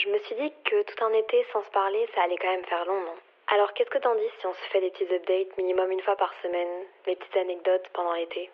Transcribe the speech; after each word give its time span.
Je 0.00 0.08
me 0.10 0.18
suis 0.20 0.36
dit 0.36 0.52
que 0.64 0.82
tout 0.84 1.04
un 1.04 1.12
été 1.12 1.44
sans 1.52 1.60
se 1.64 1.70
parler, 1.70 2.06
ça 2.14 2.22
allait 2.22 2.36
quand 2.36 2.52
même 2.52 2.64
faire 2.66 2.84
long, 2.86 3.00
non? 3.00 3.18
Alors 3.52 3.72
qu'est-ce 3.72 3.90
que 3.90 3.98
t'en 3.98 4.14
dis 4.14 4.30
si 4.38 4.46
on 4.46 4.52
se 4.52 4.70
fait 4.70 4.80
des 4.80 4.90
petits 4.90 5.12
updates 5.12 5.56
minimum 5.58 5.90
une 5.90 6.00
fois 6.02 6.14
par 6.14 6.32
semaine, 6.40 6.68
des 7.04 7.16
petites 7.16 7.36
anecdotes 7.36 7.82
pendant 7.94 8.12
l'été? 8.12 8.48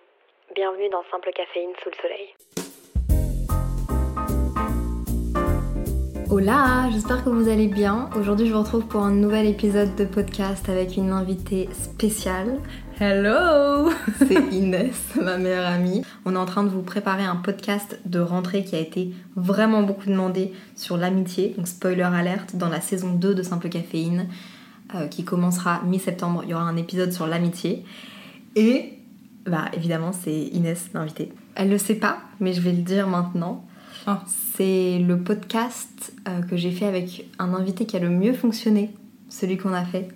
Bienvenue 0.55 0.89
dans 0.89 1.05
Simple 1.11 1.33
Caféine 1.35 1.75
sous 1.83 1.91
le 1.91 1.97
soleil. 2.01 2.35
Hola, 6.31 6.89
j'espère 6.91 7.23
que 7.23 7.29
vous 7.29 7.51
allez 7.51 7.69
bien. 7.69 8.09
Aujourd'hui, 8.19 8.47
je 8.47 8.55
vous 8.55 8.61
retrouve 8.61 8.89
pour 8.89 9.03
un 9.03 9.13
nouvel 9.13 9.47
épisode 9.47 9.95
de 9.97 10.07
podcast 10.07 10.71
avec 10.71 10.97
une 10.97 11.11
invitée 11.11 11.69
spéciale. 11.75 12.59
Hello 13.01 13.91
C'est 14.19 14.53
Inès, 14.53 15.17
ma 15.21 15.37
meilleure 15.37 15.67
amie. 15.67 16.03
On 16.25 16.35
est 16.35 16.39
en 16.39 16.45
train 16.45 16.63
de 16.63 16.69
vous 16.69 16.83
préparer 16.83 17.25
un 17.25 17.35
podcast 17.35 17.99
de 18.05 18.21
rentrée 18.21 18.63
qui 18.63 18.77
a 18.77 18.79
été 18.79 19.13
vraiment 19.35 19.83
beaucoup 19.83 20.09
demandé 20.09 20.53
sur 20.77 20.97
l'amitié. 20.97 21.55
Donc, 21.57 21.67
spoiler 21.67 22.03
alerte, 22.03 22.55
dans 22.55 22.69
la 22.69 22.81
saison 22.81 23.13
2 23.13 23.35
de 23.35 23.43
Simple 23.43 23.69
Caféine, 23.69 24.29
euh, 24.95 25.09
qui 25.09 25.25
commencera 25.25 25.83
mi-septembre, 25.85 26.43
il 26.45 26.51
y 26.51 26.55
aura 26.55 26.63
un 26.63 26.77
épisode 26.77 27.13
sur 27.13 27.27
l'amitié. 27.27 27.85
Et, 28.55 28.93
bah, 29.45 29.65
évidemment, 29.73 30.13
c'est 30.13 30.33
Inès 30.33 30.91
l'invitée. 30.95 31.33
Elle 31.57 31.71
le 31.71 31.79
sait 31.79 31.97
pas, 31.97 32.19
mais 32.39 32.53
je 32.53 32.61
vais 32.61 32.73
le 32.73 32.83
dire 32.83 33.09
maintenant. 33.09 33.67
Ah. 34.07 34.23
C'est 34.55 35.01
le 35.01 35.19
podcast 35.19 36.13
euh, 36.29 36.43
que 36.43 36.57
j'ai 36.57 36.71
fait 36.71 36.87
avec 36.87 37.29
un 37.41 37.55
invité 37.55 37.87
qui 37.87 37.97
a 37.97 38.01
le 38.01 38.11
mieux 38.11 38.35
fonctionné, 38.35 38.95
celui 39.29 39.57
qu'on 39.57 39.73
a 39.73 39.85
fait. 39.85 40.11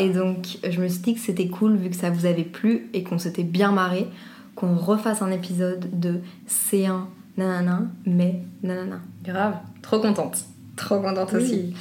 Et 0.00 0.08
donc, 0.10 0.58
je 0.68 0.80
me 0.80 0.88
suis 0.88 1.00
dit 1.00 1.14
que 1.14 1.20
c'était 1.20 1.48
cool, 1.48 1.76
vu 1.76 1.90
que 1.90 1.96
ça 1.96 2.10
vous 2.10 2.26
avait 2.26 2.44
plu 2.44 2.88
et 2.94 3.02
qu'on 3.02 3.18
s'était 3.18 3.42
bien 3.44 3.72
marré, 3.72 4.06
qu'on 4.54 4.74
refasse 4.76 5.22
un 5.22 5.30
épisode 5.30 5.88
de 5.98 6.20
C1 6.48 7.02
nanana, 7.36 7.82
mais 8.06 8.40
nanana. 8.62 9.00
Grave, 9.24 9.54
trop 9.82 10.00
contente. 10.00 10.44
Trop 10.76 11.00
contente 11.00 11.30
Oui. 11.34 11.42
aussi. 11.42 11.74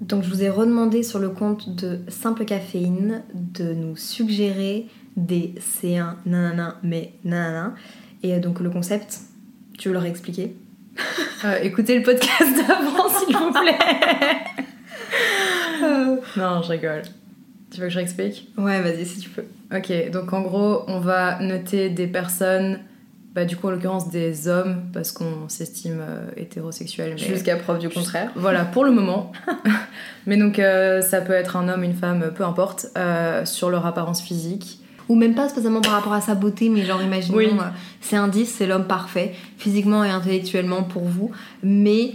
Donc, 0.00 0.22
je 0.22 0.30
vous 0.30 0.42
ai 0.42 0.48
redemandé 0.50 1.02
sur 1.02 1.18
le 1.18 1.28
compte 1.28 1.74
de 1.74 2.00
Simple 2.08 2.44
Caféine 2.44 3.22
de 3.34 3.72
nous 3.74 3.96
suggérer 3.96 4.86
des 5.16 5.54
C1 5.58 6.14
nanana, 6.26 6.76
mais 6.82 7.12
nanana. 7.24 7.74
Et 8.22 8.34
euh, 8.34 8.40
donc, 8.40 8.60
le 8.60 8.70
concept, 8.70 9.20
tu 9.78 9.88
veux 9.88 9.94
leur 9.94 10.04
expliquer 10.04 10.54
Euh, 11.44 11.56
écoutez 11.62 11.96
le 11.96 12.02
podcast 12.02 12.52
d'avant, 12.66 13.08
s'il 13.08 13.36
vous 13.36 13.52
plaît. 13.52 13.78
non, 16.36 16.62
je 16.62 16.68
rigole. 16.68 17.02
Tu 17.70 17.80
veux 17.80 17.86
que 17.86 17.92
je 17.92 17.98
réexplique? 17.98 18.48
Ouais, 18.56 18.80
vas-y, 18.80 19.04
si 19.04 19.18
tu 19.20 19.28
peux. 19.30 19.44
Ok, 19.76 20.10
donc 20.10 20.32
en 20.32 20.40
gros, 20.42 20.84
on 20.88 21.00
va 21.00 21.38
noter 21.40 21.90
des 21.90 22.06
personnes, 22.06 22.78
bah 23.34 23.44
du 23.44 23.56
coup 23.56 23.66
en 23.68 23.70
l'occurrence 23.72 24.10
des 24.10 24.48
hommes, 24.48 24.84
parce 24.92 25.12
qu'on 25.12 25.48
s'estime 25.48 25.98
euh, 26.00 26.24
hétérosexuel. 26.36 27.10
mais- 27.18 27.18
Jusqu'à 27.26 27.56
preuve 27.56 27.78
du 27.78 27.90
contraire. 27.90 28.30
Voilà, 28.36 28.64
pour 28.64 28.84
le 28.84 28.90
moment. 28.90 29.32
mais 30.26 30.36
donc 30.38 30.58
euh, 30.58 31.02
ça 31.02 31.20
peut 31.20 31.34
être 31.34 31.56
un 31.56 31.68
homme, 31.68 31.82
une 31.84 31.94
femme, 31.94 32.32
peu 32.34 32.44
importe, 32.44 32.86
euh, 32.96 33.44
sur 33.44 33.68
leur 33.68 33.84
apparence 33.84 34.22
physique. 34.22 34.80
Ou 35.10 35.14
même 35.14 35.34
pas 35.34 35.48
spécialement 35.48 35.80
par 35.80 35.92
rapport 35.92 36.12
à 36.12 36.20
sa 36.20 36.34
beauté, 36.34 36.68
mais 36.68 36.82
genre 36.84 37.02
imaginons, 37.02 37.36
Oui. 37.38 37.46
euh, 37.46 37.62
c'est 38.00 38.16
un 38.16 38.28
10, 38.28 38.46
c'est 38.46 38.66
l'homme 38.66 38.86
parfait, 38.86 39.34
physiquement 39.56 40.04
et 40.04 40.10
intellectuellement 40.10 40.82
pour 40.82 41.04
vous, 41.04 41.30
mais 41.62 42.12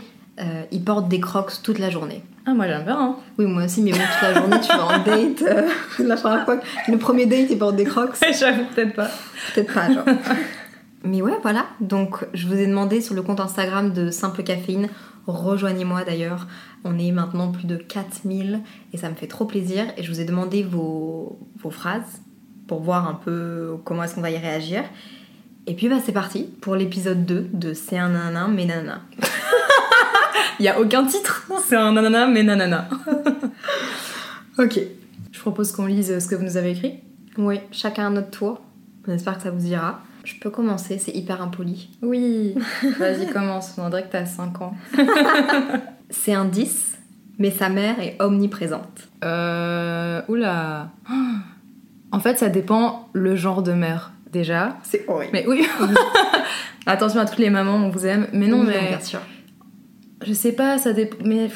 il 0.71 0.83
porte 0.83 1.07
des 1.09 1.19
crocs 1.19 1.53
toute 1.63 1.77
la 1.79 1.89
journée. 1.91 2.21
Ah, 2.45 2.53
moi 2.53 2.67
j'aime 2.67 2.83
bien, 2.83 2.99
hein. 2.99 3.15
Oui, 3.37 3.45
moi 3.45 3.63
aussi, 3.63 3.81
mais 3.81 3.91
bon, 3.91 3.97
toute 3.99 4.21
la 4.21 4.33
journée, 4.33 4.57
tu 4.59 4.67
vas 4.67 4.85
en 4.85 5.03
date. 5.03 5.41
euh, 5.43 5.69
la 5.99 6.15
première 6.17 6.45
fois, 6.45 6.59
le 6.89 6.97
premier 6.97 7.25
date, 7.25 7.47
il 7.49 7.57
porte 7.57 7.75
des 7.77 7.85
crocs. 7.85 8.15
J'avoue 8.39 8.65
peut-être 8.75 8.93
pas. 8.95 9.09
Peut-être 9.53 9.73
pas, 9.73 9.93
genre. 9.93 10.03
Mais 11.05 11.21
ouais, 11.21 11.37
voilà. 11.41 11.65
Donc, 11.79 12.25
je 12.33 12.47
vous 12.47 12.55
ai 12.55 12.67
demandé 12.67 13.01
sur 13.01 13.13
le 13.15 13.21
compte 13.21 13.39
Instagram 13.39 13.93
de 13.93 14.09
Simple 14.09 14.43
Caféine, 14.43 14.89
rejoignez-moi 15.27 16.03
d'ailleurs. 16.03 16.47
On 16.85 16.97
est 16.99 17.11
maintenant 17.11 17.51
plus 17.51 17.65
de 17.65 17.75
4000 17.77 18.61
et 18.93 18.97
ça 18.97 19.09
me 19.09 19.15
fait 19.15 19.27
trop 19.27 19.45
plaisir. 19.45 19.85
Et 19.97 20.03
je 20.03 20.11
vous 20.11 20.19
ai 20.19 20.25
demandé 20.25 20.63
vos, 20.63 21.39
vos 21.61 21.71
phrases 21.71 22.21
pour 22.67 22.81
voir 22.81 23.07
un 23.07 23.15
peu 23.15 23.75
comment 23.85 24.03
est-ce 24.03 24.15
qu'on 24.15 24.21
va 24.21 24.31
y 24.31 24.37
réagir. 24.37 24.83
Et 25.65 25.75
puis, 25.75 25.87
bah, 25.87 25.95
c'est 26.03 26.11
parti 26.11 26.49
pour 26.61 26.75
l'épisode 26.75 27.25
2 27.25 27.49
de 27.53 27.73
C'est 27.73 27.97
un 27.97 28.09
nanan, 28.09 28.53
mais 28.53 28.65
nanana. 28.65 29.01
Il 30.59 30.65
y 30.65 30.69
a 30.69 30.79
aucun 30.79 31.05
titre. 31.05 31.47
C'est 31.65 31.75
un 31.75 31.91
nanana, 31.93 32.27
mais 32.27 32.43
nanana. 32.43 32.87
Ok. 34.59 34.79
Je 35.31 35.39
propose 35.39 35.71
qu'on 35.71 35.87
lise 35.87 36.19
ce 36.19 36.27
que 36.27 36.35
vous 36.35 36.43
nous 36.43 36.57
avez 36.57 36.71
écrit. 36.71 36.99
Oui, 37.39 37.59
chacun 37.71 38.07
à 38.07 38.09
notre 38.11 38.29
tour. 38.29 38.61
J'espère 39.07 39.37
que 39.37 39.43
ça 39.43 39.49
vous 39.51 39.65
ira. 39.65 39.99
Je 40.23 40.35
peux 40.39 40.51
commencer, 40.51 40.99
c'est 40.99 41.11
hyper 41.11 41.41
impoli. 41.41 41.89
Oui. 42.03 42.53
Vas-y, 42.99 43.27
commence. 43.31 43.73
On 43.79 43.89
dirait 43.89 44.03
que 44.03 44.11
t'as 44.11 44.25
5 44.25 44.61
ans. 44.61 44.75
C'est 46.11 46.33
un 46.35 46.45
10, 46.45 46.99
mais 47.39 47.49
sa 47.49 47.69
mère 47.69 47.99
est 47.99 48.15
omniprésente. 48.21 49.07
Euh. 49.25 50.21
Oula. 50.27 50.89
En 52.11 52.19
fait, 52.19 52.37
ça 52.37 52.49
dépend 52.49 53.09
le 53.13 53.35
genre 53.35 53.63
de 53.63 53.73
mère, 53.73 54.11
déjà. 54.31 54.77
C'est 54.83 55.03
horrible. 55.09 55.31
Mais 55.33 55.45
oui. 55.47 55.67
Attention 56.85 57.19
à 57.19 57.25
toutes 57.25 57.39
les 57.39 57.49
mamans, 57.49 57.75
on 57.77 57.89
vous 57.89 58.05
aime. 58.05 58.27
Mais 58.33 58.45
non, 58.47 58.59
Oui, 58.61 58.67
mais. 58.67 58.89
bien 58.89 58.99
sûr. 58.99 59.19
Je 60.25 60.33
sais 60.33 60.51
pas, 60.51 60.77
ça 60.77 60.93
dépend. 60.93 61.17
Mais. 61.23 61.49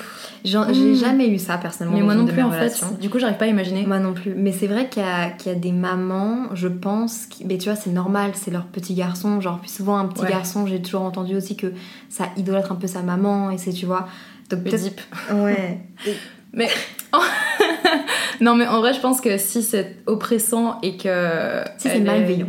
J'ai 0.43 0.95
jamais 0.95 1.27
eu 1.29 1.37
ça 1.39 1.57
personnellement. 1.57 1.97
Mais 1.97 2.03
moi 2.03 2.15
non 2.15 2.25
plus, 2.25 2.41
en 2.41 2.51
fait. 2.51 2.73
Du 3.01 3.09
coup, 3.09 3.19
j'arrive 3.19 3.37
pas 3.37 3.45
à 3.45 3.49
imaginer. 3.49 3.85
Moi 3.85 3.99
non 3.99 4.13
plus. 4.13 4.33
Mais 4.35 4.51
c'est 4.51 4.67
vrai 4.67 4.87
qu'il 4.89 5.01
y, 5.03 5.05
a- 5.05 5.29
qu'il 5.31 5.51
y 5.51 5.55
a 5.55 5.57
des 5.57 5.71
mamans, 5.71 6.53
je 6.53 6.67
pense, 6.67 7.25
qui... 7.25 7.43
mais 7.45 7.57
tu 7.57 7.69
vois, 7.69 7.75
c'est 7.77 7.89
normal, 7.91 8.31
c'est 8.35 8.51
leur 8.51 8.65
petit 8.65 8.93
garçon. 8.93 9.41
Genre, 9.41 9.59
puis 9.59 9.69
souvent, 9.69 9.97
un 9.97 10.05
petit 10.05 10.21
Ouais. 10.23 10.29
garçon, 10.29 10.65
j'ai 10.67 10.81
toujours 10.81 11.01
entendu 11.01 11.35
aussi 11.35 11.55
que 11.57 11.73
ça 12.09 12.25
idolâtre 12.37 12.71
un 12.71 12.75
peu 12.75 12.87
sa 12.87 13.01
maman, 13.01 13.51
et 13.51 13.57
c'est, 13.57 13.71
tu 13.73 13.85
vois. 13.85 14.07
Donc, 14.49 14.63
peut-être-. 14.63 15.07
Ouais. 15.33 15.79
Mais. 16.53 16.69
non, 18.41 18.55
mais 18.55 18.67
en 18.67 18.79
vrai, 18.79 18.93
je 18.93 18.99
pense 18.99 19.21
que 19.21 19.37
si 19.37 19.63
c'est 19.63 19.97
oppressant 20.05 20.79
et 20.81 20.97
que. 20.97 21.61
Si 21.77 21.89
c'est 21.89 21.97
est- 21.97 22.01
malveillant. 22.01 22.47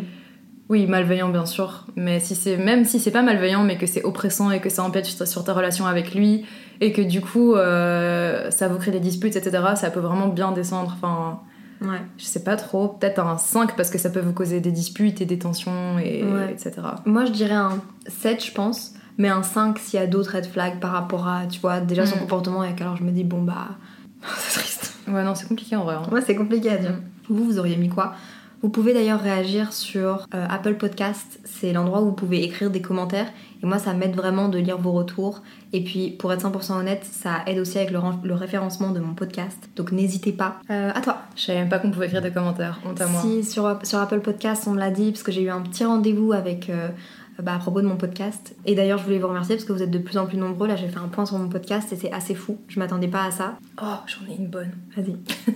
Oui, 0.68 0.86
malveillant 0.86 1.30
bien 1.30 1.46
sûr, 1.46 1.86
mais 1.96 2.20
si 2.20 2.34
c'est 2.34 2.58
même 2.58 2.84
si 2.84 3.00
c'est 3.00 3.10
pas 3.10 3.22
malveillant, 3.22 3.64
mais 3.64 3.78
que 3.78 3.86
c'est 3.86 4.04
oppressant 4.04 4.50
et 4.50 4.60
que 4.60 4.68
ça 4.68 4.82
empiète 4.82 5.06
sur 5.06 5.42
ta 5.44 5.54
relation 5.54 5.86
avec 5.86 6.14
lui 6.14 6.44
et 6.82 6.92
que 6.92 7.00
du 7.00 7.22
coup 7.22 7.54
euh, 7.54 8.50
ça 8.50 8.68
vous 8.68 8.76
crée 8.78 8.90
des 8.90 9.00
disputes, 9.00 9.34
etc. 9.36 9.62
Ça 9.76 9.90
peut 9.90 10.00
vraiment 10.00 10.28
bien 10.28 10.52
descendre. 10.52 10.92
Enfin, 10.96 11.40
Ouais. 11.80 12.02
je 12.18 12.24
sais 12.24 12.42
pas 12.42 12.56
trop, 12.56 12.88
peut-être 12.88 13.20
un 13.20 13.38
5 13.38 13.76
parce 13.76 13.88
que 13.90 13.98
ça 13.98 14.10
peut 14.10 14.18
vous 14.20 14.32
causer 14.32 14.58
des 14.60 14.72
disputes 14.72 15.20
et 15.20 15.26
des 15.26 15.38
tensions 15.38 15.98
et 16.00 16.24
Ouais. 16.24 16.50
etc. 16.52 16.72
Moi, 17.06 17.24
je 17.24 17.30
dirais 17.30 17.54
un 17.54 17.80
7, 18.08 18.44
je 18.44 18.52
pense. 18.52 18.94
Mais 19.16 19.28
un 19.28 19.42
5 19.44 19.78
s'il 19.78 19.98
y 19.98 20.02
a 20.02 20.06
d'autres 20.08 20.34
red 20.36 20.46
flags 20.46 20.80
par 20.80 20.90
rapport 20.92 21.26
à, 21.28 21.46
tu 21.46 21.60
vois, 21.60 21.80
déjà 21.80 22.04
son 22.04 22.16
Mm. 22.16 22.20
comportement. 22.20 22.62
Et 22.64 22.74
alors, 22.80 22.96
je 22.96 23.04
me 23.04 23.10
dis, 23.12 23.22
bon, 23.24 23.42
bah. 23.42 23.68
c'est 24.38 24.58
triste. 24.60 24.94
Ouais, 25.08 25.22
non, 25.24 25.34
c'est 25.36 25.46
compliqué 25.48 25.76
en 25.76 25.84
vrai. 25.84 25.94
hein. 25.94 26.02
Ouais, 26.12 26.20
c'est 26.20 26.34
compliqué 26.36 26.70
à 26.70 26.76
dire. 26.78 26.90
Mm. 26.90 27.32
Vous, 27.34 27.44
vous 27.44 27.58
auriez 27.60 27.76
mis 27.76 27.88
quoi? 27.88 28.14
Vous 28.60 28.70
pouvez 28.70 28.92
d'ailleurs 28.92 29.20
réagir 29.20 29.72
sur 29.72 30.26
euh, 30.34 30.46
Apple 30.50 30.74
Podcast. 30.74 31.38
C'est 31.44 31.72
l'endroit 31.72 32.02
où 32.02 32.06
vous 32.06 32.12
pouvez 32.12 32.42
écrire 32.42 32.70
des 32.70 32.80
commentaires. 32.82 33.28
Et 33.62 33.66
moi, 33.66 33.78
ça 33.78 33.92
m'aide 33.94 34.16
vraiment 34.16 34.48
de 34.48 34.58
lire 34.58 34.78
vos 34.78 34.92
retours. 34.92 35.42
Et 35.72 35.82
puis, 35.84 36.10
pour 36.10 36.32
être 36.32 36.42
100% 36.48 36.72
honnête, 36.72 37.04
ça 37.08 37.42
aide 37.46 37.58
aussi 37.58 37.78
avec 37.78 37.90
le, 37.92 37.98
ren- 37.98 38.20
le 38.24 38.34
référencement 38.34 38.90
de 38.90 38.98
mon 39.00 39.14
podcast. 39.14 39.68
Donc, 39.76 39.92
n'hésitez 39.92 40.32
pas. 40.32 40.58
Euh, 40.70 40.90
à 40.94 41.00
toi. 41.00 41.18
Je 41.36 41.42
savais 41.42 41.60
même 41.60 41.68
pas 41.68 41.78
qu'on 41.78 41.90
pouvait 41.92 42.06
écrire 42.06 42.22
des 42.22 42.32
commentaires. 42.32 42.80
Honte 42.84 43.00
à 43.00 43.06
moi. 43.06 43.20
Si 43.22 43.44
sur, 43.44 43.78
sur 43.84 43.98
Apple 44.00 44.20
Podcast, 44.20 44.64
on 44.66 44.72
me 44.72 44.78
l'a 44.78 44.90
dit, 44.90 45.12
parce 45.12 45.22
que 45.22 45.30
j'ai 45.32 45.42
eu 45.42 45.50
un 45.50 45.60
petit 45.60 45.84
rendez-vous 45.84 46.32
avec. 46.32 46.68
euh, 46.68 46.88
bah, 47.40 47.54
à 47.54 47.58
propos 47.58 47.80
de 47.80 47.86
mon 47.86 47.96
podcast. 47.96 48.56
Et 48.66 48.74
d'ailleurs, 48.74 48.98
je 48.98 49.04
voulais 49.04 49.20
vous 49.20 49.28
remercier 49.28 49.54
parce 49.54 49.64
que 49.64 49.72
vous 49.72 49.84
êtes 49.84 49.92
de 49.92 49.98
plus 49.98 50.18
en 50.18 50.26
plus 50.26 50.36
nombreux. 50.36 50.66
Là, 50.66 50.74
j'ai 50.74 50.88
fait 50.88 50.98
un 50.98 51.06
point 51.06 51.24
sur 51.24 51.38
mon 51.38 51.48
podcast 51.48 51.92
et 51.92 51.96
c'est 51.96 52.10
assez 52.10 52.34
fou. 52.34 52.58
Je 52.66 52.80
m'attendais 52.80 53.06
pas 53.06 53.22
à 53.22 53.30
ça. 53.30 53.56
Oh, 53.80 53.84
j'en 54.08 54.28
ai 54.32 54.36
une 54.36 54.48
bonne. 54.48 54.72
Vas-y. 54.96 55.14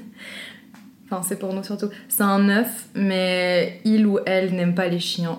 Enfin, 1.13 1.23
c'est 1.29 1.39
pour 1.39 1.53
nous 1.53 1.63
surtout. 1.63 1.89
C'est 2.09 2.23
un 2.23 2.39
9, 2.39 2.67
mais 2.95 3.81
il 3.85 4.07
ou 4.07 4.19
elle 4.25 4.55
n'aime 4.55 4.75
pas 4.75 4.89
les 4.89 4.99
chiens. 5.01 5.39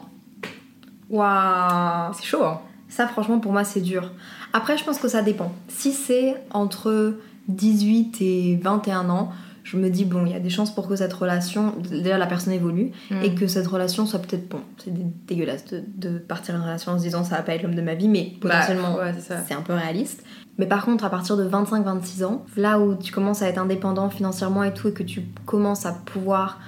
Waouh 1.10 2.14
C'est 2.14 2.26
chaud, 2.26 2.44
hein 2.44 2.62
Ça, 2.90 3.08
franchement, 3.08 3.40
pour 3.40 3.52
moi, 3.52 3.64
c'est 3.64 3.82
dur. 3.82 4.12
Après, 4.54 4.78
je 4.78 4.84
pense 4.84 5.00
que 5.00 5.08
ça 5.08 5.22
dépend. 5.22 5.52
Si 5.68 5.92
c'est 5.92 6.36
entre 6.52 7.16
18 7.48 8.22
et 8.22 8.60
21 8.62 9.10
ans, 9.10 9.32
je 9.64 9.78
me 9.78 9.90
dis, 9.90 10.06
bon, 10.06 10.26
il 10.26 10.32
y 10.32 10.36
a 10.36 10.40
des 10.40 10.50
chances 10.50 10.74
pour 10.76 10.88
que 10.88 10.96
cette 10.96 11.14
relation, 11.14 11.74
d'ailleurs 11.90 12.18
la 12.20 12.28
personne 12.28 12.54
évolue, 12.54 12.92
Mm. 13.10 13.24
et 13.24 13.34
que 13.34 13.48
cette 13.48 13.66
relation 13.68 14.06
soit 14.06 14.20
peut-être, 14.20 14.48
bon, 14.50 14.60
c'est 14.78 14.94
dé- 14.94 15.06
dégueulasse 15.28 15.66
de, 15.66 15.82
de 15.98 16.18
partir 16.20 16.54
d'une 16.56 16.64
relation 16.64 16.92
en 16.92 16.98
se 17.00 17.04
disant 17.04 17.24
ça 17.24 17.38
va 17.38 17.42
pas 17.44 17.56
être 17.56 17.64
l'homme 17.64 17.74
de 17.76 17.82
ma 17.82 17.96
vie, 17.96 18.10
mais 18.10 18.34
Bah, 18.42 18.50
potentiellement 18.50 18.96
ouais, 18.98 19.14
c'est 19.48 19.54
un 19.54 19.62
peu 19.62 19.74
réaliste. 19.74 20.22
Mais 20.58 20.66
par 20.68 20.86
contre, 20.86 21.04
à 21.04 21.10
partir 21.10 21.36
de 21.38 21.48
25-26 21.50 22.24
ans, 22.26 22.46
là 22.58 22.80
où 22.80 22.96
tu 22.96 23.12
commences 23.12 23.42
à 23.42 23.48
être 23.48 23.58
indépendant 23.58 24.10
financièrement 24.10 24.64
et 24.64 24.74
tout, 24.74 24.88
et 24.90 24.94
que 24.94 25.04
tu 25.04 25.22
commences 25.46 25.86
à 25.86 25.94
pouvoir 25.94 26.60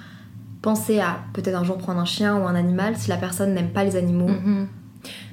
penser 0.62 1.00
à 1.00 1.18
peut-être 1.34 1.56
un 1.56 1.64
jour 1.64 1.78
prendre 1.78 2.00
un 2.00 2.06
chien 2.06 2.36
ou 2.38 2.48
un 2.48 2.56
animal, 2.56 2.96
si 2.98 3.10
la 3.10 3.18
personne 3.18 3.54
n'aime 3.54 3.70
pas 3.70 3.84
les 3.84 3.96
animaux, 3.96 4.28
Mhm. 4.28 4.68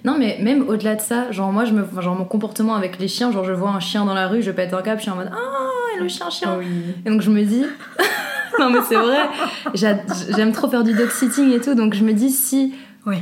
Non, 0.04 0.16
mais 0.19 0.37
même 0.43 0.69
au-delà 0.69 0.96
de 0.96 1.00
ça, 1.00 1.31
genre 1.32 1.50
moi, 1.50 1.64
je 1.64 1.72
me, 1.72 1.87
genre 2.02 2.14
mon 2.14 2.26
comportement 2.26 2.75
avec 2.75 2.99
les 2.99 3.08
chiens, 3.08 3.32
genre 3.32 3.44
je 3.44 3.52
vois 3.52 3.70
un 3.70 3.81
chien 3.81 4.04
dans 4.04 4.12
la 4.12 4.28
rue, 4.28 4.43
je 4.43 4.50
pète 4.50 4.75
un 4.75 4.82
câble, 4.82 4.99
je 4.99 5.02
suis 5.04 5.10
en 5.10 5.16
mode 5.16 5.31
ah, 5.32 5.99
le 5.99 6.08
chien, 6.08 6.28
chien. 6.28 6.58
Et 7.06 7.08
donc 7.10 7.22
je 7.22 7.31
me 7.31 7.43
dis, 7.43 7.62
non 8.60 8.69
mais 8.69 8.81
c'est 8.87 8.96
vrai, 8.96 9.20
j'a- 9.72 9.96
j'aime 10.37 10.52
trop 10.52 10.69
faire 10.69 10.82
du 10.84 10.93
dog 10.93 11.08
sitting 11.08 11.52
et 11.52 11.60
tout, 11.60 11.75
donc 11.75 11.94
je 11.94 12.04
me 12.04 12.12
dis 12.12 12.28
si 12.31 12.75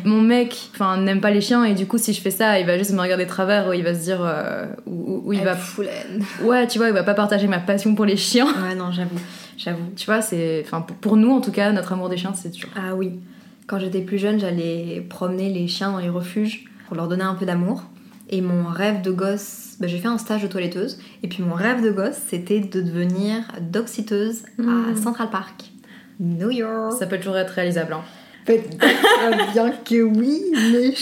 Mon 0.05 0.21
mec, 0.21 0.69
enfin 0.75 0.99
n'aime 0.99 1.21
pas 1.23 1.31
les 1.31 1.41
chiens 1.41 1.65
et 1.65 1.75
du 1.75 1.87
coup 1.87 1.97
si 1.97 2.13
je 2.13 2.21
fais 2.21 2.31
ça, 2.31 2.59
il 2.61 2.67
va 2.67 2.77
juste 2.77 2.93
me 2.93 3.01
regarder 3.01 3.25
de 3.25 3.31
travers 3.31 3.69
ou 3.69 3.73
il 3.73 3.83
va 3.83 3.95
se 3.95 4.01
dire, 4.01 4.19
euh, 4.23 4.67
ou, 4.87 5.33
il 5.33 5.41
va, 5.43 5.57
foulaine. 5.57 6.23
ouais, 6.43 6.67
tu 6.67 6.77
vois, 6.79 6.89
il 6.89 6.93
va 6.95 7.03
pas 7.03 7.15
partager 7.15 7.47
ma 7.47 7.59
passion 7.61 7.95
pour 7.95 8.05
les 8.05 8.17
chiens. 8.19 8.47
Ouais, 8.47 8.75
non, 8.75 8.93
j'avoue, 8.93 9.19
j'avoue. 9.57 9.87
Tu 9.97 10.05
vois, 10.05 10.21
c'est, 10.21 10.63
enfin 10.67 10.83
pour- 10.83 11.17
nous 11.17 11.31
en 11.31 11.41
tout 11.41 11.51
cas, 11.53 11.73
notre 11.73 11.95
amour 11.95 12.11
des 12.11 12.19
chiens, 12.19 12.35
c'est 12.35 12.51
dur. 12.51 12.69
Ah 12.77 12.95
oui, 12.95 13.21
quand 13.67 13.79
j'étais 13.79 14.03
plus 14.03 14.19
jeune, 14.19 14.39
j'allais 14.39 15.05
promener 15.09 15.49
les 15.51 15.67
chiens 15.67 15.93
dans 15.93 15.99
les 15.99 16.11
refuges 16.11 16.65
pour 16.87 16.97
leur 16.97 17.09
donner 17.09 17.25
un 17.25 17.35
peu 17.35 17.47
d'amour. 17.47 17.85
Et 18.33 18.43
mon 18.43 18.65
rêve 18.69 19.01
de 19.03 19.11
gosse, 19.11 19.77
bah, 19.81 19.87
j'ai 19.89 19.99
fait 19.99 20.07
un 20.09 20.19
stage 20.19 20.43
de 20.43 20.47
toiletteuse. 20.47 20.99
Et 21.25 21.29
puis 21.29 21.43
mon 21.43 21.55
rêve 21.55 21.83
de 21.83 21.91
gosse, 21.91 22.17
c'était 22.29 22.61
de 22.61 22.81
devenir 22.81 23.43
dog-sitteuse 23.61 24.43
à 24.59 24.63
Mm. 24.63 24.97
Central 25.03 25.31
Park. 25.31 25.65
New 26.21 26.51
York. 26.51 26.93
Ça 26.99 27.07
peut 27.07 27.17
toujours 27.19 27.39
être 27.39 27.51
réalisable. 27.51 27.95
hein. 27.95 28.03
Peut-être 28.45 29.53
bien 29.53 29.71
que 29.85 30.03
oui, 30.03 30.43
mais... 30.73 30.95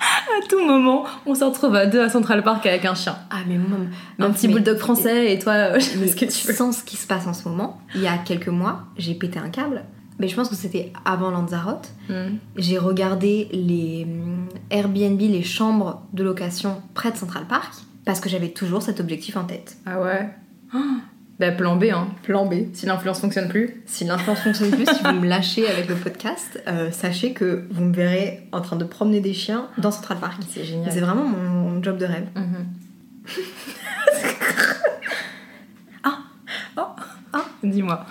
À 0.00 0.46
tout 0.48 0.64
moment, 0.64 1.04
on 1.26 1.34
se 1.34 1.44
retrouve 1.44 1.76
à 1.76 1.86
deux 1.86 2.00
à 2.00 2.08
Central 2.08 2.42
Park 2.42 2.66
avec 2.66 2.84
un 2.84 2.94
chien. 2.94 3.16
Ah 3.30 3.38
mais 3.46 3.56
moi... 3.56 3.78
Un 4.18 4.30
petit 4.32 4.48
mais- 4.48 4.54
bulldog 4.54 4.78
français 4.78 5.32
et 5.32 5.38
toi, 5.38 5.52
euh, 5.52 5.74
je 5.74 5.80
sais 5.80 6.08
ce 6.08 6.16
que 6.16 6.24
tu 6.24 6.46
veux. 6.46 6.54
sans 6.54 6.72
ce 6.72 6.82
qui 6.82 6.96
se 6.96 7.06
passe 7.06 7.26
en 7.26 7.32
ce 7.32 7.48
moment, 7.48 7.80
il 7.94 8.02
y 8.02 8.06
a 8.08 8.18
quelques 8.18 8.48
mois, 8.48 8.84
j'ai 8.96 9.14
pété 9.14 9.38
un 9.38 9.48
câble. 9.48 9.84
Mais 10.18 10.28
je 10.28 10.36
pense 10.36 10.48
que 10.48 10.54
c'était 10.54 10.92
avant 11.04 11.30
Lanzarote. 11.30 11.88
Hmm. 12.08 12.36
J'ai 12.56 12.78
regardé 12.78 13.48
les 13.52 14.04
hum, 14.04 14.48
Airbnb, 14.70 15.20
les 15.20 15.42
chambres 15.42 16.02
de 16.12 16.22
location 16.22 16.82
près 16.94 17.10
de 17.10 17.16
Central 17.16 17.44
Park, 17.48 17.72
parce 18.04 18.20
que 18.20 18.28
j'avais 18.28 18.50
toujours 18.50 18.82
cet 18.82 19.00
objectif 19.00 19.36
en 19.36 19.44
tête. 19.44 19.76
Ah 19.86 20.00
ouais? 20.00 20.28
Ah. 20.74 20.78
Bah 21.42 21.50
plan 21.50 21.74
B, 21.74 21.86
hein. 21.92 22.06
Plan 22.22 22.46
B. 22.46 22.54
Si 22.72 22.86
l'influence 22.86 23.18
fonctionne 23.18 23.48
plus. 23.48 23.82
Si 23.84 24.04
l'influence 24.04 24.38
fonctionne 24.38 24.70
plus, 24.70 24.86
si 24.86 25.02
vous 25.02 25.18
me 25.20 25.26
lâchez 25.26 25.68
avec 25.68 25.88
le 25.88 25.96
podcast, 25.96 26.62
euh, 26.68 26.92
sachez 26.92 27.32
que 27.32 27.64
vous 27.68 27.82
me 27.82 27.92
verrez 27.92 28.46
en 28.52 28.60
train 28.60 28.76
de 28.76 28.84
promener 28.84 29.18
des 29.18 29.34
chiens 29.34 29.66
dans 29.76 29.90
Central 29.90 30.18
Park. 30.18 30.40
C'est 30.48 30.62
génial. 30.62 30.92
C'est 30.92 31.00
vraiment 31.00 31.24
mon 31.24 31.82
job 31.82 31.98
de 31.98 32.04
rêve. 32.04 32.26
Mhm. 32.36 32.66
Ah. 36.04 36.18
Ah, 37.32 37.44
dis-moi. 37.64 38.06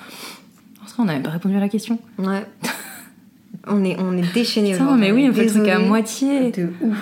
Parce 0.80 0.92
qu'on 0.94 1.06
n'avait 1.06 1.24
pas 1.24 1.30
répondu 1.30 1.56
à 1.56 1.62
la 1.62 1.70
question. 1.70 2.00
Ouais. 2.18 2.46
on 3.66 3.84
est, 3.86 3.96
on 3.98 4.18
est 4.18 4.34
déchaînés 4.34 4.74
Putain, 4.74 4.98
mais 4.98 5.14
oui, 5.14 5.28
on 5.30 5.34
fait 5.34 5.46
le 5.46 5.50
truc 5.50 5.70
à 5.70 5.80
moitié. 5.80 6.52
De 6.52 6.74
ouf. 6.82 6.98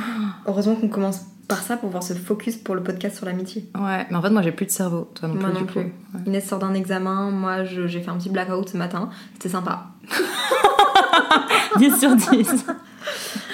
Heureusement 0.46 0.76
qu'on 0.76 0.88
commence 0.90 1.22
par 1.48 1.60
ça 1.64 1.76
pour 1.78 1.90
pouvoir 1.90 2.04
se 2.04 2.14
focus 2.14 2.58
pour 2.58 2.76
le 2.76 2.84
podcast 2.84 3.18
sur 3.18 3.26
l'amitié. 3.26 3.66
Ouais, 3.76 4.06
mais 4.10 4.16
en 4.16 4.22
fait, 4.22 4.30
moi 4.30 4.42
j'ai 4.44 4.52
plus 4.52 4.66
de 4.68 4.72
cerveau. 4.72 5.10
Toi 5.16 5.28
non 5.30 5.36
Moi 5.36 5.46
plus, 5.46 5.54
non 5.54 5.60
du 5.62 5.66
plus. 5.66 5.82
coup. 5.84 5.90
Ouais. 6.16 6.22
Inès 6.28 6.48
sort 6.48 6.60
d'un 6.60 6.74
examen, 6.76 7.32
moi 7.32 7.64
j'ai 7.64 7.88
fait 8.02 8.10
un 8.10 8.18
petit 8.18 8.30
blackout 8.30 8.70
ce 8.70 8.78
matin, 8.78 9.10
c'était 9.34 9.50
sympa. 9.50 9.88
10 11.78 12.00
sur 12.00 12.16
10. 12.16 12.66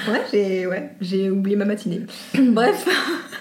Ouais, 0.07 0.21
j'ai 0.31 0.67
ouais, 0.67 1.29
oublié 1.31 1.55
ma 1.55 1.65
matinée. 1.65 2.01
Bref. 2.51 2.85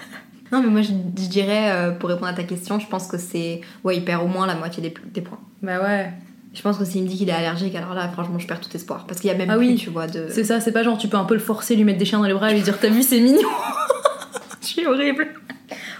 non 0.51 0.61
mais 0.63 0.69
moi 0.69 0.81
je, 0.81 0.89
je 0.89 1.27
dirais, 1.29 1.71
euh, 1.71 1.91
pour 1.91 2.09
répondre 2.09 2.27
à 2.27 2.33
ta 2.33 2.43
question, 2.43 2.79
je 2.79 2.87
pense 2.87 3.07
que 3.07 3.17
c'est... 3.19 3.61
Ouais, 3.83 3.97
il 3.97 4.03
perd 4.05 4.23
au 4.23 4.27
moins 4.27 4.47
la 4.47 4.55
moitié 4.55 4.81
des, 4.81 4.93
des 5.13 5.21
points. 5.21 5.39
bah 5.61 5.79
ouais. 5.83 6.11
Je 6.55 6.61
pense 6.61 6.77
que 6.77 6.85
s'il 6.85 7.03
me 7.03 7.07
dit 7.07 7.17
qu'il 7.17 7.27
est 7.29 7.33
allergique, 7.33 7.75
alors 7.75 7.93
là 7.93 8.07
franchement 8.09 8.39
je 8.39 8.47
perds 8.47 8.61
tout 8.61 8.69
espoir. 8.75 9.05
Parce 9.05 9.19
qu'il 9.19 9.29
y 9.29 9.33
a 9.33 9.37
même 9.37 9.49
Ah 9.49 9.57
plus, 9.57 9.67
oui. 9.67 9.75
tu 9.75 9.89
vois, 9.89 10.07
de... 10.07 10.27
C'est 10.29 10.43
ça, 10.45 10.59
c'est 10.61 10.71
pas 10.71 10.81
genre 10.83 10.97
tu 10.97 11.07
peux 11.09 11.17
un 11.17 11.25
peu 11.25 11.33
le 11.35 11.39
forcer, 11.41 11.75
lui 11.75 11.83
mettre 11.83 11.99
des 11.99 12.05
chiens 12.05 12.19
dans 12.19 12.25
les 12.25 12.33
bras 12.33 12.49
et 12.51 12.55
lui 12.55 12.61
dire 12.61 12.79
T'as 12.79 12.89
vu, 12.89 13.03
c'est 13.03 13.19
mignon 13.19 13.39
Je 14.61 14.65
suis 14.67 14.85
horrible. 14.87 15.27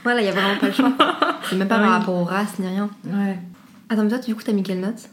Voilà, 0.03 0.21
il 0.21 0.25
y 0.25 0.29
a 0.29 0.31
vraiment 0.31 0.57
pas 0.59 0.67
le 0.67 0.73
choix. 0.73 0.91
C'est 1.49 1.55
même 1.57 1.67
pas 1.67 1.75
Ah 1.75 1.81
par 1.81 1.89
rapport 1.91 2.15
aux 2.15 2.23
races 2.23 2.57
ni 2.59 2.67
rien. 2.67 2.89
Ouais. 3.05 3.37
Attends, 3.89 4.03
mais 4.03 4.09
toi 4.09 4.17
du 4.17 4.33
coup 4.33 4.41
t'as 4.43 4.53
mis 4.53 4.63
quelle 4.63 4.79
note? 4.79 5.09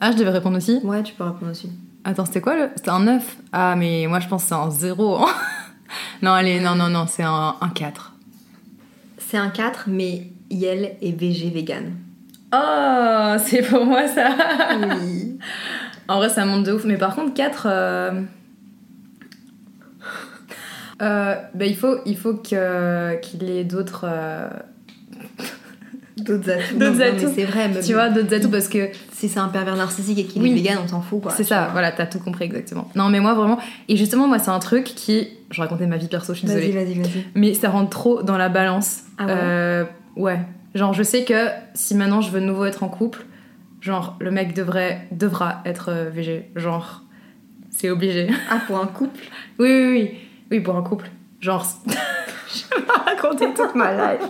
Ah, 0.00 0.12
je 0.12 0.16
devais 0.18 0.30
répondre 0.30 0.56
aussi 0.58 0.78
Ouais, 0.84 1.02
tu 1.02 1.14
peux 1.14 1.24
répondre 1.24 1.50
aussi. 1.50 1.70
Attends, 2.04 2.24
c'était 2.26 2.40
quoi 2.40 2.54
le. 2.56 2.70
C'était 2.76 2.90
un 2.90 3.00
9 3.00 3.36
Ah, 3.52 3.74
mais 3.76 4.06
moi 4.06 4.20
je 4.20 4.28
pense 4.28 4.42
que 4.42 4.48
c'est 4.50 4.54
un 4.54 4.70
0. 4.70 5.18
non, 6.22 6.30
allez, 6.32 6.60
non, 6.60 6.74
non, 6.76 6.88
non, 6.88 7.06
c'est 7.08 7.24
un, 7.24 7.56
un 7.60 7.68
4. 7.70 8.12
C'est 9.18 9.36
un 9.38 9.48
4, 9.48 9.84
mais 9.88 10.28
Yel 10.50 10.96
est 11.02 11.12
VG 11.12 11.50
vegan. 11.50 11.94
Oh, 12.52 13.34
c'est 13.44 13.62
pour 13.62 13.84
moi 13.84 14.06
ça 14.08 14.28
Oui. 15.00 15.38
En 16.08 16.16
vrai, 16.16 16.28
ça 16.30 16.44
monte 16.46 16.64
de 16.64 16.72
ouf. 16.72 16.84
Mais 16.84 16.96
par 16.96 17.14
contre, 17.14 17.34
4. 17.34 17.66
Euh... 17.70 18.22
euh, 21.02 21.34
bah, 21.54 21.66
il 21.66 21.76
faut, 21.76 21.98
il 22.06 22.16
faut 22.16 22.34
qu'il 22.34 22.56
ait 23.50 23.64
d'autres. 23.64 24.06
euh, 24.08 24.48
D'autres 26.16 26.50
atouts. 26.50 26.78
D'autres 26.78 27.00
atouts. 27.02 27.32
C'est 27.34 27.44
vrai, 27.44 27.68
mais 27.68 27.80
Tu 27.80 27.92
vois, 27.92 28.08
d'autres 28.08 28.34
atouts 28.34 28.48
parce 28.50 28.68
que 28.68 28.88
si 29.12 29.28
c'est 29.28 29.38
un 29.38 29.46
pervers 29.48 29.76
narcissique 29.76 30.18
et 30.18 30.24
qu'il 30.24 30.42
Oui. 30.42 30.50
est 30.50 30.54
vegan, 30.54 30.78
on 30.82 30.88
s'en 30.88 31.00
fout 31.00 31.22
quoi. 31.22 31.30
c'est 31.30 31.44
ça, 31.44 31.68
voilà, 31.72 31.92
t'as 31.92 32.06
tout 32.06 32.18
compris 32.18 32.44
exactement. 32.44 32.90
Non, 32.96 33.08
mais 33.08 33.20
moi 33.20 33.34
vraiment. 33.34 33.58
Et 33.88 33.96
justement, 33.96 34.26
moi, 34.26 34.38
c'est 34.40 34.50
un 34.50 34.58
truc 34.58 34.84
qui. 34.84 35.28
Je 35.52 35.60
racontais 35.60 35.86
ma 35.86 35.96
vie 35.96 36.08
perso, 36.08 36.34
je 36.34 36.40
suis 36.40 36.48
Vas-y, 36.48 36.72
désolée. 36.72 36.84
vas-y, 36.84 36.94
vas-y. 36.94 37.24
Mais 37.36 37.54
ça 37.54 37.70
rentre 37.70 37.90
trop 37.90 38.22
dans 38.22 38.36
la 38.36 38.48
balance. 38.48 39.02
Ah 39.16 39.26
ouais 39.26 39.32
Euh, 39.36 39.84
ouais. 40.16 40.40
Genre, 40.74 40.92
je 40.92 41.02
sais 41.02 41.24
que 41.24 41.48
si 41.74 41.94
maintenant 41.94 42.20
je 42.20 42.30
veux 42.30 42.40
de 42.40 42.46
nouveau 42.46 42.64
être 42.64 42.82
en 42.82 42.88
couple, 42.88 43.24
genre, 43.80 44.16
le 44.20 44.30
mec 44.30 44.54
devrait, 44.54 45.08
devra 45.12 45.62
être 45.64 45.88
euh, 45.90 46.10
végé. 46.10 46.50
Genre, 46.56 47.02
c'est 47.70 47.90
obligé. 47.90 48.28
Ah, 48.50 48.60
pour 48.66 48.78
un 48.78 48.86
couple? 48.86 49.20
Oui, 49.58 49.68
oui, 49.68 49.90
oui. 49.92 50.18
Oui, 50.50 50.60
pour 50.60 50.76
un 50.76 50.82
couple. 50.82 51.10
Genre, 51.40 51.64
je 51.86 52.76
vais 52.76 52.82
pas 52.82 52.98
raconter 52.98 53.46
toute 53.54 53.74
ma 53.74 53.92
life. 53.92 54.22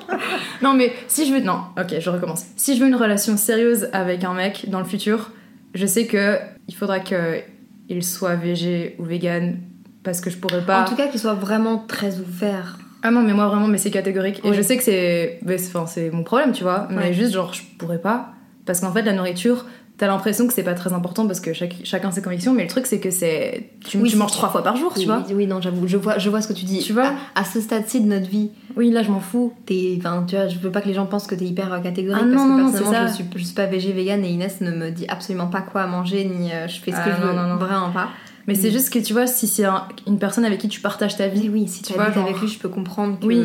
non, 0.62 0.74
mais 0.74 0.92
si 1.06 1.26
je 1.26 1.34
veux. 1.34 1.40
Non, 1.40 1.60
ok, 1.78 1.96
je 1.98 2.10
recommence. 2.10 2.44
Si 2.56 2.76
je 2.76 2.80
veux 2.80 2.88
une 2.88 2.96
relation 2.96 3.36
sérieuse 3.36 3.88
avec 3.92 4.24
un 4.24 4.34
mec 4.34 4.68
dans 4.70 4.78
le 4.78 4.86
futur, 4.86 5.32
je 5.74 5.86
sais 5.86 6.06
que 6.06 6.38
il 6.66 6.74
faudra 6.74 7.00
qu'il 7.00 8.02
soit 8.02 8.36
végé 8.36 8.96
ou 8.98 9.04
vegan 9.04 9.58
parce 10.02 10.20
que 10.20 10.30
je 10.30 10.38
pourrais 10.38 10.64
pas. 10.64 10.82
En 10.82 10.84
tout 10.86 10.96
cas, 10.96 11.08
qu'il 11.08 11.20
soit 11.20 11.34
vraiment 11.34 11.78
très 11.78 12.18
ouvert. 12.18 12.78
Ah 13.02 13.10
non, 13.10 13.22
mais 13.22 13.32
moi 13.32 13.46
vraiment, 13.48 13.68
mais 13.68 13.78
c'est 13.78 13.90
catégorique. 13.90 14.40
Et 14.44 14.52
je 14.54 14.62
sais 14.62 14.76
que 14.76 14.82
c'est 14.82 15.38
enfin, 15.48 15.86
c'est 15.86 16.10
mon 16.10 16.24
problème, 16.24 16.52
tu 16.52 16.62
vois. 16.64 16.88
Mais 16.90 16.96
Ouais. 16.96 17.12
juste, 17.12 17.32
genre, 17.32 17.52
je 17.54 17.62
pourrais 17.78 18.00
pas. 18.00 18.30
Parce 18.66 18.80
qu'en 18.80 18.92
fait, 18.92 19.02
la 19.02 19.12
nourriture, 19.12 19.64
t'as 19.98 20.08
l'impression 20.08 20.46
que 20.46 20.52
c'est 20.52 20.62
pas 20.64 20.74
très 20.74 20.92
important 20.92 21.26
parce 21.26 21.40
que 21.40 21.52
chaque, 21.52 21.76
chacun 21.84 22.10
ses 22.10 22.22
convictions, 22.22 22.52
mais 22.52 22.64
le 22.64 22.68
truc, 22.68 22.86
c'est 22.86 22.98
que 23.00 23.10
c'est. 23.10 23.70
Tu, 23.84 23.98
Oui, 23.98 24.10
tu 24.10 24.16
manges 24.16 24.32
trois 24.32 24.48
fois 24.50 24.62
par 24.62 24.76
jour, 24.76 24.92
Oui, 24.96 25.02
tu 25.02 25.08
vois. 25.08 25.22
oui, 25.32 25.46
non, 25.46 25.60
j'avoue, 25.60 25.86
je 25.86 25.96
vois, 25.96 26.18
je 26.18 26.28
vois 26.28 26.40
ce 26.42 26.48
que 26.48 26.52
tu 26.52 26.64
dis. 26.64 26.80
Tu 26.80 26.92
vois 26.92 27.12
à, 27.34 27.40
à 27.40 27.44
ce 27.44 27.60
stade-ci 27.60 28.00
de 28.00 28.06
notre 28.08 28.28
vie, 28.28 28.50
Oui, 28.76 28.90
là, 28.90 29.02
je 29.02 29.10
m'en 29.10 29.20
fous. 29.20 29.54
t'es, 29.64 29.94
enfin, 29.98 30.24
tu 30.28 30.34
vois, 30.36 30.48
je 30.48 30.58
veux 30.58 30.70
pas 30.72 30.80
que 30.80 30.88
les 30.88 30.94
gens 30.94 31.06
pensent 31.06 31.26
que 31.28 31.34
t'es 31.36 31.44
hyper 31.46 31.72
euh, 31.72 31.78
catégorique 31.78 32.20
Ah 32.22 32.26
non, 32.26 32.34
parce 32.36 32.48
non, 32.48 32.56
que 32.56 32.62
non, 32.62 32.72
personnellement, 32.72 33.08
je 33.08 33.14
suis, 33.14 33.24
je 33.36 33.44
suis 33.44 33.54
pas 33.54 33.66
végé 33.66 33.92
vegan 33.92 34.24
et 34.24 34.28
Inès 34.28 34.60
ne 34.60 34.70
me 34.72 34.90
dit 34.90 35.06
absolument 35.08 35.46
pas 35.46 35.62
quoi 35.62 35.86
manger 35.86 36.24
ni 36.24 36.52
euh, 36.52 36.66
je 36.68 36.80
fais 36.80 36.90
ce 36.90 36.96
Ah 37.00 37.04
que 37.04 37.10
je 37.12 37.20
non, 37.20 37.28
veux, 37.28 37.32
non, 37.34 37.46
non. 37.46 37.56
vraiment 37.56 37.90
pas. 37.90 38.08
Mais 38.48 38.54
c'est 38.56 38.70
Mm. 38.70 38.72
juste 38.72 38.90
que 38.92 38.98
tu 38.98 39.12
vois, 39.12 39.28
si 39.28 39.46
c'est 39.46 39.64
un- 39.66 39.84
une 40.08 40.18
personne 40.18 40.44
avec 40.44 40.58
qui 40.58 40.68
tu 40.68 40.80
partages 40.80 41.16
ta 41.16 41.28
vie. 41.28 41.48
oui, 41.48 41.68
si 41.68 41.82
tu 41.82 41.92
habites 41.98 42.14
genre- 42.14 42.24
avec 42.24 42.40
lui, 42.40 42.48
je 42.48 42.58
peux 42.58 42.68
comprendre 42.68 43.20
que 43.20 43.26
Oui. 43.26 43.40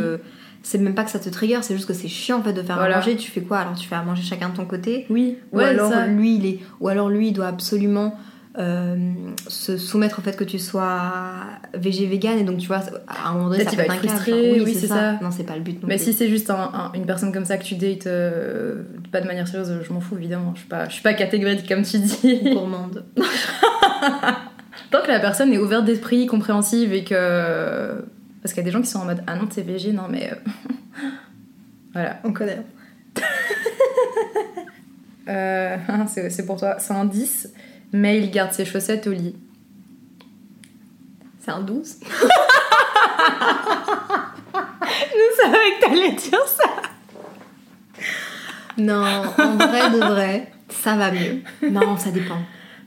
c'est 0.63 0.79
même 0.79 0.95
pas 0.95 1.03
que 1.03 1.11
ça 1.11 1.19
te 1.19 1.29
trigger, 1.29 1.59
c'est 1.61 1.75
juste 1.75 1.87
que 1.87 1.93
c'est 1.93 2.07
chiant 2.07 2.39
en 2.39 2.41
fait 2.41 2.53
de 2.53 2.63
faire 2.63 2.77
Voilà. 2.77 2.95
à 2.95 2.99
manger. 2.99 3.15
Tu 3.17 3.29
fais 3.29 3.41
quoi 3.41 3.59
Alors? 3.59 3.75
Tu 3.75 3.87
fais 3.87 3.95
à 3.95 4.01
manger 4.01 4.23
chacun 4.23 4.49
de 4.49 4.55
ton 4.55 4.65
côté? 4.65 5.05
Oui, 5.11 5.37
Ou 5.51 5.57
ouais, 5.57 5.65
alors 5.65 5.91
ça. 5.91 6.07
lui, 6.07 6.37
il 6.37 6.45
est, 6.47 6.59
ou 6.79 6.87
alors 6.87 7.09
lui, 7.09 7.27
il 7.27 7.33
doit 7.33 7.47
absolument 7.47 8.17
euh, 8.59 8.95
se 9.47 9.77
soumettre 9.79 10.19
au 10.19 10.21
fait 10.21 10.37
que 10.37 10.43
tu 10.43 10.59
sois 10.59 11.11
végé 11.73 12.05
vegan 12.05 12.37
et 12.37 12.43
donc 12.43 12.59
tu 12.59 12.67
vois 12.67 12.81
à 13.07 13.29
un 13.29 13.33
moment 13.33 13.49
donné 13.49 13.63
ça 13.63 13.71
peut 13.71 13.79
être 13.81 13.95
frustré, 13.95 14.61
oui, 14.61 14.75
c'est 14.79 14.85
ça. 14.85 15.13
Non, 15.23 15.31
c'est 15.31 15.41
pas 15.43 15.55
le 15.55 15.61
but. 15.61 15.81
Non 15.81 15.87
Mais 15.87 15.95
plus. 15.95 16.03
si 16.05 16.13
c'est 16.13 16.29
juste 16.29 16.51
un- 16.51 16.69
un- 16.71 16.91
une 16.93 17.07
personne 17.07 17.31
comme 17.33 17.45
ça 17.45 17.57
que 17.57 17.63
tu 17.63 17.73
dates 17.73 18.05
euh, 18.05 18.83
pas 19.11 19.21
de 19.21 19.25
manière 19.25 19.47
sérieuse, 19.47 19.73
je 19.81 19.91
m'en 19.91 19.99
fous 20.01 20.17
évidemment. 20.17 20.51
Je 20.53 20.59
suis 20.59 20.69
pas, 20.69 20.87
je 20.87 20.93
suis 20.93 21.01
pas 21.01 21.15
catégorique 21.15 21.67
comme 21.67 21.81
tu 21.81 21.97
dis. 21.97 22.41
gourmande. 22.53 23.03
Tant 24.93 25.01
que 25.01 25.07
la 25.07 25.19
personne 25.19 25.51
est 25.51 25.57
ouverte 25.57 25.85
d'esprit, 25.85 26.27
compréhensive 26.27 26.93
et 26.93 27.03
que. 27.03 28.05
Parce 28.43 28.53
qu'il 28.53 28.57
y 28.57 28.59
a 28.59 28.63
des 28.63 28.69
gens 28.69 28.79
qui 28.79 28.89
sont 28.89 28.99
en 28.99 29.05
mode 29.05 29.23
Ah 29.25 29.35
non, 29.35 29.47
t'es 29.47 29.63
végé, 29.63 29.91
non 29.91 30.03
mais. 30.07 30.29
voilà. 31.93 32.19
On 32.23 32.31
connaît. 32.31 32.61
Euh, 35.29 35.77
c'est 36.07 36.29
c'est 36.29 36.45
pour 36.45 36.59
toi. 36.59 36.75
C'est 36.79 36.91
un 36.91 37.05
10, 37.05 37.53
mais 37.93 38.19
il 38.19 38.29
garde 38.29 38.51
ses 38.51 38.65
chaussettes 38.65 39.07
au 39.07 39.13
lit. 39.13 39.37
C'est 41.39 41.51
un 41.51 41.61
12 41.61 41.95
Je 42.01 42.07
savais 45.41 45.57
que 45.79 45.85
t'allais 45.85 46.11
dire 46.11 46.45
ça. 46.45 46.69
Non, 48.77 49.05
en 49.37 49.55
vrai 49.55 49.91
de 49.91 49.99
vrai, 49.99 50.51
ça 50.67 50.97
va 50.97 51.09
mieux. 51.09 51.41
Non, 51.71 51.95
ça 51.95 52.11
dépend. 52.11 52.39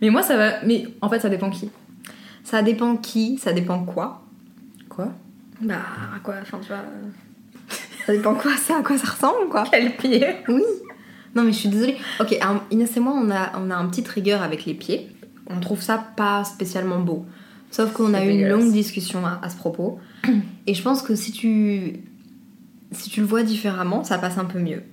Mais 0.02 0.10
moi, 0.10 0.22
ça 0.22 0.36
va. 0.36 0.62
Mais 0.66 0.88
en 1.00 1.08
fait, 1.08 1.20
ça 1.20 1.30
dépend 1.30 1.48
qui. 1.48 1.70
Ça 2.46 2.62
dépend 2.62 2.96
qui, 2.96 3.38
ça 3.38 3.52
dépend 3.52 3.82
quoi. 3.82 4.22
Quoi? 4.88 5.12
Bah, 5.60 5.80
à 6.14 6.20
quoi 6.20 6.36
Enfin, 6.40 6.58
tu 6.60 6.68
vois. 6.68 6.84
Ça 8.06 8.12
dépend 8.12 8.36
quoi 8.36 8.56
ça 8.56 8.78
À 8.78 8.82
quoi 8.82 8.96
ça 8.96 9.10
ressemble, 9.10 9.48
quoi? 9.50 9.64
Quel 9.68 9.96
pied? 9.96 10.24
Oui. 10.48 10.62
Non, 11.34 11.42
mais 11.42 11.50
je 11.50 11.58
suis 11.58 11.68
désolée. 11.68 11.96
Ok, 12.20 12.36
alors, 12.40 12.62
Inès 12.70 12.96
et 12.96 13.00
moi, 13.00 13.14
on 13.16 13.32
a, 13.32 13.50
on 13.58 13.68
a 13.72 13.74
un 13.74 13.86
petit 13.88 14.04
trigger 14.04 14.34
avec 14.34 14.64
les 14.64 14.74
pieds. 14.74 15.08
On 15.50 15.58
trouve 15.58 15.82
ça 15.82 15.98
pas 16.16 16.44
spécialement 16.44 17.00
beau. 17.00 17.26
Sauf 17.72 17.92
qu'on 17.92 18.14
a 18.14 18.24
eu 18.24 18.30
une 18.30 18.46
longue 18.48 18.70
discussion 18.70 19.26
à, 19.26 19.40
à 19.42 19.50
ce 19.50 19.56
propos. 19.56 19.98
Et 20.68 20.74
je 20.74 20.82
pense 20.82 21.02
que 21.02 21.16
si 21.16 21.32
tu, 21.32 21.98
si 22.92 23.10
tu 23.10 23.20
le 23.22 23.26
vois 23.26 23.42
différemment, 23.42 24.04
ça 24.04 24.18
passe 24.18 24.38
un 24.38 24.44
peu 24.44 24.60
mieux. 24.60 24.84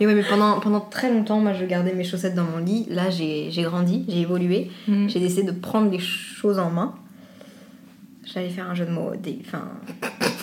Mais 0.00 0.06
ouais, 0.06 0.14
mais 0.14 0.22
pendant, 0.22 0.60
pendant 0.60 0.80
très 0.80 1.10
longtemps, 1.12 1.40
moi, 1.40 1.52
je 1.52 1.64
gardais 1.64 1.92
mes 1.92 2.04
chaussettes 2.04 2.34
dans 2.34 2.44
mon 2.44 2.58
lit. 2.58 2.86
Là, 2.90 3.10
j'ai 3.10 3.50
grandi, 3.58 4.04
j'ai 4.08 4.20
évolué. 4.20 4.70
Mm. 4.88 5.08
J'ai 5.08 5.20
décidé 5.20 5.42
de 5.44 5.52
prendre 5.52 5.90
les 5.90 5.98
choses 5.98 6.58
en 6.58 6.70
main. 6.70 6.94
J'allais 8.24 8.50
faire 8.50 8.68
un 8.70 8.74
jeu 8.74 8.86
de 8.86 8.90
mots. 8.92 9.12
Des... 9.20 9.38
Enfin, 9.46 9.64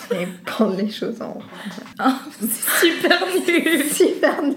j'allais 0.10 0.28
prendre 0.46 0.76
les 0.76 0.90
choses 0.90 1.22
en 1.22 1.38
Ah, 2.00 2.20
c'est 2.40 2.88
super 2.88 3.20
nul 3.48 3.84
super 3.92 4.42
nul. 4.44 4.56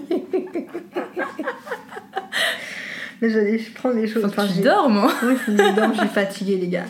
Mais 3.21 3.29
j'allais 3.29 3.57
prendre 3.75 3.95
les 3.95 4.07
choses. 4.07 4.23
Faut 4.23 4.27
Enfin, 4.29 4.47
que 4.47 4.53
tu 4.53 4.61
dors, 4.61 4.89
moi 4.89 5.11
Oui, 5.23 5.35
faut 5.35 5.51
que 5.51 5.57
je 5.57 5.75
dorme, 5.75 5.93
je 5.93 5.99
suis 5.99 6.07
fatiguée, 6.09 6.57
les 6.57 6.67
gars. 6.67 6.85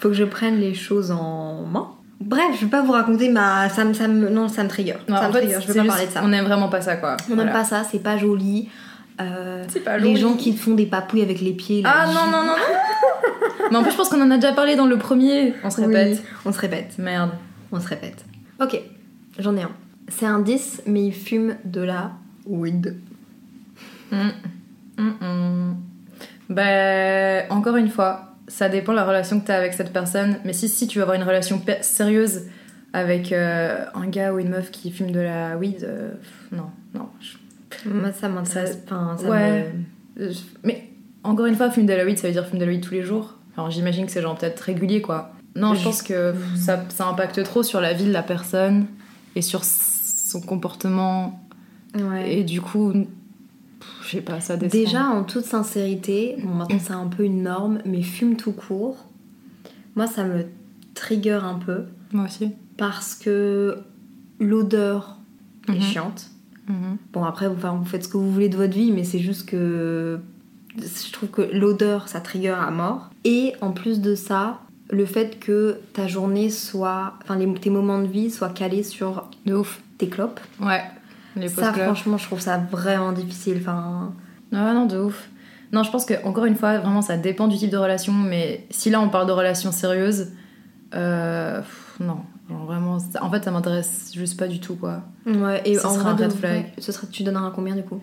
Faut 0.00 0.08
que 0.08 0.14
je 0.14 0.24
prenne 0.24 0.58
les 0.58 0.74
choses 0.74 1.10
en 1.10 1.62
main. 1.66 1.90
Bref, 2.20 2.56
je 2.56 2.64
vais 2.64 2.70
pas 2.70 2.82
vous 2.82 2.92
raconter 2.92 3.28
ma. 3.28 3.68
Ça 3.68 3.84
me, 3.84 3.92
ça 3.94 4.08
me... 4.08 4.28
Non, 4.28 4.48
ça 4.48 4.64
me 4.64 4.68
trigger. 4.68 4.96
Non, 5.08 5.16
ça 5.16 5.28
me 5.28 5.32
fait, 5.32 5.38
trigger, 5.40 5.58
je 5.60 5.68
veux 5.68 5.74
pas 5.74 5.80
juste- 5.82 5.86
parler 5.88 6.06
de 6.06 6.10
ça. 6.10 6.20
On 6.24 6.32
aime 6.32 6.44
vraiment 6.44 6.68
pas 6.68 6.80
ça, 6.80 6.96
quoi. 6.96 7.16
On 7.30 7.34
Voilà. 7.34 7.52
pas 7.52 7.64
ça, 7.64 7.84
c'est 7.84 8.02
pas 8.02 8.16
joli. 8.18 8.68
Euh, 9.20 9.64
C'est 9.68 9.80
pas 9.80 9.98
les 9.98 10.10
joli. 10.10 10.16
gens 10.20 10.34
qui 10.34 10.54
te 10.54 10.60
font 10.60 10.74
des 10.74 10.86
papouilles 10.86 11.22
avec 11.22 11.40
les 11.40 11.52
pieds. 11.52 11.82
là, 11.82 11.92
Ah 11.94 12.06
je- 12.06 12.14
non, 12.14 12.26
non, 12.26 12.42
non, 12.44 12.52
non 12.52 13.68
Mais 13.70 13.76
en 13.76 13.82
plus, 13.82 13.92
je 13.92 13.96
pense 13.96 14.08
qu'on 14.08 14.20
en 14.22 14.30
a 14.30 14.36
déjà 14.36 14.52
parlé 14.52 14.74
dans 14.76 14.86
le 14.86 14.96
premier. 14.98 15.54
On 15.64 15.70
se 15.70 15.80
Oui, 15.80 15.86
répète. 15.94 16.22
on 16.44 16.52
se 16.52 16.58
répète. 16.58 16.94
Merde. 16.98 17.30
On 17.70 17.80
se 17.80 17.86
répète. 17.88 18.24
Ok, 18.60 18.80
j'en 19.38 19.56
ai 19.56 19.62
un. 19.62 19.70
C'est 20.08 20.26
un 20.26 20.38
10, 20.40 20.82
mais 20.86 21.04
il 21.06 21.12
fume 21.12 21.56
de 21.64 21.82
la 21.82 22.12
weed. 22.46 22.96
Hum, 24.10 24.32
hum. 24.98 25.76
Bah, 26.48 27.44
encore 27.50 27.76
une 27.76 27.90
fois, 27.90 28.27
ça 28.48 28.68
dépend 28.68 28.92
de 28.92 28.96
la 28.96 29.04
relation 29.04 29.38
que 29.40 29.46
tu 29.46 29.52
as 29.52 29.56
avec 29.56 29.74
cette 29.74 29.92
personne. 29.92 30.36
Mais 30.44 30.52
si, 30.52 30.68
si 30.68 30.86
tu 30.88 30.98
veux 30.98 31.02
avoir 31.02 31.16
une 31.16 31.22
relation 31.22 31.60
sérieuse 31.80 32.42
avec 32.92 33.32
euh, 33.32 33.84
un 33.94 34.06
gars 34.08 34.32
ou 34.32 34.38
une 34.38 34.48
meuf 34.48 34.70
qui 34.70 34.90
fume 34.90 35.10
de 35.12 35.20
la 35.20 35.56
weed, 35.56 35.84
euh, 35.84 36.10
non, 36.52 36.70
non. 36.94 37.08
je- 37.20 37.88
Moi, 37.88 38.12
ça 38.12 38.28
m'intéresse. 38.28 38.78
Enfin, 38.86 39.16
ça 39.20 39.28
Ouais. 39.28 39.70
me- 40.16 40.24
euh, 40.24 40.32
je- 40.32 40.38
Mais 40.64 40.88
encore 41.22 41.46
une 41.46 41.54
fois, 41.54 41.70
fume 41.70 41.86
de 41.86 41.92
la 41.92 42.04
weed, 42.04 42.18
ça 42.18 42.26
veut 42.26 42.32
dire 42.32 42.46
fume 42.46 42.58
de 42.58 42.64
la 42.64 42.70
weed 42.70 42.82
tous 42.82 42.94
les 42.94 43.02
jours. 43.02 43.34
Enfin, 43.56 43.68
j'imagine 43.70 44.06
que 44.06 44.12
c'est 44.12 44.22
genre 44.22 44.36
peut-être 44.36 44.60
régulier, 44.60 45.02
quoi. 45.02 45.32
Non, 45.56 45.74
je 45.74 45.80
Je- 45.80 45.84
pense 45.84 46.02
que 46.02 46.34
ça, 46.56 46.82
ça 46.88 47.06
impacte 47.06 47.42
trop 47.42 47.62
sur 47.62 47.80
la 47.80 47.92
vie 47.92 48.04
de 48.06 48.12
la 48.12 48.22
personne 48.22 48.86
et 49.36 49.42
sur 49.42 49.62
son 49.64 50.40
comportement. 50.40 51.40
Ouais. 51.98 52.38
Et 52.38 52.44
du 52.44 52.60
coup, 52.60 52.92
je 54.08 54.16
sais 54.16 54.20
pas, 54.22 54.40
ça 54.40 54.56
descend. 54.56 54.80
Déjà, 54.80 55.04
en 55.06 55.22
toute 55.24 55.44
sincérité, 55.44 56.36
bon, 56.42 56.54
maintenant 56.54 56.78
c'est 56.80 56.92
un 56.92 57.06
peu 57.08 57.24
une 57.24 57.42
norme, 57.42 57.78
mais 57.84 58.02
fume 58.02 58.36
tout 58.36 58.52
court, 58.52 59.06
moi 59.96 60.06
ça 60.06 60.24
me 60.24 60.44
trigger 60.94 61.40
un 61.42 61.54
peu 61.58 61.84
Moi 62.12 62.24
aussi. 62.24 62.50
parce 62.76 63.14
que 63.14 63.78
l'odeur 64.40 65.16
est 65.68 65.72
Mhm. 65.72 65.80
chiante. 65.80 66.30
Mhm. 66.68 66.96
Bon, 67.12 67.24
après, 67.24 67.48
vous, 67.48 67.54
enfin, 67.56 67.74
vous 67.74 67.84
faites 67.84 68.04
ce 68.04 68.08
que 68.08 68.16
vous 68.18 68.30
voulez 68.30 68.48
de 68.48 68.56
votre 68.56 68.74
vie, 68.74 68.92
mais 68.92 69.04
c'est 69.04 69.18
juste 69.18 69.48
que 69.48 70.20
je 70.76 71.12
trouve 71.12 71.28
que 71.30 71.42
l'odeur 71.42 72.08
ça 72.08 72.20
trigger 72.20 72.50
à 72.60 72.70
mort. 72.70 73.10
Et 73.24 73.52
en 73.60 73.72
plus 73.72 74.00
de 74.00 74.14
ça, 74.14 74.60
le 74.90 75.04
fait 75.06 75.38
que 75.40 75.78
ta 75.92 76.06
journée 76.06 76.50
soit, 76.50 77.14
enfin 77.22 77.36
les- 77.36 77.52
tes 77.54 77.70
moments 77.70 78.00
de 78.00 78.06
vie 78.06 78.30
soient 78.30 78.48
calés 78.50 78.82
sur 78.82 79.28
De 79.46 79.54
ouf. 79.54 79.82
tes 79.98 80.08
clopes, 80.08 80.40
Ouais. 80.60 80.82
Les 81.36 81.48
ça 81.48 81.72
franchement 81.72 82.16
je 82.18 82.24
trouve 82.26 82.40
ça 82.40 82.58
vraiment 82.70 83.12
difficile. 83.12 83.58
Enfin, 83.60 84.12
Ah 84.52 84.72
non, 84.74 84.86
de 84.86 84.98
ouf. 84.98 85.28
Non, 85.72 85.82
je 85.82 85.90
pense 85.90 86.06
que 86.06 86.14
encore 86.24 86.46
une 86.46 86.56
fois, 86.56 86.78
vraiment, 86.78 87.02
ça 87.02 87.16
dépend 87.18 87.46
du 87.46 87.56
type 87.58 87.70
de 87.70 87.76
relation. 87.76 88.12
Mais 88.14 88.66
si 88.70 88.88
là, 88.90 89.00
on 89.00 89.10
parle 89.10 89.26
de 89.26 89.32
relations 89.32 89.70
sérieuses, 89.70 90.28
euh, 90.94 91.58
pff, 91.60 91.96
non. 92.00 92.18
Genre 92.48 92.64
vraiment, 92.64 92.98
ça- 92.98 93.22
en 93.22 93.30
fait, 93.30 93.44
ça 93.44 93.50
m'intéresse 93.50 94.10
juste 94.14 94.38
pas 94.38 94.48
du 94.48 94.60
tout, 94.60 94.76
quoi. 94.76 95.02
Ouais, 95.26 95.60
et 95.66 95.74
Ce 95.74 95.86
en 95.86 95.90
sera 95.94 96.10
un 96.10 96.16
red 96.16 96.32
flag. 96.32 96.72
Ce 96.78 96.90
serait, 96.92 97.06
tu 97.08 97.22
donneras 97.22 97.52
combien 97.54 97.76
du 97.76 97.82
coup? 97.82 98.00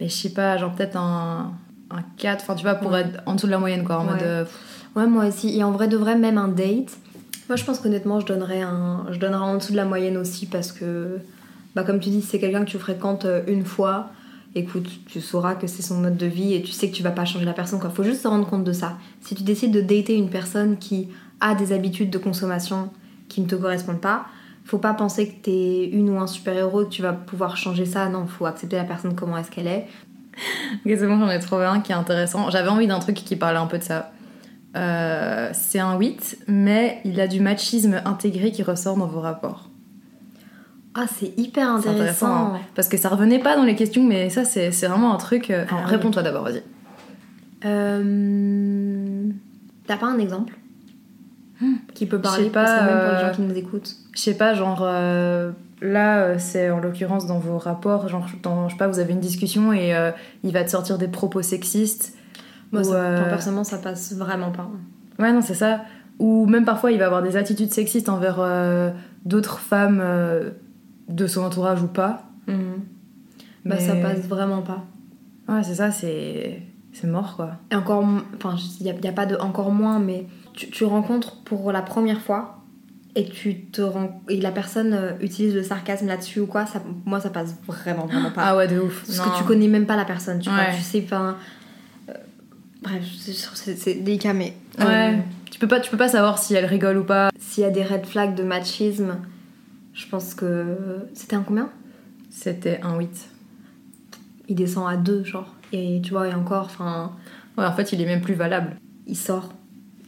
Mais 0.00 0.08
je 0.08 0.14
sais 0.14 0.30
pas, 0.30 0.56
genre 0.56 0.74
peut-être 0.74 0.96
un, 0.96 1.52
un 1.90 2.02
4, 2.16 2.42
enfin, 2.42 2.56
tu 2.56 2.64
vois, 2.64 2.74
pour 2.74 2.90
Ouais. 2.90 3.02
être 3.02 3.22
en 3.26 3.34
dessous 3.36 3.46
de 3.46 3.52
la 3.52 3.58
moyenne, 3.58 3.84
quoi. 3.84 3.98
En 4.00 4.06
Ouais. 4.06 4.12
mode. 4.14 4.22
euh, 4.22 4.44
Ouais, 4.96 5.06
moi 5.06 5.26
aussi. 5.26 5.56
Et 5.56 5.62
en 5.64 5.70
vrai 5.72 5.86
de 5.88 5.96
vrai, 5.96 6.16
même 6.16 6.38
un 6.38 6.48
date. 6.48 6.96
Moi, 7.48 7.56
je 7.56 7.64
pense 7.64 7.78
qu'honnêtement, 7.78 8.18
je 8.20 8.26
donnerais 8.26 8.62
un, 8.62 9.06
je 9.10 9.18
donnerais 9.18 9.42
en 9.44 9.54
dessous 9.56 9.72
de 9.72 9.76
la 9.76 9.84
moyenne 9.84 10.16
aussi 10.16 10.46
parce 10.46 10.72
que, 10.72 11.18
bah, 11.74 11.82
comme 11.82 12.00
tu 12.00 12.10
dis, 12.10 12.22
c'est 12.22 12.38
quelqu'un 12.38 12.64
que 12.64 12.70
tu 12.70 12.78
fréquentes 12.78 13.24
euh, 13.24 13.42
une 13.46 13.64
fois. 13.64 14.10
Écoute, 14.54 14.88
tu 15.06 15.20
sauras 15.20 15.56
que 15.56 15.66
c'est 15.66 15.82
son 15.82 15.96
mode 15.96 16.16
de 16.16 16.26
vie 16.26 16.54
et 16.54 16.62
tu 16.62 16.70
sais 16.70 16.88
que 16.88 16.94
tu 16.94 17.02
vas 17.02 17.10
pas 17.10 17.24
changer 17.24 17.44
la 17.44 17.52
personne. 17.52 17.80
Quoi. 17.80 17.90
Faut 17.90 18.04
juste 18.04 18.22
se 18.22 18.28
rendre 18.28 18.48
compte 18.48 18.62
de 18.62 18.72
ça. 18.72 18.98
Si 19.20 19.34
tu 19.34 19.42
décides 19.42 19.72
de 19.72 19.80
dater 19.80 20.14
une 20.14 20.30
personne 20.30 20.78
qui 20.78 21.08
a 21.40 21.56
des 21.56 21.72
habitudes 21.72 22.10
de 22.10 22.18
consommation 22.18 22.90
qui 23.28 23.40
ne 23.40 23.46
te 23.46 23.56
correspondent 23.56 24.00
pas, 24.00 24.26
faut 24.64 24.78
pas 24.78 24.94
penser 24.94 25.28
que 25.28 25.42
t'es 25.42 25.88
une 25.88 26.08
ou 26.08 26.20
un 26.20 26.28
super 26.28 26.56
héros 26.56 26.82
et 26.82 26.84
que 26.84 26.90
tu 26.90 27.02
vas 27.02 27.12
pouvoir 27.12 27.56
changer 27.56 27.84
ça. 27.84 28.08
Non, 28.08 28.26
faut 28.26 28.46
accepter 28.46 28.76
la 28.76 28.84
personne 28.84 29.16
comment 29.16 29.36
est-ce 29.36 29.50
qu'elle 29.50 29.66
est. 29.66 29.86
Ok, 30.74 30.92
c'est 30.96 31.06
bon, 31.06 31.18
j'en 31.18 31.30
ai 31.30 31.40
trouvé 31.40 31.64
un 31.64 31.80
qui 31.80 31.92
est 31.92 31.96
intéressant. 31.96 32.50
J'avais 32.50 32.68
envie 32.68 32.86
d'un 32.86 33.00
truc 33.00 33.16
qui 33.16 33.36
parlait 33.36 33.58
un 33.58 33.66
peu 33.66 33.78
de 33.78 33.82
ça. 33.82 34.12
Euh, 34.76 35.50
c'est 35.52 35.78
un 35.78 35.98
8, 35.98 36.44
mais 36.48 37.00
il 37.04 37.20
a 37.20 37.28
du 37.28 37.40
machisme 37.40 38.00
intégré 38.04 38.50
qui 38.50 38.62
ressort 38.62 38.96
dans 38.96 39.06
vos 39.06 39.20
rapports. 39.20 39.68
Ah, 40.94 41.06
c'est 41.12 41.32
hyper 41.38 41.68
intéressant. 41.70 41.96
intéressant. 42.00 42.54
hein. 42.54 42.60
Parce 42.74 42.88
que 42.88 42.96
ça 42.96 43.08
revenait 43.08 43.40
pas 43.40 43.56
dans 43.56 43.64
les 43.64 43.74
questions, 43.74 44.04
mais 44.04 44.30
ça, 44.30 44.44
c'est 44.44 44.70
vraiment 44.86 45.12
un 45.14 45.16
truc. 45.18 45.50
euh, 45.50 45.64
Enfin, 45.64 45.78
Ah, 45.82 45.86
réponds-toi 45.86 46.22
d'abord, 46.22 46.44
vas-y. 46.44 46.62
Euh, 47.64 49.24
T'as 49.86 49.96
pas 49.96 50.06
un 50.06 50.18
exemple 50.18 50.54
qui 51.94 52.06
peut 52.06 52.18
parler 52.20 52.42
Hmm. 52.42 52.46
sais 52.46 52.50
pas, 52.50 52.64
parce 52.64 52.80
que 52.80 52.84
même 52.86 53.00
pour 53.02 53.10
les 53.12 53.16
euh, 53.16 53.20
gens 53.28 53.32
qui 53.34 53.40
nous 53.42 53.54
écoutent. 53.56 53.96
Je 54.14 54.20
sais 54.20 54.34
pas, 54.34 54.54
genre. 54.54 54.80
euh, 54.82 55.50
là, 55.80 56.38
c'est 56.38 56.70
en 56.70 56.78
l'occurrence 56.80 57.26
dans 57.26 57.38
vos 57.38 57.58
rapports, 57.58 58.08
genre, 58.08 58.26
dans, 58.42 58.68
je 58.68 58.74
sais 58.74 58.78
pas, 58.78 58.88
vous 58.88 58.98
avez 58.98 59.12
une 59.12 59.20
discussion 59.20 59.72
et 59.72 59.94
il 60.42 60.52
va 60.52 60.64
te 60.64 60.70
sortir 60.70 60.98
des 60.98 61.08
propos 61.08 61.42
sexistes. 61.42 62.16
Moi, 62.72 62.82
ou, 62.82 62.84
ça- 62.92 63.24
personnellement, 63.28 63.64
ça 63.64 63.78
passe 63.78 64.14
vraiment 64.14 64.50
pas. 64.50 64.68
Ouais, 65.18 65.32
non, 65.32 65.40
c'est 65.42 65.54
ça. 65.54 65.82
Ou 66.18 66.46
même 66.46 66.64
parfois, 66.64 66.92
il 66.92 66.98
va 66.98 67.06
avoir 67.06 67.22
des 67.22 67.36
attitudes 67.36 67.72
sexistes 67.72 68.08
envers 68.08 68.38
d'autres 69.24 69.58
femmes 69.58 70.02
de 71.08 71.26
son 71.26 71.42
entourage 71.42 71.82
ou 71.82 71.86
pas. 71.88 72.24
Bah, 72.46 72.54
Mais- 73.64 73.80
ça 73.80 73.94
passe 73.96 74.20
vraiment 74.26 74.62
pas. 74.62 74.84
Ouais, 75.48 75.62
c'est 75.62 75.74
ça, 75.76 75.90
c'est. 75.90 76.62
C'est 76.92 77.08
mort, 77.08 77.34
quoi. 77.34 77.56
Et 77.72 77.74
encore, 77.74 78.04
enfin, 78.36 78.54
il 78.80 78.86
y, 78.86 79.08
a 79.08 79.12
pas 79.12 79.26
de 79.26 79.34
encore 79.34 79.72
moins, 79.72 79.98
mais 79.98 80.26
tu, 80.52 80.70
tu 80.70 80.84
rencontres 80.84 81.42
pour 81.42 81.72
la 81.72 81.82
première 81.82 82.20
fois 82.20 82.58
et 83.16 83.24
tu 83.28 83.62
te 83.64 83.82
rends 83.82 84.20
et 84.28 84.40
la 84.40 84.52
personne 84.52 84.92
euh, 84.94 85.10
utilise 85.20 85.54
le 85.56 85.64
sarcasme 85.64 86.06
là-dessus 86.06 86.38
ou 86.38 86.46
quoi, 86.46 86.66
ça, 86.66 86.80
moi, 87.04 87.18
ça 87.18 87.30
passe 87.30 87.56
vraiment 87.66 88.06
vraiment 88.06 88.30
pas. 88.30 88.42
Ah 88.44 88.56
ouais, 88.56 88.68
de 88.68 88.78
ouf. 88.78 89.02
Parce 89.06 89.18
Non. 89.18 89.24
que 89.32 89.38
tu 89.38 89.44
connais 89.44 89.66
même 89.66 89.86
pas 89.86 89.96
la 89.96 90.04
personne, 90.04 90.38
tu 90.38 90.48
vois, 90.50 90.58
Ouais. 90.60 90.76
tu 90.76 90.82
sais, 90.82 91.02
enfin. 91.04 91.36
euh, 92.10 92.12
bref, 92.82 93.02
c'est- 93.16 93.94
délicat, 94.00 94.32
mais. 94.32 94.54
euh, 94.80 94.84
Ouais. 94.86 95.18
Tu 95.50 95.58
peux, 95.58 95.66
pas, 95.68 95.80
tu 95.80 95.90
peux 95.90 95.96
pas 95.96 96.08
savoir 96.08 96.38
si 96.38 96.54
elle 96.54 96.64
rigole 96.66 96.98
ou 96.98 97.04
pas. 97.04 97.30
S'il 97.40 97.62
y 97.64 97.66
a 97.66 97.70
des 97.70 97.82
red 97.82 98.06
flags 98.06 98.36
de 98.36 98.44
machisme, 98.44 99.16
je 99.94 100.06
pense 100.08 100.34
que. 100.34 100.76
C'était 101.14 101.36
un 101.36 101.42
combien? 101.42 101.70
C'était 102.30 102.80
un 102.82 102.98
8. 102.98 103.28
Il 104.48 104.56
descend 104.56 104.88
à 104.92 104.96
2, 104.96 105.24
genre. 105.24 105.54
Et 105.72 106.00
tu 106.02 106.10
vois, 106.12 106.28
et 106.28 106.34
encore, 106.34 106.66
enfin, 106.66 107.12
Ouais, 107.56 107.64
en 107.64 107.72
fait, 107.72 107.92
il 107.92 108.00
est 108.00 108.06
même 108.06 108.20
plus 108.20 108.34
valable. 108.34 108.76
il 109.06 109.16
sort. 109.16 109.48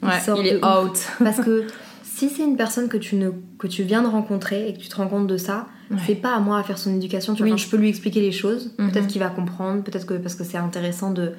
Il 0.02 0.09
Ouais, 0.09 0.21
sort 0.21 0.38
il 0.40 0.47
est 0.49 0.57
ouf. 0.64 0.85
out. 0.90 0.99
Parce 1.25 1.40
que 1.40 1.66
si 2.02 2.28
c'est 2.28 2.45
une 2.45 2.57
personne 2.57 2.88
que 2.88 2.97
tu, 2.97 3.16
ne, 3.16 3.31
que 3.59 3.66
tu 3.66 3.83
viens 3.85 4.02
de 4.02 4.09
rencontrer 4.09 4.69
et 4.69 4.75
que 4.75 4.78
tu 4.78 4.88
te 4.88 4.97
rends 4.97 5.09
compte 5.09 5.26
de 5.26 5.37
ça, 5.37 5.66
Ouais. 5.90 5.97
c'est 6.05 6.16
pas 6.16 6.35
à 6.35 6.40
moi 6.40 6.59
à 6.59 6.62
faire 6.64 6.78
son 6.78 6.95
éducation. 6.97 7.35
Tu 7.35 7.45
vois. 7.45 7.52
Oui. 7.52 7.59
Je 7.59 7.69
peux 7.69 7.76
lui 7.76 7.88
expliquer 7.88 8.21
les 8.21 8.33
choses. 8.33 8.75
Mhm. 8.78 8.90
Peut-être 8.90 9.07
qu'il 9.07 9.21
va 9.21 9.28
comprendre. 9.28 9.85
Peut-être 9.85 10.05
que 10.07 10.14
parce 10.14 10.35
que 10.35 10.43
c'est 10.45 10.59
intéressant 10.59 11.12
de 11.12 11.33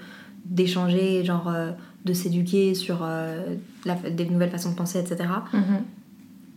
d'échanger, 0.46 1.26
genre 1.26 1.50
euh, 1.50 1.72
de 2.06 2.14
s'éduquer 2.14 2.74
sur 2.74 3.00
euh, 3.04 3.44
la- 3.84 3.96
des 4.10 4.26
nouvelles 4.30 4.50
façons 4.52 4.72
de 4.72 4.76
penser, 4.76 5.00
etc. 5.00 5.26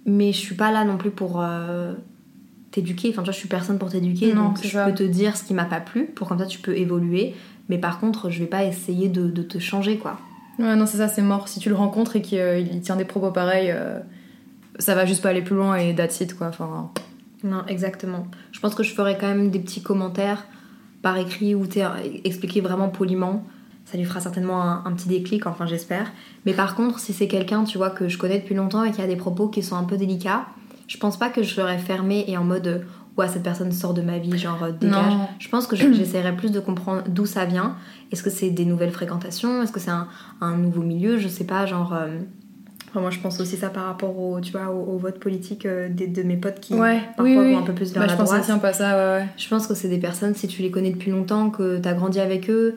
Mais 0.06 0.32
je 0.32 0.38
suis 0.38 0.54
pas 0.54 0.70
là 0.72 0.84
non 0.84 0.96
plus 0.96 1.10
pour 1.10 1.40
euh, 1.42 1.92
t'éduquer. 2.70 3.08
Enfin, 3.10 3.22
tu 3.22 3.26
vois, 3.26 3.32
je 3.32 3.38
suis 3.38 3.48
personne 3.48 3.78
pour 3.78 3.90
t'éduquer. 3.90 4.32
Non, 4.34 4.46
Donc, 4.48 4.62
je 4.62 4.68
ça. 4.68 4.84
peux 4.86 4.94
te 4.94 5.02
dire 5.02 5.36
ce 5.36 5.44
qui 5.44 5.54
m'a 5.54 5.64
pas 5.64 5.80
plu 5.80 6.06
pour 6.06 6.28
comme 6.28 6.38
ça 6.38 6.46
tu 6.46 6.58
peux 6.58 6.76
évoluer. 6.76 7.34
Mais 7.68 7.78
par 7.78 8.00
contre, 8.00 8.30
je 8.30 8.40
vais 8.40 8.46
pas 8.46 8.64
essayer 8.64 9.08
de, 9.08 9.28
de 9.30 9.42
te 9.42 9.58
changer, 9.58 9.96
quoi. 9.98 10.18
Ouais, 10.58 10.74
non, 10.76 10.86
c'est 10.86 10.98
ça, 10.98 11.08
c'est 11.08 11.22
mort. 11.22 11.48
Si 11.48 11.60
tu 11.60 11.68
le 11.68 11.74
rencontres 11.74 12.16
et 12.16 12.22
qu'il 12.22 12.38
euh, 12.38 12.62
tient 12.82 12.96
des 12.96 13.04
propos 13.04 13.30
pareils, 13.30 13.70
euh, 13.70 14.00
ça 14.78 14.94
va 14.94 15.06
juste 15.06 15.22
pas 15.22 15.28
aller 15.30 15.42
plus 15.42 15.54
loin 15.56 15.76
et 15.76 15.94
that's 15.94 16.20
it, 16.20 16.34
quoi. 16.36 16.48
Enfin, 16.48 16.90
Non, 17.44 17.64
exactement. 17.68 18.26
Je 18.52 18.60
pense 18.60 18.74
que 18.74 18.82
je 18.82 18.92
ferai 18.92 19.16
quand 19.18 19.28
même 19.28 19.50
des 19.50 19.58
petits 19.60 19.82
commentaires 19.82 20.46
par 21.02 21.16
écrit 21.16 21.54
ou 21.54 21.66
t'es- 21.66 21.84
expliquer 22.24 22.60
vraiment 22.60 22.88
poliment. 22.88 23.44
Ça 23.90 23.96
lui 23.98 24.04
fera 24.04 24.20
certainement 24.20 24.62
un, 24.62 24.82
un 24.84 24.92
petit 24.92 25.08
déclic, 25.08 25.46
enfin 25.46 25.66
j'espère. 25.66 26.12
Mais 26.46 26.52
par 26.52 26.74
contre, 26.76 26.98
si 27.00 27.12
c'est 27.12 27.26
quelqu'un, 27.28 27.64
tu 27.64 27.76
vois, 27.78 27.90
que 27.90 28.08
je 28.08 28.18
connais 28.18 28.38
depuis 28.38 28.54
longtemps 28.54 28.84
et 28.84 28.92
qui 28.92 29.02
a 29.02 29.06
des 29.06 29.16
propos 29.16 29.48
qui 29.48 29.62
sont 29.62 29.76
un 29.76 29.84
peu 29.84 29.96
délicats, 29.96 30.46
je 30.86 30.96
pense 30.96 31.18
pas 31.18 31.28
que 31.28 31.42
je 31.42 31.52
serais 31.54 31.78
fermée 31.78 32.24
et 32.28 32.36
en 32.36 32.44
mode 32.44 32.66
euh, 32.68 32.78
ouais 33.16 33.26
cette 33.28 33.42
personne 33.42 33.72
sort 33.72 33.92
de 33.94 34.02
ma 34.02 34.18
vie, 34.18 34.38
genre 34.38 34.62
euh, 34.62 34.70
dégage. 34.70 35.12
Non. 35.14 35.28
Je 35.40 35.48
pense 35.48 35.66
que 35.66 35.74
je- 35.76 35.92
j'essaierai 35.92 36.36
plus 36.36 36.52
de 36.52 36.60
comprendre 36.60 37.02
d'où 37.08 37.26
ça 37.26 37.44
vient. 37.46 37.74
Est-ce 38.12 38.22
que 38.22 38.30
c'est 38.30 38.50
des 38.50 38.64
nouvelles 38.64 38.92
fréquentations? 38.92 39.62
Est-ce 39.62 39.72
que 39.72 39.80
c'est 39.80 39.90
un, 39.90 40.06
un 40.40 40.56
nouveau 40.56 40.82
milieu? 40.82 41.18
Je 41.18 41.26
sais 41.28 41.44
pas, 41.44 41.66
genre. 41.66 41.92
euh, 41.92 42.18
enfin, 42.90 43.00
moi 43.00 43.10
je 43.10 43.18
pense 43.18 43.40
aussi 43.40 43.56
ça 43.56 43.70
par 43.70 43.86
rapport 43.86 44.16
au, 44.18 44.40
tu 44.40 44.52
vois, 44.52 44.68
au, 44.70 44.94
au 44.94 44.98
vote 44.98 45.18
politique 45.18 45.66
euh, 45.66 45.88
des- 45.88 46.06
de 46.06 46.22
mes 46.22 46.36
potes 46.36 46.60
qui 46.60 46.74
Ouais, 46.74 47.00
parfois 47.16 47.24
oui, 47.24 47.36
oui. 47.36 47.52
vont 47.54 47.58
un 47.58 47.62
peu 47.62 47.72
plus 47.74 47.92
vers 47.92 48.02
Bah, 48.02 48.06
la 48.06 48.12
je 48.12 48.18
pense 48.18 48.28
droite. 48.28 48.42
aussi 48.42 48.52
un 48.52 48.58
peu 48.58 48.68
à 48.68 48.72
ça, 48.72 48.96
ouais, 48.96 49.20
ouais. 49.22 49.26
Je 49.36 49.48
pense 49.48 49.66
que 49.66 49.74
c'est 49.74 49.88
des 49.88 49.98
personnes, 49.98 50.34
si 50.36 50.46
tu 50.46 50.62
les 50.62 50.70
connais 50.70 50.90
depuis 50.90 51.10
longtemps, 51.10 51.50
que 51.50 51.78
t'as 51.78 51.92
grandi 51.94 52.20
avec 52.20 52.48
eux, 52.50 52.76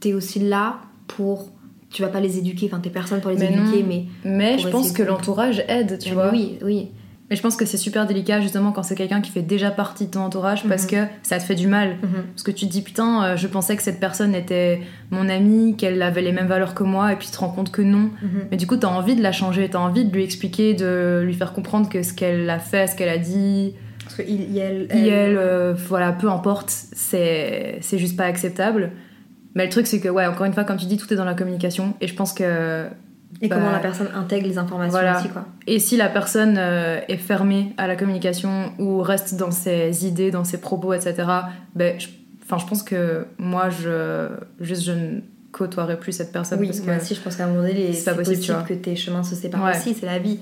t'es 0.00 0.12
aussi 0.14 0.38
là 0.40 0.76
pour. 1.06 1.50
Tu 1.90 2.02
vas 2.02 2.08
pas 2.08 2.20
les 2.20 2.36
éduquer, 2.38 2.66
enfin 2.70 2.80
t'es 2.80 2.90
personne 2.90 3.20
pour 3.20 3.30
les 3.30 3.38
Mais 3.38 3.50
non. 3.50 3.62
éduquer, 3.64 3.82
mais. 3.82 4.04
Mais 4.24 4.58
je 4.58 4.68
pense 4.68 4.92
que 4.92 5.02
de- 5.02 5.08
l'entourage 5.08 5.64
aide, 5.68 5.98
tu 5.98 6.10
mais 6.10 6.14
vois. 6.14 6.30
Oui, 6.32 6.58
oui. 6.62 6.88
Mais 7.30 7.36
je 7.36 7.42
pense 7.42 7.56
que 7.56 7.66
c'est 7.66 7.76
super 7.76 8.06
délicat 8.06 8.40
justement 8.40 8.72
quand 8.72 8.82
c'est 8.82 8.94
quelqu'un 8.94 9.20
qui 9.20 9.30
fait 9.30 9.42
déjà 9.42 9.70
partie 9.70 10.06
de 10.06 10.10
ton 10.12 10.20
entourage 10.20 10.66
parce 10.66 10.84
Mhm. 10.84 10.90
que 10.90 10.96
ça 11.22 11.38
te 11.38 11.42
fait 11.42 11.54
du 11.54 11.66
mal. 11.66 11.96
Mhm. 12.02 12.22
Parce 12.34 12.42
que 12.42 12.50
tu 12.50 12.66
te 12.66 12.72
dis 12.72 12.80
putain, 12.80 13.22
euh, 13.24 13.36
je 13.36 13.46
pensais 13.46 13.76
que 13.76 13.82
cette 13.82 14.00
personne 14.00 14.34
était 14.34 14.80
mon 15.10 15.28
amie, 15.28 15.76
qu'elle 15.76 16.00
avait 16.00 16.22
les 16.22 16.32
mêmes 16.32 16.46
valeurs 16.46 16.72
que 16.74 16.84
moi, 16.84 17.12
et 17.12 17.16
puis 17.16 17.26
tu 17.26 17.32
te 17.34 17.38
rends 17.38 17.50
compte 17.50 17.70
que 17.70 17.82
non. 17.82 18.10
Mhm. 18.22 18.46
Mais 18.50 18.56
du 18.56 18.66
coup, 18.66 18.76
t'as 18.78 18.88
envie 18.88 19.14
de 19.14 19.22
la 19.22 19.32
changer, 19.32 19.68
t'as 19.70 19.78
envie 19.78 20.06
de 20.06 20.14
lui 20.14 20.24
expliquer, 20.24 20.72
de 20.72 21.22
lui 21.22 21.34
faire 21.34 21.52
comprendre 21.52 21.88
que 21.90 22.02
ce 22.02 22.14
qu'elle 22.14 22.48
a 22.48 22.58
fait, 22.58 22.86
ce 22.86 22.96
qu'elle 22.96 23.10
a 23.10 23.18
dit, 23.18 23.74
Parce 24.04 24.14
que 24.16 24.22
il, 24.26 24.50
il- 24.52 24.58
elle, 24.58 24.88
il, 24.94 25.08
elle, 25.08 25.36
euh, 25.36 25.74
voilà, 25.74 26.12
peu 26.12 26.30
importe, 26.30 26.70
c'est 26.70 27.78
c'est 27.82 27.98
juste 27.98 28.16
pas 28.16 28.24
acceptable. 28.24 28.90
Mais 29.58 29.64
le 29.64 29.70
truc, 29.70 29.86
c'est 29.88 29.98
que, 30.00 30.08
ouais, 30.08 30.24
encore 30.24 30.46
une 30.46 30.52
fois, 30.54 30.62
comme 30.64 30.76
tu 30.76 30.86
dis, 30.86 30.96
tout 30.96 31.12
est 31.12 31.16
dans 31.16 31.24
la 31.24 31.34
communication, 31.34 31.94
et 32.00 32.06
je 32.06 32.14
pense 32.14 32.32
que 32.32 32.86
Et 33.42 33.48
comment 33.48 33.66
bah, 33.66 33.72
la 33.72 33.78
personne 33.80 34.06
intègre 34.14 34.46
les 34.46 34.56
informations 34.56 34.92
voilà. 34.92 35.18
aussi, 35.18 35.28
quoi. 35.30 35.44
Et 35.66 35.80
si 35.80 35.96
la 35.96 36.08
personne 36.08 36.56
euh, 36.58 37.00
est 37.08 37.16
fermée 37.16 37.74
à 37.76 37.86
la 37.88 37.96
communication 37.96 38.72
ou 38.78 39.02
reste 39.02 39.34
dans 39.34 39.50
ses 39.50 40.06
idées, 40.06 40.30
dans 40.30 40.44
ses 40.44 40.58
propos, 40.60 40.92
etc., 40.94 41.14
ben, 41.74 41.98
je, 41.98 42.06
enfin, 42.44 42.58
je 42.58 42.66
pense 42.66 42.82
que 42.84 43.26
moi, 43.38 43.68
je, 43.68 44.28
juste, 44.60 44.84
je 44.84 44.92
ne 44.92 45.20
côtoierai 45.50 45.98
plus 45.98 46.12
cette 46.12 46.30
personne. 46.30 46.60
Oui, 46.60 46.68
parce 46.68 46.78
que, 46.80 46.86
moi 46.86 46.96
aussi, 46.96 47.14
je 47.16 47.20
pense 47.20 47.34
qu'à 47.34 47.44
un 47.44 47.48
moment 47.48 47.62
donné, 47.62 47.74
les- 47.74 47.92
c'est 47.94 48.14
possible, 48.14 48.24
possible, 48.36 48.42
tu 48.44 48.52
vois. 48.52 48.62
que 48.62 48.74
tes 48.74 48.94
chemins 48.96 49.24
se 49.24 49.34
séparent 49.34 49.64
Ouais. 49.64 49.76
aussi, 49.76 49.92
c'est 49.94 50.06
la 50.06 50.18
vie. 50.20 50.38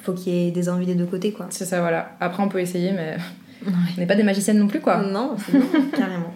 Faut 0.00 0.14
qu'il 0.14 0.32
y 0.32 0.48
ait 0.48 0.50
des 0.52 0.68
envies 0.70 0.86
des 0.86 0.94
deux 0.94 1.04
côtés, 1.06 1.32
quoi. 1.32 1.46
C'est 1.50 1.66
ça, 1.66 1.80
voilà. 1.80 2.12
Après, 2.20 2.42
on 2.42 2.48
peut 2.48 2.60
essayer, 2.60 2.92
mais 2.92 3.18
on 3.66 4.00
n'est 4.00 4.06
pas 4.06 4.14
des 4.16 4.22
magiciennes 4.22 4.58
non 4.58 4.68
plus, 4.68 4.80
quoi. 4.80 5.02
Non, 5.02 5.36
carrément. 5.96 6.32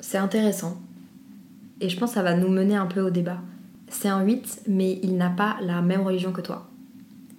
C'est 0.00 0.18
intéressant. 0.18 0.78
Et 1.80 1.88
je 1.88 1.98
pense 1.98 2.10
que 2.10 2.14
ça 2.14 2.22
va 2.22 2.34
nous 2.34 2.48
mener 2.48 2.76
un 2.76 2.86
peu 2.86 3.00
au 3.00 3.10
débat. 3.10 3.38
C'est 3.88 4.08
un 4.08 4.22
8, 4.22 4.62
mais 4.68 4.98
il 5.02 5.16
n'a 5.16 5.30
pas 5.30 5.56
la 5.62 5.82
même 5.82 6.02
religion 6.02 6.32
que 6.32 6.40
toi. 6.40 6.68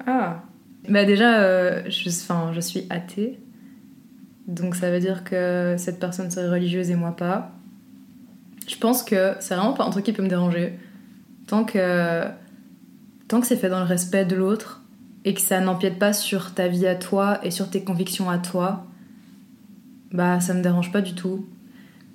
Ah 0.06 0.44
Bah 0.88 1.06
déjà, 1.06 1.42
euh, 1.42 1.84
je, 1.90 2.10
je 2.10 2.60
suis 2.60 2.86
athée. 2.90 3.40
Donc 4.48 4.76
ça 4.76 4.90
veut 4.90 5.00
dire 5.00 5.24
que 5.24 5.76
cette 5.78 6.00
personne 6.00 6.32
serait 6.32 6.50
religieuse 6.50 6.90
et 6.90 6.96
moi 6.96 7.16
pas. 7.16 7.52
Je 8.68 8.78
pense 8.78 9.04
que 9.04 9.34
c'est 9.40 9.56
vraiment 9.56 9.74
pas 9.74 9.86
un 9.86 9.90
truc 9.90 10.06
qui 10.06 10.14
peut 10.14 10.24
me 10.24 10.30
déranger. 10.30 10.78
Tant 11.48 11.66
que, 11.66 12.24
tant 13.28 13.42
que 13.42 13.48
c'est 13.48 13.58
fait 13.58 13.70
dans 13.70 13.80
le 13.80 13.86
respect 13.86 14.26
de 14.26 14.36
l'autre 14.36 14.84
et 15.26 15.34
que 15.34 15.42
ça 15.42 15.60
n'empiète 15.60 16.00
pas 16.00 16.14
sur 16.14 16.54
ta 16.54 16.68
vie 16.68 16.88
à 16.88 16.96
toi 16.96 17.40
et 17.44 17.52
sur 17.52 17.70
tes 17.70 17.84
convictions 17.84 18.30
à 18.30 18.38
toi, 18.38 18.86
bah 20.12 20.40
ça 20.40 20.54
me 20.54 20.62
dérange 20.62 20.92
pas 20.92 21.02
du 21.02 21.14
tout. 21.14 21.46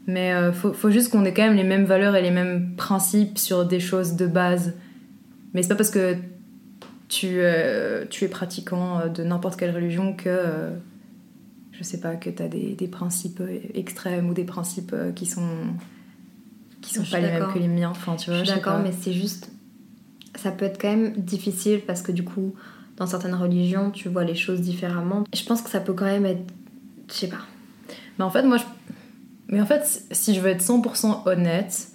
Mais 0.06 0.32
euh, 0.32 0.52
faut, 0.52 0.73
faut 0.73 0.90
juste 0.90 1.11
qu'on 1.11 1.25
ait 1.25 1.32
quand 1.32 1.44
même 1.44 1.56
les 1.56 1.64
mêmes 1.64 1.85
valeurs 1.85 2.16
et 2.16 2.23
les 2.23 2.30
mêmes 2.30 2.75
principes 2.76 3.38
sur 3.38 3.64
des 3.64 3.80
choses 3.80 4.14
de 4.14 4.26
base. 4.26 4.75
Mais 5.54 5.62
c'est 5.62 5.68
pas 5.68 5.76
parce 5.76 5.90
que 5.90 6.16
tu, 7.09 7.28
euh, 7.38 8.04
tu 8.09 8.25
es 8.25 8.28
pratiquant 8.28 8.98
euh, 8.98 9.09
de 9.09 9.22
n'importe 9.22 9.59
quelle 9.59 9.74
religion 9.74 10.14
que, 10.14 10.24
euh, 10.29 10.70
je 11.72 11.83
sais 11.83 12.00
pas, 12.00 12.16
que 12.16 12.31
tu 12.31 12.42
as 12.42 12.48
des, 12.48 12.74
des 12.74 12.88
principes 12.88 13.40
euh, 13.40 13.59
extrêmes 13.74 14.29
ou 14.31 14.35
des 14.35 14.44
principes 14.44 14.94
qui 15.14 15.26
sont, 15.26 15.46
qui 16.81 16.94
sont 16.94 17.05
Je 17.05 17.11
pas 17.11 17.20
les 17.20 17.31
mêmes 17.31 17.53
que 17.53 17.59
les 17.59 17.68
miens. 17.68 17.90
Enfin, 17.90 18.16
tu 18.16 18.31
vois, 18.31 18.38
je 18.40 18.44
suis 18.44 18.55
d'accord, 18.55 18.81
mais 18.83 18.92
c'est 18.92 19.12
juste. 19.12 19.50
Ça 20.35 20.50
peut 20.50 20.64
être 20.64 20.81
quand 20.81 20.88
même 20.88 21.12
difficile 21.12 21.83
parce 21.87 22.00
que 22.00 22.11
du 22.11 22.24
coup, 22.24 22.55
dans 22.96 23.07
certaines 23.07 23.35
religions, 23.35 23.90
tu 23.90 24.09
vois 24.09 24.24
les 24.24 24.35
choses 24.35 24.62
différemment. 24.62 25.24
Je 25.35 25.44
pense 25.44 25.61
que 25.61 25.68
ça 25.68 25.81
peut 25.81 25.92
quand 25.92 26.07
même 26.07 26.24
être. 26.24 26.42
Je 27.09 27.14
sais 27.14 27.29
pas. 27.29 27.42
Mais 28.18 28.24
en 28.24 28.31
fait, 28.31 28.42
moi, 28.42 28.57
je... 28.57 28.64
mais 29.52 29.60
en 29.60 29.66
fait, 29.66 30.04
si 30.10 30.34
je 30.34 30.40
veux 30.40 30.48
être 30.48 30.62
100% 30.62 31.28
honnête, 31.28 31.88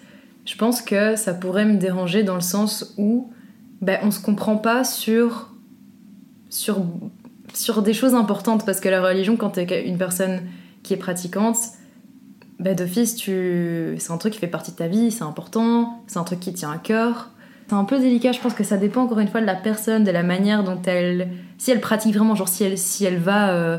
je 0.45 0.55
pense 0.55 0.79
que 0.83 1.15
ça 1.15 1.33
pourrait 1.33 1.65
me 1.65 1.77
déranger 1.77 2.21
dans 2.21 2.35
le 2.35 2.41
sens 2.41 2.93
où 2.97 3.31
ben, 3.81 3.99
on 4.03 4.11
se 4.11 4.21
comprend 4.21 4.57
pas 4.57 4.83
sur, 4.83 5.49
sur, 6.51 6.85
sur 7.55 7.81
des 7.81 7.93
choses 7.93 8.13
importantes 8.13 8.63
parce 8.63 8.79
que 8.79 8.89
la 8.89 9.01
religion, 9.01 9.37
quand 9.37 9.49
t'es 9.49 9.87
une 9.87 9.97
personne 9.97 10.43
qui 10.83 10.93
est 10.93 10.97
pratiquante, 10.97 11.57
ben, 12.59 12.75
d'office, 12.75 13.15
tu... 13.15 13.95
c'est 13.97 14.11
un 14.11 14.17
truc 14.17 14.33
qui 14.33 14.39
fait 14.39 14.45
partie 14.45 14.71
de 14.71 14.77
ta 14.77 14.87
vie, 14.87 15.09
c'est 15.09 15.23
important, 15.23 16.03
c'est 16.05 16.19
un 16.19 16.23
truc 16.23 16.39
qui 16.39 16.53
tient 16.53 16.71
à 16.71 16.77
cœur. 16.77 17.31
C'est 17.67 17.73
un 17.73 17.85
peu 17.85 17.97
délicat, 17.97 18.33
je 18.33 18.39
pense 18.39 18.53
que 18.53 18.63
ça 18.63 18.77
dépend 18.77 19.01
encore 19.01 19.19
une 19.19 19.29
fois 19.29 19.41
de 19.41 19.47
la 19.47 19.55
personne, 19.55 20.03
de 20.03 20.11
la 20.11 20.23
manière 20.23 20.63
dont 20.63 20.79
elle. 20.85 21.29
Si 21.57 21.71
elle 21.71 21.81
pratique 21.81 22.15
vraiment, 22.15 22.35
genre 22.35 22.47
si 22.47 22.63
elle, 22.63 22.77
si 22.77 23.03
elle 23.03 23.17
va. 23.17 23.49
euh, 23.49 23.77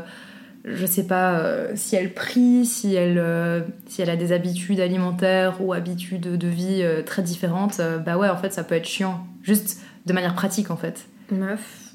je 0.65 0.85
sais 0.85 1.05
pas 1.05 1.39
euh, 1.39 1.71
si 1.75 1.95
elle 1.95 2.13
prie, 2.13 2.65
si 2.65 2.95
elle, 2.95 3.17
euh, 3.17 3.61
si 3.87 4.01
elle 4.01 4.09
a 4.09 4.15
des 4.15 4.31
habitudes 4.31 4.79
alimentaires 4.79 5.61
ou 5.61 5.73
habitudes 5.73 6.37
de 6.37 6.47
vie 6.47 6.81
euh, 6.81 7.01
très 7.01 7.21
différentes, 7.21 7.79
euh, 7.79 7.97
bah 7.97 8.17
ouais, 8.17 8.29
en 8.29 8.37
fait, 8.37 8.51
ça 8.51 8.63
peut 8.63 8.75
être 8.75 8.87
chiant. 8.87 9.25
Juste 9.43 9.81
de 10.05 10.13
manière 10.13 10.35
pratique, 10.35 10.71
en 10.71 10.77
fait. 10.77 11.07
Meuf, 11.31 11.93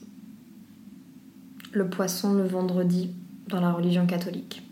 le 1.72 1.88
poisson 1.88 2.32
le 2.34 2.44
vendredi 2.44 3.14
dans 3.48 3.60
la 3.60 3.72
religion 3.72 4.06
catholique. 4.06 4.62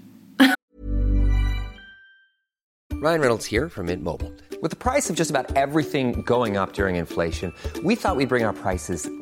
Ryan 3.03 3.21
Reynolds 3.21 3.45
here 3.45 3.69
from 3.69 3.87
Mint 3.87 4.03
Mobile. 4.03 4.31
With 4.63 4.71
the 4.71 4.77
price 4.77 5.11
of 5.11 5.17
just 5.17 5.29
about 5.29 5.57
everything 5.57 6.23
going 6.23 6.57
up 6.57 6.73
during 6.73 6.95
inflation, 6.95 7.53
we 7.83 7.97
thought 7.97 8.17
we'd 8.17 8.29
bring 8.29 8.45
our 8.45 8.53
prices 8.53 9.09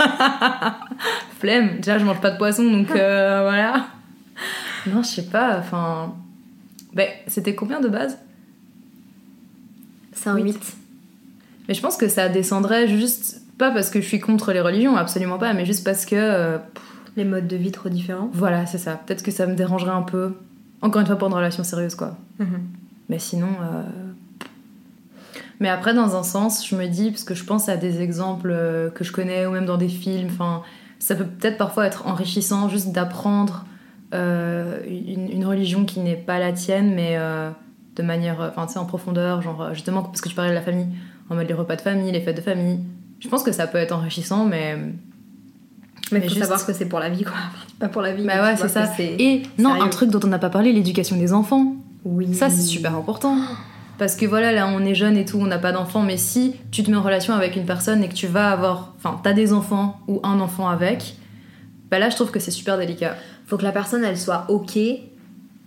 Flemme, 1.38 1.76
déjà, 1.76 1.98
je 1.98 2.04
mange 2.04 2.20
pas 2.20 2.30
de 2.30 2.36
poisson, 2.38 2.64
donc 2.70 2.90
euh, 2.90 3.40
voilà. 3.42 3.86
Non, 4.86 5.02
je 5.02 5.08
sais 5.08 5.26
pas, 5.26 5.58
enfin. 5.58 6.14
Ben, 6.94 7.08
c'était 7.26 7.54
combien 7.54 7.80
de 7.80 7.88
base? 7.88 8.18
C'est 10.12 10.28
un 10.28 10.36
8. 10.36 10.58
Mais 11.68 11.74
je 11.74 11.80
pense 11.80 11.96
que 11.96 12.08
ça 12.08 12.28
descendrait 12.28 12.88
juste. 12.88 13.42
Pas 13.58 13.70
parce 13.70 13.90
que 13.90 14.00
je 14.00 14.06
suis 14.06 14.20
contre 14.20 14.52
les 14.52 14.60
religions, 14.60 14.96
absolument 14.96 15.38
pas, 15.38 15.52
mais 15.52 15.66
juste 15.66 15.84
parce 15.84 16.06
que. 16.06 16.16
euh, 16.16 16.58
Les 17.16 17.24
modes 17.24 17.46
de 17.46 17.56
vie 17.56 17.70
trop 17.72 17.88
différents. 17.90 18.30
voilà, 18.32 18.64
c'est 18.66 18.78
ça. 18.78 18.94
Peut-être 19.06 19.22
que 19.22 19.30
ça 19.30 19.46
me 19.46 19.54
dérangerait 19.54 19.90
un 19.92 20.02
peu. 20.02 20.34
Encore 20.82 21.00
une 21.02 21.06
fois, 21.06 21.16
pour 21.16 21.28
une 21.28 21.34
relation 21.34 21.62
sérieuse, 21.62 21.94
quoi. 21.94 22.16
Mhm. 22.38 22.60
Mais 23.10 23.18
sinon. 23.18 23.48
euh, 23.62 23.82
Mais 25.60 25.68
après, 25.68 25.92
dans 25.94 26.16
un 26.16 26.22
sens, 26.22 26.66
je 26.66 26.74
me 26.74 26.86
dis, 26.86 27.10
parce 27.10 27.22
que 27.24 27.34
je 27.34 27.44
pense 27.44 27.68
à 27.68 27.76
des 27.76 28.00
exemples 28.00 28.50
euh, 28.50 28.90
que 28.90 29.04
je 29.04 29.12
connais, 29.12 29.46
ou 29.46 29.50
même 29.52 29.66
dans 29.66 29.76
des 29.76 29.88
films, 29.88 30.28
enfin, 30.32 30.62
ça 30.98 31.14
peut 31.14 31.24
peut-être 31.26 31.58
parfois 31.58 31.86
être 31.86 32.06
enrichissant 32.06 32.68
juste 32.68 32.92
d'apprendre 32.92 33.64
euh, 34.14 34.80
une, 34.88 35.30
une 35.30 35.44
religion 35.44 35.84
qui 35.84 36.00
n'est 36.00 36.16
pas 36.16 36.38
la 36.38 36.52
tienne, 36.52 36.94
mais 36.94 37.16
euh, 37.18 37.50
de 37.96 38.02
manière, 38.02 38.40
enfin, 38.40 38.66
tu 38.66 38.72
sais, 38.72 38.78
en 38.78 38.86
profondeur, 38.86 39.42
genre, 39.42 39.74
justement, 39.74 40.02
parce 40.02 40.20
que 40.22 40.28
tu 40.30 40.34
parlais 40.34 40.50
de 40.50 40.54
la 40.56 40.62
famille, 40.62 40.86
en 41.28 41.34
mode 41.34 41.46
les 41.46 41.54
repas 41.54 41.76
de 41.76 41.82
famille, 41.82 42.10
les 42.10 42.20
fêtes 42.22 42.36
de 42.38 42.42
famille. 42.42 42.80
Je 43.20 43.28
pense 43.28 43.42
que 43.42 43.52
ça 43.52 43.66
peut 43.66 43.78
être 43.78 43.92
enrichissant, 43.92 44.44
mais. 44.46 44.76
Mais 46.12 46.18
Mais 46.18 46.20
faut 46.22 46.28
juste- 46.30 46.40
savoir 46.40 46.64
que 46.66 46.72
c'est 46.72 46.86
pour 46.86 46.98
la 46.98 47.08
vie, 47.10 47.22
quoi. 47.22 47.34
Pas 47.78 47.88
pour 47.88 48.02
la 48.02 48.12
vie. 48.12 48.24
mais 48.24 48.34
Bah 48.34 48.42
ouais, 48.50 48.56
c'est 48.56 48.68
ça. 48.68 48.90
Et 48.98 49.42
non, 49.58 49.70
sérieux. 49.70 49.84
un 49.84 49.88
truc 49.88 50.10
dont 50.10 50.20
on 50.24 50.26
n'a 50.28 50.38
pas 50.40 50.50
parlé, 50.50 50.72
l'éducation 50.72 51.16
des 51.16 51.32
enfants. 51.32 51.76
Oui. 52.04 52.34
Ça, 52.34 52.48
c'est 52.50 52.62
super 52.62 52.96
important. 52.96 53.36
Parce 54.00 54.16
que 54.16 54.24
voilà, 54.24 54.50
là, 54.50 54.66
on 54.66 54.80
est 54.80 54.94
jeune 54.94 55.18
et 55.18 55.26
tout, 55.26 55.36
on 55.38 55.44
n'a 55.46 55.58
pas 55.58 55.72
d'enfants, 55.72 56.00
mais 56.00 56.16
si 56.16 56.56
tu 56.70 56.82
te 56.82 56.90
mets 56.90 56.96
en 56.96 57.02
relation 57.02 57.34
avec 57.34 57.54
une 57.54 57.66
personne 57.66 58.02
et 58.02 58.08
que 58.08 58.14
tu 58.14 58.26
vas 58.28 58.50
avoir. 58.50 58.94
Enfin, 58.96 59.20
t'as 59.22 59.34
des 59.34 59.52
enfants 59.52 60.00
ou 60.08 60.20
un 60.22 60.40
enfant 60.40 60.70
avec, 60.70 61.16
bah 61.90 61.98
là, 61.98 62.08
je 62.08 62.16
trouve 62.16 62.30
que 62.30 62.40
c'est 62.40 62.50
super 62.50 62.78
délicat. 62.78 63.14
Faut 63.46 63.58
que 63.58 63.62
la 63.62 63.72
personne, 63.72 64.02
elle 64.02 64.16
soit 64.16 64.46
OK, 64.48 64.78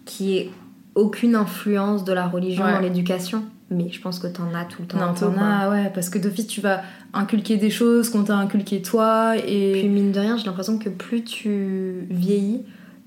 qui 0.06 0.36
est 0.36 0.50
aucune 0.96 1.36
influence 1.36 2.04
de 2.06 2.12
la 2.12 2.26
religion 2.26 2.66
Ouais. 2.66 2.74
dans 2.74 2.80
l'éducation. 2.80 3.44
Mais 3.70 3.92
je 3.92 4.02
pense 4.02 4.18
que 4.18 4.26
t'en 4.26 4.52
as 4.56 4.66
tout 4.66 4.82
le 4.82 4.88
temps. 4.88 4.98
Non, 4.98 5.14
t'en 5.14 5.38
as, 5.40 5.70
ouais, 5.70 5.92
parce 5.94 6.10
que 6.10 6.18
d'office, 6.18 6.48
tu 6.48 6.60
vas 6.60 6.82
inculquer 7.14 7.58
des 7.58 7.70
choses 7.70 8.10
qu'on 8.10 8.24
t'a 8.24 8.36
inculqué 8.36 8.82
toi, 8.82 9.36
et... 9.38 9.74
Puis 9.74 9.90
mine 9.90 10.12
de 10.12 10.20
rien, 10.20 10.38
j'ai 10.38 10.46
l'impression 10.46 10.80
que 10.80 10.90
plus 10.90 11.24
tu 11.24 12.08
vieillis, 12.10 12.64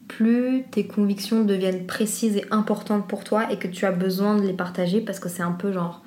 plus 0.08 0.62
tes 0.70 0.86
convictions 0.86 1.44
deviennent 1.44 1.86
précises 1.86 2.36
et 2.36 2.44
importantes 2.50 3.06
pour 3.08 3.24
toi 3.24 3.50
et 3.52 3.58
que 3.58 3.66
tu 3.68 3.84
as 3.86 3.92
besoin 3.92 4.36
de 4.36 4.42
les 4.42 4.52
partager 4.52 5.00
parce 5.00 5.18
que 5.20 5.28
c'est 5.28 5.42
un 5.42 5.52
peu 5.52 5.72
genre 5.72 6.02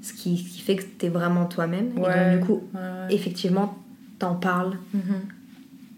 ce 0.00 0.12
qui, 0.12 0.36
ce 0.38 0.54
qui 0.54 0.60
fait 0.60 0.76
que 0.76 0.84
t'es 0.84 1.08
vraiment 1.08 1.46
toi-même. 1.46 1.90
Et 1.96 2.00
donc 2.00 2.38
du 2.40 2.46
coup, 2.46 2.62
Ouais. 2.74 2.80
effectivement, 3.14 3.76
t'en 4.18 4.34
parles 4.34 4.76
Mhm. 4.94 5.02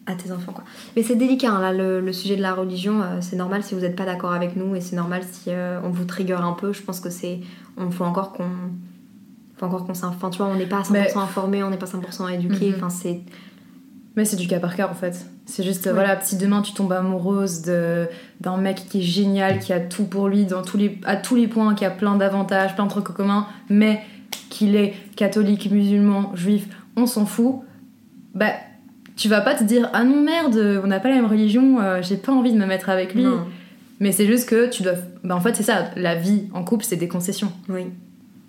à 0.06 0.14
tes 0.14 0.30
enfants. 0.32 0.52
Quoi. 0.52 0.64
Mais 0.96 1.02
c'est 1.02 1.16
délicat, 1.16 1.50
hein, 1.52 1.60
là, 1.60 1.72
le, 1.72 2.00
le 2.00 2.12
sujet 2.12 2.36
de 2.36 2.42
la 2.42 2.54
religion, 2.54 3.02
euh, 3.02 3.18
c'est 3.20 3.36
normal 3.36 3.62
si 3.64 3.74
vous 3.74 3.80
n'êtes 3.80 3.96
pas 3.96 4.04
d'accord 4.04 4.32
avec 4.32 4.54
nous 4.56 4.74
et 4.76 4.80
c'est 4.80 4.96
normal 4.96 5.22
si 5.30 5.50
euh, 5.50 5.80
on 5.82 5.90
vous 5.90 6.04
trigger 6.04 6.34
un 6.40 6.52
peu. 6.52 6.72
Je 6.72 6.82
pense 6.82 7.00
que 7.00 7.10
c'est. 7.10 7.40
On 7.76 7.90
faut 7.90 8.04
encore 8.04 8.32
qu'on. 8.32 8.48
Faut 9.56 9.66
encore 9.66 9.86
qu'on 9.86 9.94
s'informe. 9.94 10.16
Enfin, 10.16 10.30
tu 10.30 10.38
vois, 10.38 10.46
on 10.48 10.54
n'est 10.56 10.66
pas 10.66 10.78
à 10.78 10.82
100% 10.82 10.92
Mais- 10.92 11.16
informé, 11.16 11.62
on 11.62 11.70
n'est 11.70 11.78
pas 11.78 11.86
100% 11.86 12.28
éduqué. 12.28 12.68
Mhm. 12.70 12.74
Enfin, 12.76 12.90
c'est. 12.90 13.20
Mais 14.16 14.24
c'est 14.24 14.36
du 14.36 14.48
cas 14.48 14.58
par 14.60 14.74
cas 14.74 14.88
en 14.88 14.94
fait. 14.94 15.26
C'est 15.44 15.62
juste, 15.62 15.84
Ouais. 15.86 15.92
voilà, 15.92 16.18
si 16.22 16.36
demain 16.36 16.62
tu 16.62 16.72
tombes 16.72 16.92
amoureuse 16.92 17.62
d'un 17.62 18.56
mec 18.56 18.76
qui 18.88 18.98
est 18.98 19.02
génial, 19.02 19.58
qui 19.58 19.72
a 19.72 19.80
tout 19.80 20.04
pour 20.04 20.28
lui, 20.28 20.44
dans 20.46 20.62
tous 20.62 20.76
les, 20.78 20.98
à 21.04 21.16
tous 21.16 21.36
les 21.36 21.46
points, 21.48 21.74
qui 21.74 21.84
a 21.84 21.90
plein 21.90 22.16
d'avantages, 22.16 22.74
plein 22.74 22.84
de 22.84 22.90
trucs 22.90 23.10
en 23.10 23.12
commun, 23.12 23.46
mais 23.68 24.00
qu'il 24.50 24.74
est 24.74 24.94
catholique, 25.16 25.70
musulman, 25.70 26.32
juif, 26.34 26.66
on 26.96 27.06
s'en 27.06 27.26
fout, 27.26 27.56
bah 28.34 28.52
tu 29.16 29.28
vas 29.28 29.40
pas 29.40 29.54
te 29.54 29.64
dire 29.64 29.88
ah 29.92 30.04
non 30.04 30.22
merde, 30.22 30.80
on 30.82 30.86
n'a 30.86 31.00
pas 31.00 31.08
la 31.08 31.16
même 31.16 31.26
religion, 31.26 31.80
euh, 31.80 32.00
j'ai 32.02 32.16
pas 32.16 32.32
envie 32.32 32.52
de 32.52 32.58
me 32.58 32.66
mettre 32.66 32.88
avec 32.90 33.14
lui. 33.14 33.22
Non. 33.24 33.44
Mais 34.00 34.12
c'est 34.12 34.26
juste 34.26 34.48
que 34.48 34.68
tu 34.68 34.82
dois. 34.82 34.92
Bah 35.24 35.34
en 35.36 35.40
fait, 35.40 35.56
c'est 35.56 35.62
ça, 35.62 35.90
la 35.96 36.14
vie 36.14 36.44
en 36.52 36.64
couple, 36.64 36.84
c'est 36.84 36.96
des 36.96 37.08
concessions. 37.08 37.50
Oui. 37.70 37.86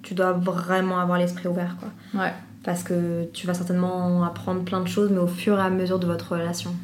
Tu 0.04 0.14
dois 0.14 0.32
vraiment 0.34 1.00
avoir 1.00 1.18
l'esprit 1.20 1.48
ouvert, 1.48 1.78
quoi. 1.80 2.22
Ouais. 2.22 2.32
Parce 2.68 2.84
que 2.84 3.30
tu 3.32 3.48
vas 3.48 3.54
certainement 3.54 4.26
apprendre 4.26 4.66
plein 4.66 4.82
de 4.82 4.90
choses, 4.90 5.10
mais 5.10 5.20
au 5.20 5.28
fur 5.28 5.58
et 5.58 5.62
à 5.62 5.70
mesure 5.70 6.00
de 6.00 6.06
votre 6.06 6.34
relation. 6.34 6.76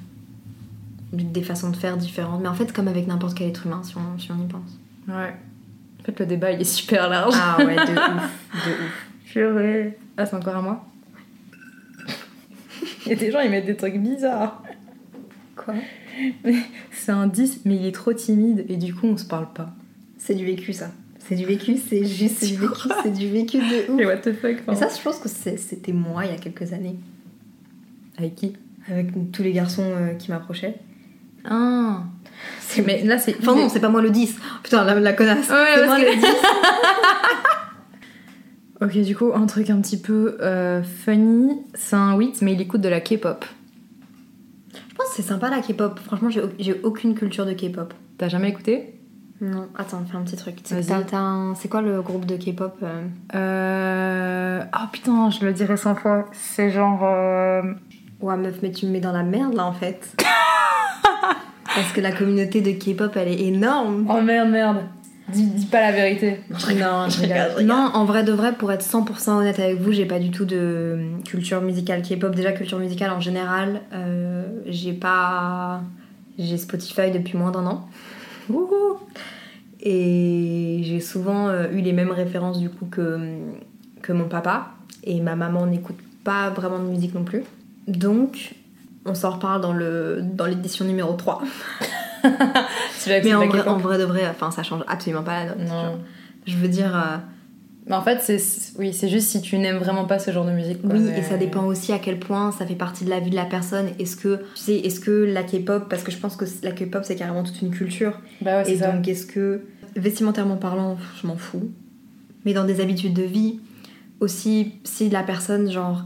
Des 1.11 1.43
façons 1.43 1.71
de 1.71 1.75
faire 1.75 1.97
différentes. 1.97 2.41
Mais 2.41 2.47
en 2.47 2.53
fait, 2.53 2.71
comme 2.71 2.87
avec 2.87 3.05
n'importe 3.05 3.37
quel 3.37 3.49
être 3.49 3.67
humain, 3.67 3.81
si 3.83 3.97
on, 3.97 4.17
si 4.17 4.31
on 4.31 4.41
y 4.41 4.47
pense. 4.47 4.79
Ouais. 5.09 5.35
En 5.99 6.03
fait, 6.05 6.17
le 6.21 6.25
débat, 6.25 6.53
il 6.53 6.61
est 6.61 6.63
super 6.63 7.09
large. 7.09 7.33
Ah 7.37 7.57
ouais, 7.57 7.75
de 7.75 7.81
ouf. 7.81 8.31
De 8.65 8.71
ouf. 8.85 9.07
Purée. 9.25 9.97
Ah, 10.15 10.25
c'est 10.25 10.37
encore 10.37 10.55
à 10.55 10.61
moi? 10.61 10.85
Il 13.05 13.09
y 13.09 13.11
a 13.11 13.17
des 13.17 13.29
gens, 13.29 13.41
ils 13.41 13.51
mettent 13.51 13.65
des 13.65 13.75
trucs 13.75 13.97
bizarres. 13.97 14.63
Quoi? 15.57 15.73
C'est 16.93 17.11
un 17.11 17.27
10, 17.27 17.63
mais 17.65 17.75
il 17.75 17.85
est 17.85 17.91
trop 17.91 18.13
timide 18.13 18.65
et 18.69 18.77
du 18.77 18.95
coup, 18.95 19.07
on 19.07 19.17
se 19.17 19.25
parle 19.25 19.51
pas. 19.51 19.73
C'est 20.17 20.35
du 20.35 20.45
vécu, 20.45 20.71
ça. 20.71 20.91
C'est 21.33 21.39
du 21.39 21.45
vécu, 21.45 21.77
c'est 21.77 22.03
juste 22.19 22.35
c'est 22.39 22.47
du 22.47 22.57
vécu, 22.57 22.89
c'est 23.03 23.13
du 23.13 23.29
vécu 23.29 23.57
de 23.57 23.91
ouf. 23.91 23.99
Et 23.99 24.05
what 24.05 24.17
the 24.17 24.33
fuck 24.33 24.57
Mais 24.67 24.75
ça, 24.75 24.87
je 24.95 25.01
pense 25.01 25.17
que 25.19 25.29
c'était 25.29 25.91
moi 25.93 26.25
il 26.25 26.31
y 26.31 26.35
a 26.35 26.37
quelques 26.37 26.73
années. 26.73 26.95
Avec 28.17 28.35
qui? 28.35 28.53
Avec 28.89 29.31
tous 29.31 29.43
les 29.43 29.53
garçons 29.53 29.83
euh, 29.85 30.13
qui 30.13 30.29
m'approchaient. 30.29 30.75
Ah 31.45 32.03
Mais 32.85 33.03
là, 33.03 33.17
c'est. 33.17 33.35
Enfin 33.39 33.55
non, 33.55 33.69
c'est 33.69 33.79
pas 33.79 33.89
moi 33.89 34.01
le 34.01 34.11
10. 34.11 34.35
Putain, 34.63 34.83
la, 34.85 34.99
la 34.99 35.13
connasse. 35.13 35.49
Ouais, 35.49 35.55
c'est 35.75 35.85
moi 35.85 35.97
que- 35.99 36.05
le 36.05 36.15
10. 36.21 36.25
Ok, 38.81 38.97
du 39.05 39.15
coup, 39.15 39.31
un 39.33 39.45
truc 39.45 39.69
un 39.69 39.79
petit 39.81 39.97
peu 39.99 40.37
euh, 40.41 40.83
funny. 40.83 41.61
C'est 41.73 41.95
un 41.95 42.17
8, 42.17 42.41
mais 42.41 42.53
il 42.53 42.61
écoute 42.61 42.81
de 42.81 42.89
la 42.89 42.99
K-pop. 42.99 43.45
Je 44.73 44.95
pense 44.95 45.07
que 45.09 45.15
c'est 45.15 45.21
sympa 45.21 45.49
la 45.49 45.61
K-pop. 45.61 45.99
Franchement, 45.99 46.29
j'ai 46.29 46.79
aucune 46.83 47.15
culture 47.15 47.45
de 47.45 47.53
K-pop. 47.53 47.93
T'as 48.17 48.27
jamais 48.27 48.49
écouté? 48.49 48.95
Non, 49.41 49.67
attends, 49.77 50.03
fais 50.09 50.15
un 50.17 50.21
petit 50.21 50.35
truc. 50.37 50.59
C'est 50.63 50.91
un- 51.13 51.53
quoi 51.69 51.81
le 51.81 52.01
groupe 52.01 52.25
de 52.25 52.37
K-pop 52.37 52.77
euh 52.83 53.01
Euh. 53.35 54.63
Oh 54.73 54.85
putain, 54.91 55.29
je 55.29 55.45
le 55.45 55.53
dirai 55.53 55.75
100 55.77 55.95
fois. 55.95 56.25
C'est 56.31 56.69
genre. 56.71 57.01
euh, 57.03 57.61
Ouais, 58.21 58.37
meuf, 58.37 58.55
mais 58.63 58.71
tu 58.71 58.85
me 58.85 58.91
mets 58.91 59.01
dans 59.01 59.11
la 59.11 59.23
merde 59.23 59.53
là 59.53 59.65
en 59.65 59.73
fait. 59.73 60.15
Parce 61.75 61.91
que 61.91 61.99
la 62.01 62.11
communauté 62.11 62.61
de 62.61 62.71
K-pop 62.71 63.11
elle 63.17 63.27
est 63.27 63.41
énorme. 63.41 64.05
Oh 64.09 64.21
merde, 64.21 64.49
merde. 64.49 64.77
Dis, 65.29 65.47
dis 65.47 65.65
pas 65.65 65.81
la 65.81 65.91
vérité. 65.91 66.39
Non, 66.49 67.09
je 67.09 67.21
rigole. 67.21 67.63
Non, 67.65 67.89
en 67.93 68.05
vrai 68.05 68.23
de 68.23 68.31
vrai, 68.33 68.53
pour 68.53 68.71
être 68.71 68.83
100% 68.85 69.29
honnête 69.39 69.57
avec 69.59 69.79
vous, 69.81 69.91
j'ai 69.93 70.05
pas 70.05 70.19
du 70.19 70.31
tout 70.31 70.45
de 70.45 70.99
culture 71.25 71.61
musicale 71.61 72.01
K-pop. 72.01 72.35
Déjà, 72.35 72.51
culture 72.51 72.77
musicale 72.77 73.11
en 73.11 73.19
général, 73.21 73.81
euh, 73.93 74.43
j'ai 74.67 74.93
pas. 74.93 75.81
J'ai 76.37 76.57
Spotify 76.57 77.09
depuis 77.11 77.37
moins 77.37 77.51
d'un 77.51 77.65
an. 77.65 77.87
Wouhou 78.49 78.99
Et 79.81 80.81
j'ai 80.83 80.99
souvent 80.99 81.47
euh, 81.47 81.71
eu 81.71 81.81
les 81.81 81.93
mêmes 81.93 82.11
références 82.11 82.59
du 82.59 82.69
coup 82.69 82.85
que, 82.85 83.37
que 84.01 84.13
mon 84.13 84.27
papa. 84.27 84.71
Et 85.03 85.19
ma 85.19 85.35
maman 85.35 85.65
n'écoute 85.65 85.97
pas 86.23 86.49
vraiment 86.49 86.79
de 86.79 86.85
musique 86.85 87.13
non 87.13 87.23
plus. 87.23 87.43
Donc, 87.87 88.55
on 89.05 89.13
s'en 89.13 89.31
reparle 89.31 89.61
dans 89.61 89.73
le 89.73 90.21
dans 90.23 90.45
l'édition 90.45 90.85
numéro 90.85 91.13
3. 91.13 91.41
Tu 92.23 93.09
vas 93.09 93.19
Mais 93.21 93.33
en 93.33 93.47
vrai, 93.47 93.67
en 93.67 93.77
vrai 93.77 93.97
de 93.97 94.05
vrai, 94.05 94.25
enfin, 94.29 94.49
ça 94.49 94.63
change 94.63 94.81
absolument 94.87 95.23
pas 95.23 95.43
la 95.43 95.49
note. 95.49 95.67
Non. 95.67 95.99
Je 96.47 96.55
veux 96.55 96.69
dire. 96.69 97.21
Mais 97.85 97.95
en 97.95 98.01
fait, 98.01 98.19
c'est 98.21 98.37
oui, 98.79 98.93
c'est 98.93 99.09
juste 99.09 99.27
si 99.27 99.41
tu 99.41 99.57
n'aimes 99.57 99.77
vraiment 99.77 100.05
pas 100.05 100.17
ce 100.19 100.31
genre 100.31 100.45
de 100.45 100.51
musique. 100.51 100.81
quoi, 100.81 100.91
Oui, 100.93 100.99
mais- 101.01 101.19
et 101.19 101.21
ça 101.23 101.37
dépend 101.37 101.65
aussi 101.65 101.91
à 101.91 101.99
quel 101.99 102.17
point 102.17 102.51
ça 102.53 102.65
fait 102.65 102.75
partie 102.75 103.03
de 103.03 103.09
la 103.09 103.19
vie 103.19 103.29
de 103.29 103.35
la 103.35 103.43
personne. 103.45 103.87
Est-ce 103.99 104.15
que, 104.15 104.37
tu 104.55 104.61
sais, 104.61 104.75
est-ce 104.77 104.99
que 105.01 105.11
la 105.11 105.43
K-pop, 105.43 105.89
parce 105.89 106.01
que 106.03 106.11
je 106.11 106.17
pense 106.17 106.35
que 106.37 106.45
la 106.63 106.71
K-pop 106.71 107.03
c'est 107.03 107.15
carrément 107.15 107.43
toute 107.43 107.61
une 107.61 107.71
culture, 107.71 108.19
Bah 108.41 108.57
ouais, 108.59 108.65
c'est 108.65 108.73
et 108.73 108.77
ça. 108.77 108.91
donc 108.91 109.07
est-ce 109.07 109.25
que, 109.25 109.61
vestimentairement 109.97 110.55
parlant, 110.57 110.97
je 111.21 111.27
m'en 111.27 111.35
fous, 111.35 111.69
mais 112.45 112.53
dans 112.53 112.63
des 112.63 112.79
habitudes 112.79 113.13
de 113.13 113.23
vie, 113.23 113.59
aussi 114.21 114.73
si 114.85 115.09
la 115.09 115.23
personne, 115.23 115.69
genre, 115.69 116.05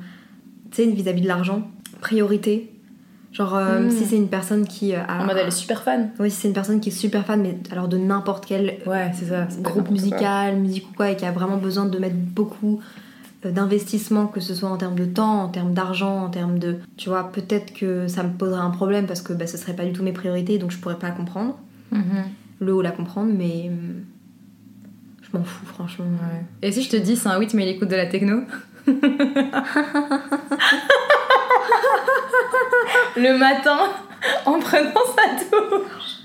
tu 0.72 0.84
sais, 0.84 0.90
vis-à-vis 0.90 1.22
de 1.22 1.28
l'argent, 1.28 1.70
priorité, 2.02 2.72
genre, 3.38 3.56
euh, 3.56 3.86
Mm. 3.86 3.92
si 3.92 4.06
c'est 4.06 4.16
une 4.18 4.30
personne 4.30 4.66
qui 4.66 4.96
euh, 4.96 5.00
a. 5.08 5.22
En 5.22 5.26
mode, 5.26 5.38
elle 5.38 5.48
est 5.48 5.52
super 5.52 5.84
fan. 5.84 6.10
Oui, 6.20 6.32
si 6.32 6.38
c'est 6.42 6.48
une 6.48 6.54
personne 6.56 6.80
qui 6.80 6.90
est 6.90 6.92
super 6.92 7.24
fan, 7.26 7.42
mais 7.42 7.56
alors 7.72 7.88
de 7.88 7.98
n'importe 7.98 8.46
quel 8.48 8.78
Ouais, 8.88 9.12
ça. 9.14 9.46
pas 9.46 9.48
groupe 9.62 9.84
quoi. 9.86 9.92
musical, 9.94 10.56
musique 10.58 10.90
ou 10.90 10.94
quoi, 10.96 11.12
et 11.12 11.16
qui 11.16 11.26
a 11.26 11.32
vraiment 11.32 11.58
besoin 11.58 11.86
de 11.86 12.00
mettre 12.00 12.16
beaucoup 12.16 12.80
euh, 13.46 13.52
d'investissement, 13.52 14.26
que 14.26 14.40
ce 14.40 14.56
soit 14.56 14.70
en 14.70 14.78
termes 14.78 14.96
de 14.98 15.06
temps, 15.06 15.44
en 15.44 15.50
termes 15.50 15.74
d'argent, 15.74 16.24
en 16.26 16.30
termes 16.30 16.58
de... 16.58 16.78
Tu 16.98 17.10
vois, 17.10 17.32
peut-être 17.32 17.72
que 17.74 18.08
ça 18.08 18.24
me 18.24 18.30
poserait 18.30 18.60
un 18.62 18.72
problème 18.72 19.06
parce 19.06 19.22
que 19.22 19.34
bah, 19.34 19.46
ce 19.46 19.58
serait 19.58 19.76
pas 19.76 19.86
du 19.86 19.94
tout 19.94 20.02
mes 20.02 20.14
priorités, 20.14 20.58
donc 20.58 20.72
je 20.72 20.80
pourrais 20.80 20.98
pas 20.98 21.12
comprendre, 21.12 21.56
Mhm. 21.92 22.02
le 22.60 22.74
ou 22.74 22.82
la 22.82 22.90
comprendre, 22.92 23.32
mais 23.38 23.70
hum, 23.70 24.04
je 25.22 25.38
m'en 25.38 25.44
fous 25.44 25.66
franchement. 25.68 26.06
Ouais. 26.06 26.44
Et 26.68 26.72
si 26.72 26.82
je 26.82 26.90
te 26.90 26.96
dis 26.98 27.16
c'est 27.16 27.30
un 27.30 27.38
8 27.40 27.54
mais 27.54 27.64
il 27.66 27.70
écoute 27.76 27.90
de 27.90 27.96
la 27.96 28.08
techno? 28.08 28.42
Le 33.16 33.38
matin, 33.38 33.78
en 34.46 34.60
prenant 34.60 34.92
sa 35.16 35.46
douche. 35.50 36.18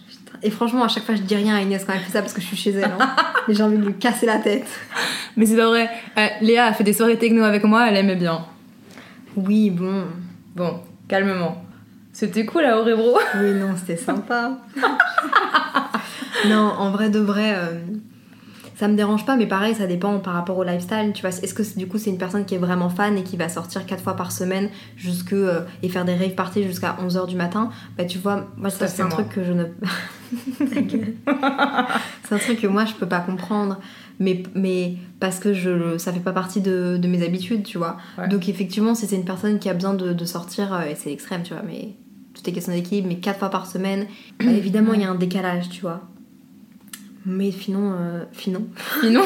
Et 0.42 0.50
franchement, 0.50 0.84
à 0.84 0.88
chaque 0.88 1.04
fois, 1.04 1.14
je 1.14 1.22
dis 1.22 1.36
rien 1.36 1.54
à 1.54 1.60
Inès 1.60 1.84
quand 1.84 1.92
elle 1.92 2.00
fait 2.00 2.12
ça 2.12 2.20
parce 2.20 2.32
que 2.32 2.40
je 2.40 2.46
suis 2.46 2.56
chez 2.56 2.70
elle. 2.72 2.90
hein. 2.98 3.14
Et 3.48 3.54
j'ai 3.54 3.62
envie 3.62 3.78
de 3.78 3.84
lui 3.84 3.94
casser 3.94 4.26
la 4.26 4.38
tête. 4.38 4.66
Mais 5.36 5.46
c'est 5.46 5.56
pas 5.56 5.68
vrai. 5.68 5.88
Euh, 6.18 6.26
Léa 6.40 6.66
a 6.66 6.72
fait 6.72 6.84
des 6.84 6.92
soirées 6.92 7.16
techno 7.18 7.44
avec 7.44 7.62
moi, 7.64 7.88
elle 7.88 7.96
aimait 7.96 8.16
bien. 8.16 8.44
Oui, 9.36 9.70
bon. 9.70 10.04
Bon, 10.56 10.80
calmement. 11.08 11.64
C'était 12.12 12.44
cool 12.44 12.64
à 12.64 12.78
Orebro. 12.78 13.18
Oui, 13.36 13.52
non, 13.52 13.74
c'était 13.76 13.96
sympa. 13.96 14.58
non, 16.46 16.72
en 16.78 16.90
vrai 16.90 17.08
de 17.08 17.20
vrai, 17.20 17.54
euh, 17.56 17.78
ça 18.74 18.88
me 18.88 18.96
dérange 18.96 19.24
pas, 19.26 19.36
mais 19.36 19.46
pareil, 19.46 19.74
ça 19.74 19.86
dépend 19.86 20.18
par 20.18 20.34
rapport 20.34 20.56
au 20.58 20.64
lifestyle. 20.64 21.12
Tu 21.14 21.20
vois, 21.22 21.30
est-ce 21.30 21.54
que 21.54 21.62
du 21.78 21.86
coup 21.88 21.98
c'est 21.98 22.10
une 22.10 22.18
personne 22.18 22.44
qui 22.44 22.54
est 22.54 22.58
vraiment 22.58 22.88
fan 22.88 23.16
et 23.18 23.22
qui 23.22 23.36
va 23.36 23.48
sortir 23.48 23.86
quatre 23.86 24.02
fois 24.02 24.16
par 24.16 24.32
semaine 24.32 24.68
jusque, 24.96 25.32
euh, 25.32 25.60
et 25.82 25.88
faire 25.88 26.04
des 26.04 26.14
rave 26.14 26.34
parties 26.34 26.62
jusqu'à 26.64 26.96
11h 27.02 27.26
du 27.28 27.36
matin? 27.36 27.70
Bah, 27.96 28.04
tu 28.04 28.18
vois, 28.18 28.46
moi, 28.56 28.70
ça, 28.70 28.86
Ça, 28.86 28.88
c'est 28.88 29.02
un 29.02 29.06
moi. 29.06 29.14
truc 29.14 29.28
que 29.30 29.44
je 29.44 29.52
ne. 29.52 29.64
C'est 32.24 32.34
un 32.34 32.38
truc 32.38 32.60
que 32.60 32.66
moi 32.66 32.84
je 32.84 32.94
peux 32.94 33.06
pas 33.08 33.20
comprendre. 33.20 33.78
Mais, 34.18 34.42
mais 34.54 34.94
parce 35.20 35.38
que 35.40 35.52
je, 35.52 35.98
ça 35.98 36.12
fait 36.12 36.20
pas 36.20 36.32
partie 36.32 36.60
de, 36.60 36.96
de 36.96 37.08
mes 37.08 37.24
habitudes, 37.24 37.64
tu 37.64 37.78
vois. 37.78 37.96
Ouais. 38.18 38.28
Donc 38.28 38.48
effectivement, 38.48 38.94
si 38.94 39.06
c'est 39.06 39.16
une 39.16 39.24
personne 39.24 39.58
qui 39.58 39.68
a 39.68 39.74
besoin 39.74 39.94
de, 39.94 40.12
de 40.12 40.24
sortir, 40.24 40.72
euh, 40.72 40.82
et 40.90 40.94
c'est 40.94 41.12
extrême, 41.12 41.42
tu 41.42 41.54
vois, 41.54 41.62
mais 41.66 41.94
tout 42.34 42.48
est 42.48 42.52
question 42.52 42.72
d'équilibre, 42.72 43.08
mais 43.08 43.16
quatre 43.16 43.38
fois 43.40 43.50
par 43.50 43.66
semaine, 43.66 44.06
bah, 44.38 44.50
évidemment, 44.52 44.92
il 44.94 45.00
y 45.00 45.04
a 45.04 45.10
un 45.10 45.14
décalage, 45.16 45.68
tu 45.70 45.80
vois. 45.80 46.02
Mais 47.24 47.50
sinon, 47.52 47.94
euh, 47.98 48.24
sinon. 48.32 48.66
Sinon, 49.00 49.22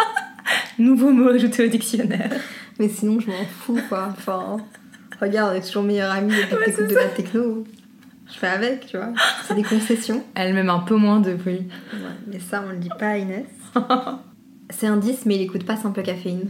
nouveau 0.78 1.10
mot 1.10 1.28
ajouté 1.28 1.66
au 1.66 1.68
dictionnaire. 1.68 2.30
Mais 2.78 2.88
sinon, 2.88 3.20
je 3.20 3.28
m'en 3.28 3.44
fous, 3.44 3.78
quoi. 3.88 4.08
Enfin, 4.10 4.56
regarde, 5.20 5.52
on 5.52 5.56
est 5.56 5.66
toujours 5.66 5.82
meilleure 5.82 6.12
amie 6.12 6.32
depuis 6.34 6.56
que 6.56 6.64
t'écoutes 6.64 6.88
de 6.88 6.94
la 6.94 7.04
techno. 7.08 7.64
Je 8.32 8.38
fais 8.38 8.46
avec, 8.46 8.86
tu 8.86 8.96
vois. 8.96 9.08
C'est 9.44 9.54
des 9.54 9.62
concessions. 9.64 10.24
Elle 10.34 10.54
m'aime 10.54 10.70
un 10.70 10.78
peu 10.78 10.94
moins 10.96 11.20
depuis. 11.20 11.56
Ouais, 11.92 11.98
mais 12.28 12.38
ça, 12.38 12.62
on 12.66 12.70
le 12.70 12.78
dit 12.78 12.88
pas 12.98 13.08
à 13.08 13.16
Inès. 13.18 13.44
C'est 14.70 14.86
un 14.86 14.96
10, 14.96 15.26
mais 15.26 15.34
il 15.34 15.42
écoute 15.42 15.66
pas 15.66 15.76
simple 15.76 16.00
caféine. 16.02 16.48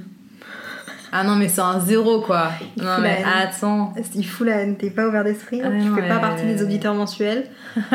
Ah 1.11 1.25
non, 1.25 1.35
mais 1.35 1.49
c'est 1.49 1.63
un 1.63 1.81
zéro 1.81 2.21
quoi. 2.21 2.51
Il 2.77 2.85
Non, 2.85 2.99
mais 3.01 3.25
attends. 3.25 3.93
Il 4.15 4.25
fout 4.25 4.47
la 4.47 4.59
haine, 4.59 4.77
t'es 4.77 4.91
pas 4.91 5.09
ouvert 5.09 5.25
d'esprit, 5.25 5.61
Ah 5.65 5.69
tu 5.71 5.77
non, 5.89 5.97
fais 5.97 6.07
pas 6.07 6.17
ouais. 6.17 6.21
partie 6.21 6.45
des 6.45 6.63
auditeurs 6.63 6.95
mensuels. 6.95 7.49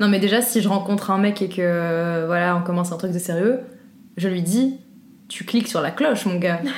Non, 0.00 0.08
mais 0.08 0.18
déjà, 0.18 0.42
si 0.42 0.60
je 0.60 0.68
rencontre 0.68 1.10
un 1.10 1.18
mec 1.18 1.40
et 1.42 1.48
que 1.48 2.24
voilà, 2.26 2.56
on 2.56 2.62
commence 2.62 2.92
un 2.92 2.96
truc 2.96 3.12
de 3.12 3.18
sérieux, 3.18 3.60
je 4.16 4.28
lui 4.28 4.42
dis 4.42 4.78
Tu 5.28 5.44
cliques 5.44 5.68
sur 5.68 5.80
la 5.80 5.90
cloche, 5.90 6.26
mon 6.26 6.36
gars. 6.36 6.60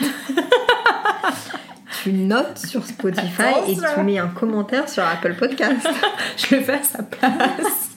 Tu 2.03 2.13
notes 2.13 2.59
sur 2.59 2.87
Spotify 2.87 3.43
et 3.69 3.75
tu 3.75 4.01
mets 4.05 4.19
un 4.19 4.29
commentaire 4.29 4.89
sur 4.89 5.03
Apple 5.03 5.35
Podcast. 5.35 5.89
je 6.37 6.55
le 6.55 6.63
fais 6.63 6.75
à 6.75 6.83
sa 6.85 7.03
place. 7.03 7.91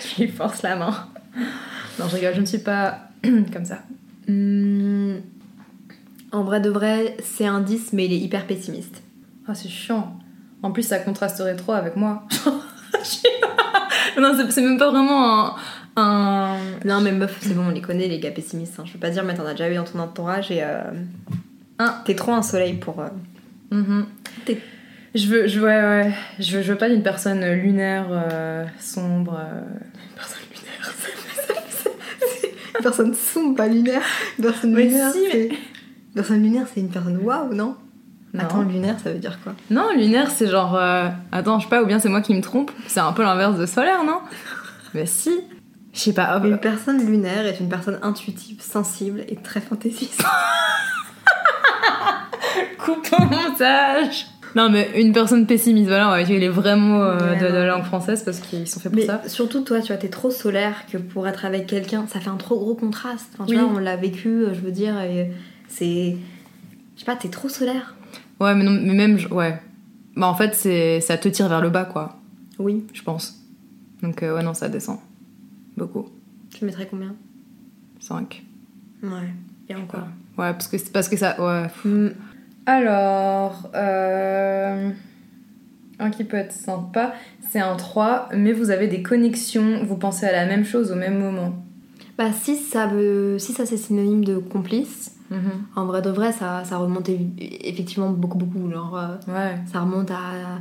je 0.16 0.22
lui 0.22 0.28
force 0.28 0.62
la 0.62 0.76
main. 0.76 1.08
Non, 1.98 2.06
je 2.08 2.14
rigole, 2.14 2.34
je 2.36 2.40
ne 2.42 2.46
suis 2.46 2.58
pas 2.58 3.08
comme 3.52 3.64
ça. 3.64 3.78
Hmm, 4.28 5.16
En 6.30 6.44
vrai 6.44 6.60
de 6.60 6.70
vrai, 6.70 7.16
c'est 7.24 7.46
un 7.46 7.60
10, 7.60 7.92
mais 7.94 8.04
il 8.04 8.12
est 8.12 8.18
hyper 8.20 8.46
pessimiste. 8.46 9.02
Ah, 9.48 9.54
c'est 9.56 9.68
chiant. 9.68 10.16
En 10.62 10.70
plus, 10.70 10.84
ça 10.84 10.98
contrasterait 11.00 11.56
trop 11.56 11.72
avec 11.72 11.96
moi. 11.96 12.28
non, 14.20 14.36
c'est- 14.50 14.60
même 14.62 14.78
pas 14.78 14.90
vraiment 14.90 15.46
un. 15.46 15.56
un- 15.96 16.56
Non, 16.84 17.00
mais 17.00 17.12
meuf, 17.12 17.36
c'est 17.40 17.54
bon, 17.54 17.66
on 17.68 17.70
les 17.70 17.80
connaît, 17.80 18.08
les 18.08 18.18
gars 18.18 18.30
pessimistes. 18.30 18.74
hein. 18.78 18.84
Je 18.86 18.92
veux 18.92 18.98
pas 18.98 19.10
dire, 19.10 19.24
mais 19.24 19.34
t'en 19.34 19.46
as 19.46 19.52
déjà 19.52 19.70
eu 19.70 19.74
dans 19.74 19.84
ton 19.84 19.98
entourage 19.98 20.50
et. 20.50 20.62
euh, 20.62 20.82
Un. 21.78 21.94
T'es 22.04 22.14
trop 22.14 22.32
un 22.32 22.42
soleil 22.42 22.74
pour. 22.74 23.00
euh, 23.00 23.08
Mhm. 23.70 24.06
T'es- 24.44 24.60
Je 25.14 25.26
veux, 25.28 25.46
je, 25.46 25.60
ouais, 25.60 25.66
ouais. 25.82 26.12
Je 26.38 26.56
veux, 26.56 26.62
je 26.62 26.72
veux 26.72 26.78
pas 26.78 26.88
d'une 26.90 27.02
personne 27.02 27.44
lunaire, 27.52 28.06
euh, 28.10 28.64
sombre. 28.78 29.38
euh, 29.38 29.62
Personne 30.14 30.38
lunaire. 30.50 30.92
Une 32.78 32.82
personne 32.82 33.14
sombre, 33.14 33.56
pas 33.56 33.66
lunaire. 33.68 34.02
Une 34.38 34.44
personne 34.44 34.72
Mais 34.72 34.84
lunaire, 34.84 35.12
si, 35.12 35.18
mais-. 35.32 35.46
Une 35.48 36.14
personne 36.14 36.42
lunaire, 36.42 36.66
c'est 36.72 36.80
une 36.80 36.90
personne 36.90 37.18
waouh, 37.22 37.52
non, 37.54 37.76
Non. 38.34 38.42
Attends, 38.42 38.62
lunaire, 38.62 38.96
ça 39.02 39.10
veut 39.12 39.18
dire 39.18 39.38
quoi? 39.42 39.54
Non, 39.70 39.90
lunaire, 39.96 40.30
c'est 40.30 40.48
genre. 40.48 40.76
euh, 40.76 41.08
Attends, 41.32 41.58
je 41.58 41.64
sais 41.64 41.70
pas, 41.70 41.82
ou 41.82 41.86
bien 41.86 41.98
c'est 41.98 42.08
moi 42.08 42.20
qui 42.20 42.34
me 42.34 42.42
trompe. 42.42 42.70
C'est 42.86 43.00
un 43.00 43.12
peu 43.12 43.22
l'inverse 43.22 43.56
de 43.58 43.64
solaire, 43.66 44.04
non? 44.04 44.18
Mais 44.94 45.06
si. 45.06 45.30
Je 45.94 46.00
sais 46.00 46.12
pas. 46.12 46.40
Une 46.44 46.58
personne 46.58 46.98
lunaire 47.06 47.46
est 47.46 47.58
une 47.60 47.68
personne 47.70 47.98
intuitive, 48.02 48.60
sensible 48.60 49.24
et 49.28 49.36
très 49.36 49.60
fantaisiste. 49.62 50.22
Coupe 52.78 53.08
au 53.18 53.22
montage 53.24 54.26
Non, 54.54 54.68
mais 54.70 54.90
une 55.00 55.12
personne 55.12 55.46
pessimiste, 55.46 55.88
voilà, 55.88 56.08
on 56.08 56.10
va 56.10 56.20
utiliser 56.22 56.40
les 56.46 56.48
vrais 56.50 56.76
mots 56.76 57.02
euh, 57.02 57.32
Ouais, 57.32 57.38
de, 57.40 57.46
la 57.46 57.66
langue 57.66 57.84
française 57.84 58.22
parce 58.24 58.38
qu'ils 58.40 58.66
sont 58.68 58.80
faits 58.80 58.92
pour 58.92 59.00
Mais 59.00 59.06
ça. 59.06 59.22
surtout, 59.26 59.62
toi, 59.62 59.80
tu 59.80 59.88
vois, 59.88 59.96
t'es 59.96 60.08
trop 60.08 60.30
solaire 60.30 60.84
que 60.90 60.98
pour 60.98 61.26
être 61.28 61.44
avec 61.44 61.66
quelqu'un, 61.66 62.06
ça 62.08 62.20
fait 62.20 62.30
un 62.30 62.36
trop 62.36 62.58
gros 62.58 62.74
contraste. 62.74 63.30
Enfin, 63.34 63.44
tu 63.46 63.54
Oui. 63.56 63.60
vois, 63.60 63.70
on 63.74 63.78
l'a 63.78 63.96
vécu, 63.96 64.28
euh, 64.28 64.54
je 64.54 64.60
veux 64.60 64.70
dire, 64.72 64.94
c'est. 65.68 66.16
Je 66.94 67.00
sais 67.00 67.06
pas, 67.06 67.16
t'es 67.16 67.28
trop 67.28 67.48
solaire. 67.48 67.94
Ouais, 68.40 68.54
mais, 68.54 68.64
non, 68.64 68.72
mais 68.72 68.94
même. 68.94 69.18
Ouais. 69.30 69.58
Bah, 70.16 70.26
en 70.28 70.34
fait, 70.34 70.54
c'est 70.54 71.00
ça 71.00 71.16
te 71.18 71.28
tire 71.28 71.48
vers 71.48 71.60
le 71.60 71.70
bas, 71.70 71.84
quoi, 71.84 72.18
Oui. 72.58 72.84
je 72.92 73.02
pense. 73.02 73.42
Donc, 74.02 74.22
euh, 74.22 74.34
ouais, 74.36 74.42
non, 74.42 74.54
ça 74.54 74.68
descend. 74.68 74.98
Beaucoup. 75.76 76.06
Tu 76.54 76.64
mettrais 76.64 76.86
combien? 76.90 77.14
5. 78.00 78.42
Ouais. 79.02 79.10
Et 79.68 79.74
encore. 79.74 80.06
Ouais, 80.38 80.52
parce 80.52 80.68
que, 80.68 80.76
parce 80.90 81.08
que 81.08 81.16
ça. 81.16 81.34
Ouais. 81.40 81.68
Hmm, 81.84 82.08
Alors, 82.66 83.70
euh, 83.74 84.90
un 85.98 86.10
qui 86.10 86.24
peut 86.24 86.36
être 86.36 86.52
sympa, 86.52 87.14
c'est 87.50 87.60
un 87.60 87.76
3, 87.76 88.28
mais 88.34 88.52
vous 88.52 88.70
avez 88.70 88.86
des 88.88 89.02
connexions, 89.02 89.84
vous 89.84 89.96
pensez 89.96 90.26
à 90.26 90.32
la 90.32 90.46
même 90.46 90.64
chose 90.64 90.92
au 90.92 90.96
même 90.96 91.18
moment. 91.18 91.54
Bah, 92.18 92.32
si 92.32 92.56
ça 92.56 92.86
veut. 92.86 93.38
Si 93.38 93.52
ça 93.52 93.66
c'est 93.66 93.76
synonyme 93.76 94.24
de 94.24 94.38
complice, 94.38 95.15
en 95.76 95.84
vrai 95.86 96.02
de 96.02 96.10
vrai, 96.10 96.32
ça, 96.32 96.64
ça 96.64 96.76
remonte 96.78 97.08
effectivement 97.38 98.10
beaucoup, 98.10 98.38
beaucoup. 98.38 98.70
Genre, 98.70 98.96
euh, 98.96 99.16
Ouais. 99.32 99.56
ça 99.72 99.80
remonte 99.80 100.10
à 100.10 100.60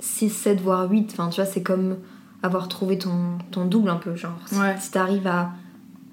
6, 0.00 0.30
7, 0.30 0.60
voire 0.60 0.90
8. 0.90 1.10
Enfin, 1.12 1.28
tu 1.28 1.40
vois, 1.40 1.50
c'est 1.50 1.62
comme 1.62 1.96
avoir 2.42 2.68
trouvé 2.68 2.98
ton, 2.98 3.38
ton 3.50 3.66
double 3.66 3.90
un 3.90 3.96
peu. 3.96 4.16
Genre, 4.16 4.38
si, 4.46 4.56
Ouais. 4.58 4.74
si 4.78 4.90
t'arrives 4.90 5.26
à. 5.26 5.50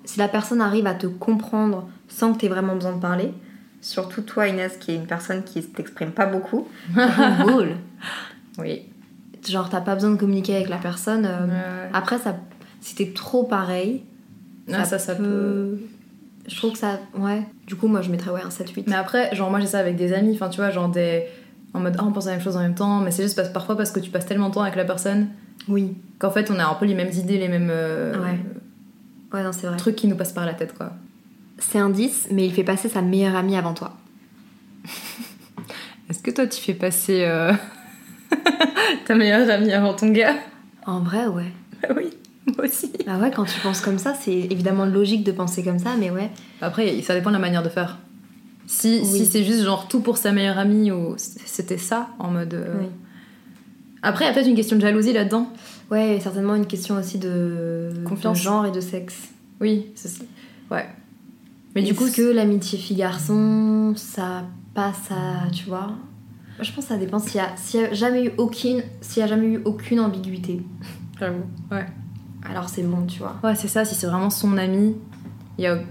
Si 0.06 0.20
la 0.20 0.28
personne 0.28 0.62
arrive 0.62 0.88
à 0.88 0.94
te 0.94 1.08
comprendre 1.08 1.88
sans 2.08 2.34
que 2.34 2.40
t'aies 2.40 2.48
vraiment 2.48 2.76
besoin 2.76 2.94
de 2.96 3.02
parler, 3.02 3.34
surtout 3.82 4.22
toi, 4.22 4.48
Inès, 4.48 4.78
qui 4.78 4.92
est 4.92 4.96
une 4.96 5.06
personne 5.08 5.44
qui 5.44 5.62
t'exprime 5.64 6.12
pas 6.12 6.26
beaucoup, 6.28 6.68
cool. 7.46 7.72
Oui. 8.58 8.84
Genre, 9.48 9.70
t'as 9.70 9.82
pas 9.82 9.96
besoin 9.96 10.12
de 10.12 10.16
communiquer 10.18 10.56
avec 10.56 10.70
la 10.70 10.78
personne. 10.78 11.26
euh, 11.26 11.46
Ouais. 11.48 11.90
Après, 11.94 12.18
ça, 12.20 12.36
si 12.82 12.96
t'es 12.96 13.12
trop 13.14 13.44
pareil, 13.44 14.04
Ah, 14.72 14.84
ça, 14.86 14.98
ça 15.00 15.16
peut. 15.16 15.78
Je 16.48 16.56
trouve 16.56 16.72
que 16.74 16.78
ça. 16.78 17.00
Ouais. 17.16 17.42
Du 17.66 17.76
coup, 17.76 17.88
moi, 17.88 18.02
je 18.02 18.10
mettrais 18.10 18.32
ouais, 18.32 18.42
un 18.42 18.50
7-8. 18.50 18.84
Mais 18.88 18.96
après, 18.96 19.36
genre, 19.36 19.50
moi 19.52 19.60
j'ai 19.60 19.68
ça 19.68 19.80
avec 19.80 19.96
des 19.98 20.14
amis, 20.14 20.34
enfin, 20.34 20.50
tu 20.50 20.58
vois, 20.58 20.70
genre 20.70 20.90
des. 20.90 21.26
En 21.74 21.80
mode, 21.82 21.96
ah, 22.00 22.04
on 22.06 22.12
pense 22.12 22.28
à 22.28 22.30
la 22.32 22.38
même 22.38 22.44
chose 22.44 22.56
en 22.56 22.62
même 22.62 22.76
temps, 22.76 23.02
mais 23.02 23.12
c'est 23.12 23.24
juste 23.24 23.36
parce, 23.36 23.50
parfois 23.50 23.76
parce 23.76 23.92
que 23.92 24.00
tu 24.00 24.10
passes 24.10 24.26
tellement 24.26 24.48
de 24.50 24.54
temps 24.54 24.62
avec 24.62 24.76
la 24.78 24.86
personne 24.86 25.28
Oui. 25.68 25.96
qu'en 26.18 26.32
fait 26.32 26.50
on 26.50 26.58
a 26.58 26.66
un 26.66 26.74
peu 26.76 26.86
les 26.86 26.96
mêmes 26.96 27.12
idées, 27.12 27.38
les 27.38 27.50
mêmes 27.50 27.68
euh, 27.70 28.14
Ouais. 28.18 28.40
Ouais, 29.34 29.44
non, 29.44 29.52
c'est 29.52 29.68
vrai. 29.68 29.76
trucs 29.78 29.98
qui 29.98 30.08
nous 30.08 30.16
passent 30.16 30.32
par 30.32 30.46
la 30.46 30.54
tête, 30.54 30.74
quoi. 30.76 30.94
C'est 31.60 31.78
un 31.78 31.90
10, 31.90 32.30
mais 32.32 32.46
il 32.46 32.54
fait 32.54 32.64
passer 32.64 32.88
sa 32.88 33.02
meilleure 33.02 33.36
amie 33.36 33.58
avant 33.58 33.74
toi. 33.74 33.98
Est-ce 36.10 36.20
que 36.20 36.32
toi 36.32 36.48
tu 36.48 36.62
fais 36.62 36.74
passer 36.74 37.26
euh, 37.26 37.52
ta 39.06 39.16
meilleure 39.16 39.50
amie 39.50 39.74
avant 39.74 39.94
ton 39.94 40.10
gars? 40.10 40.36
En 40.86 41.02
vrai, 41.02 41.28
ouais. 41.28 41.52
Bah 41.82 41.90
oui, 41.98 42.10
moi 42.56 42.66
aussi. 42.66 42.92
Bah 43.06 43.18
ouais, 43.20 43.32
quand 43.32 43.46
tu 43.46 43.60
penses 43.62 43.82
comme 43.82 43.98
ça, 43.98 44.14
c'est 44.14 44.32
évidemment 44.34 44.86
logique 44.86 45.24
de 45.24 45.32
penser 45.32 45.64
comme 45.64 45.80
ça, 45.80 45.96
mais 46.00 46.10
ouais. 46.12 46.30
Après, 46.62 47.02
ça 47.02 47.14
dépend 47.14 47.30
de 47.30 47.36
la 47.36 47.42
manière 47.42 47.64
de 47.64 47.70
faire. 47.70 48.00
Si, 48.66 49.00
Oui. 49.04 49.20
si 49.20 49.26
c'est 49.26 49.44
juste 49.44 49.64
genre 49.64 49.88
tout 49.88 50.02
pour 50.02 50.18
sa 50.18 50.32
meilleure 50.32 50.58
amie 50.58 50.92
ou 50.92 51.16
c'était 51.18 51.78
ça 51.78 52.10
en 52.20 52.30
mode. 52.32 52.54
euh, 52.54 52.76
Oui. 52.82 52.88
Après, 54.02 54.26
il 54.26 54.28
y 54.28 54.32
a 54.32 54.34
peut-être 54.34 54.48
une 54.48 54.56
question 54.56 54.76
de 54.76 54.82
jalousie 54.82 55.14
là-dedans. 55.14 55.52
Ouais, 55.90 56.18
et 56.18 56.20
certainement 56.20 56.54
une 56.56 56.68
question 56.68 56.96
aussi 56.98 57.18
de 57.18 57.92
Confiance. 58.06 58.38
de 58.40 58.44
genre 58.44 58.66
et 58.66 58.72
de 58.72 58.82
sexe. 58.82 59.30
Oui, 59.62 59.88
c'est 59.96 60.10
ça. 60.10 60.24
Ouais. 60.70 60.86
Mais 61.76 61.82
du 61.82 61.92
Est-ce 61.92 61.98
coup, 62.00 62.10
que 62.12 62.22
l'amitié 62.22 62.78
fille-garçon, 62.78 63.94
ça 63.96 64.44
passe 64.74 65.10
à. 65.12 65.50
Tu 65.52 65.66
vois? 65.66 65.92
Je 66.60 66.72
pense 66.74 66.86
que 66.86 66.90
ça 66.90 66.98
dépend 66.98 67.20
s'il 67.20 67.36
y 67.36 67.40
a, 67.40 67.50
s'il 67.56 67.80
y 67.82 67.84
a 67.86 67.94
jamais 67.94 68.26
eu 68.26 68.32
aucune, 68.38 68.82
s'il 69.02 69.22
y 69.22 69.24
a 69.24 69.28
jamais 69.28 69.48
eu 69.48 69.62
aucune 69.64 70.00
ambiguïté. 70.00 70.62
j'avoue. 71.20 71.44
Ouais. 71.72 71.86
Alors 72.50 72.70
c'est 72.70 72.84
bon, 72.84 73.06
tu 73.06 73.20
vois. 73.20 73.36
Ouais, 73.44 73.56
c'est 73.56 73.68
ça, 73.68 73.86
si 73.86 73.96
c'est 73.96 74.08
vraiment 74.08 74.30
son 74.30 74.58
ami. 74.58 74.96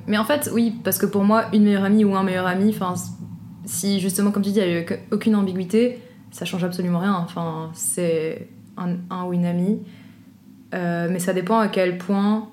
Mais 0.07 0.19
en 0.19 0.25
fait, 0.25 0.51
oui, 0.53 0.75
parce 0.85 0.99
que 0.99 1.07
pour 1.07 1.25
moi, 1.25 1.47
une 1.53 1.65
meilleure 1.65 1.85
amie 1.85 2.05
ou 2.05 2.15
un 2.15 2.23
meilleur 2.23 2.47
ami, 2.47 2.75
si 3.65 4.01
justement, 4.01 4.31
comme 4.31 4.43
tu 4.43 4.51
dis, 4.51 4.61
il 4.61 4.69
n'y 4.69 4.79
a 4.79 4.97
aucune 5.11 5.35
ambiguïté, 5.35 6.01
ça 6.31 6.45
change 6.45 6.65
absolument 6.65 7.01
rien. 7.01 7.15
Enfin, 7.15 7.71
c'est 7.75 8.49
un, 8.77 8.97
un 9.11 9.25
ou 9.25 9.33
une 9.33 9.45
amie. 9.45 9.81
Euh, 10.75 11.09
mais 11.11 11.19
ça 11.19 11.33
dépend 11.33 11.59
à 11.59 11.69
quel 11.69 11.99
point 11.99 12.49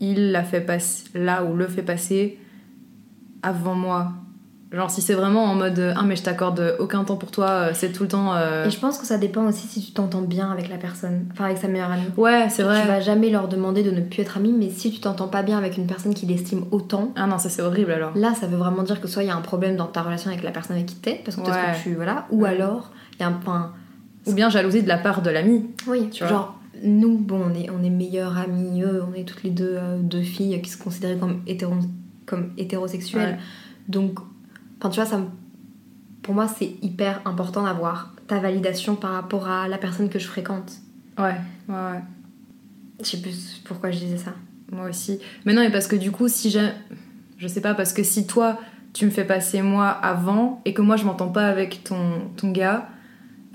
il 0.00 0.32
l'a 0.32 0.42
fait 0.42 0.60
passer, 0.60 1.06
là 1.14 1.44
ou 1.44 1.54
le 1.54 1.66
fait 1.68 1.82
passer 1.82 2.38
avant 3.42 3.74
moi. 3.74 4.12
Genre, 4.74 4.90
si 4.90 5.00
c'est 5.02 5.14
vraiment 5.14 5.44
en 5.44 5.54
mode 5.54 5.94
Ah, 5.96 6.02
mais 6.04 6.16
je 6.16 6.22
t'accorde 6.22 6.76
aucun 6.78 7.04
temps 7.04 7.16
pour 7.16 7.30
toi, 7.30 7.46
euh, 7.48 7.70
c'est 7.74 7.92
tout 7.92 8.02
le 8.02 8.08
temps. 8.08 8.34
euh, 8.34 8.66
Et 8.66 8.70
je 8.70 8.78
pense 8.78 8.98
que 8.98 9.06
ça 9.06 9.16
dépend 9.18 9.46
aussi 9.46 9.66
si 9.68 9.80
tu 9.84 9.92
t'entends 9.92 10.22
bien 10.22 10.50
avec 10.50 10.68
la 10.68 10.76
personne, 10.76 11.26
enfin 11.32 11.44
avec 11.44 11.58
sa 11.58 11.68
meilleure 11.68 11.90
amie. 11.92 12.02
Ouais, 12.16 12.48
c'est 12.50 12.62
vrai. 12.64 12.82
Tu 12.82 12.88
vas 12.88 13.00
jamais 13.00 13.30
leur 13.30 13.46
demander 13.48 13.82
de 13.82 13.90
ne 13.90 14.00
plus 14.00 14.22
être 14.22 14.36
amis, 14.36 14.52
mais 14.52 14.70
si 14.70 14.90
tu 14.90 15.00
t'entends 15.00 15.28
pas 15.28 15.42
bien 15.42 15.56
avec 15.58 15.76
une 15.78 15.86
personne 15.86 16.12
qui 16.12 16.26
l'estime 16.26 16.64
autant, 16.72 17.12
Ah 17.16 17.26
non, 17.26 17.38
ça 17.38 17.48
c'est 17.48 17.62
horrible 17.62 17.92
alors. 17.92 18.12
là 18.16 18.34
ça 18.34 18.46
veut 18.46 18.56
vraiment 18.56 18.82
dire 18.82 19.00
que 19.00 19.06
soit 19.08 19.22
il 19.22 19.26
y 19.26 19.30
a 19.30 19.36
un 19.36 19.40
problème 19.42 19.76
dans 19.76 19.86
ta 19.86 20.02
relation 20.02 20.30
avec 20.30 20.42
la 20.42 20.50
personne 20.50 20.74
avec 20.76 20.86
qui 20.86 20.96
t'es, 20.96 21.20
parce 21.24 21.36
que 21.36 21.42
peut-être 21.42 21.54
Ouais. 21.56 21.72
que 21.78 21.82
tu. 21.82 21.94
Voilà, 21.94 22.26
ou 22.30 22.42
Ouais. 22.42 22.48
alors 22.50 22.90
il 23.18 23.20
y 23.20 23.24
a 23.24 23.28
un 23.28 23.32
point. 23.32 23.72
Ou 24.26 24.32
bien 24.32 24.48
jalousie 24.48 24.82
de 24.82 24.88
la 24.88 24.98
part 24.98 25.22
de 25.22 25.30
l'ami. 25.30 25.66
Oui, 25.86 26.08
Tu 26.10 26.24
vois. 26.24 26.28
genre 26.32 26.58
nous, 26.82 27.16
bon, 27.16 27.40
on 27.50 27.54
est, 27.54 27.70
on 27.70 27.84
est 27.84 27.90
meilleures 27.90 28.36
amies, 28.36 28.82
eux, 28.82 29.02
on 29.08 29.14
est 29.14 29.22
toutes 29.24 29.44
les 29.44 29.50
deux 29.50 29.76
euh, 29.78 29.98
deux 30.00 30.22
filles 30.22 30.60
qui 30.62 30.70
se 30.70 30.82
considèrent 30.82 31.18
comme, 31.20 31.40
hétéro, 31.46 31.74
comme 32.26 32.50
hétérosexuelles. 32.58 33.34
Ouais. 33.34 33.38
Donc, 33.88 34.18
enfin 34.84 34.90
tu 34.90 35.00
vois, 35.00 35.08
ça 35.08 35.16
me- 35.18 35.26
pour 36.22 36.34
moi 36.34 36.46
c'est 36.46 36.74
hyper 36.82 37.20
important 37.24 37.62
d'avoir 37.64 38.12
ta 38.26 38.38
validation 38.38 38.96
par 38.96 39.12
rapport 39.12 39.48
à 39.48 39.66
la 39.68 39.78
personne 39.78 40.08
que 40.10 40.18
je 40.18 40.26
fréquente. 40.26 40.72
Ouais, 41.18 41.34
ouais, 41.68 41.74
ouais. 41.74 42.02
Je 43.00 43.06
sais 43.06 43.20
plus 43.20 43.60
pourquoi 43.64 43.90
je 43.90 43.98
disais 43.98 44.18
ça. 44.18 44.32
Moi 44.70 44.88
aussi. 44.88 45.18
Mais 45.44 45.52
non, 45.54 45.62
mais 45.62 45.70
parce 45.70 45.86
que 45.86 45.96
du 45.96 46.10
coup, 46.10 46.28
si 46.28 46.50
j'ai. 46.50 46.70
Je 47.38 47.46
sais 47.48 47.60
pas, 47.60 47.74
parce 47.74 47.92
que 47.92 48.02
si 48.02 48.26
toi, 48.26 48.58
tu 48.92 49.04
me 49.06 49.10
fais 49.10 49.24
passer 49.24 49.62
moi 49.62 49.88
avant 49.88 50.60
et 50.64 50.72
que 50.74 50.80
moi, 50.82 50.96
je 50.96 51.04
m'entends 51.04 51.28
pas 51.28 51.46
avec 51.48 51.82
ton, 51.84 52.28
ton 52.36 52.50
gars, 52.50 52.88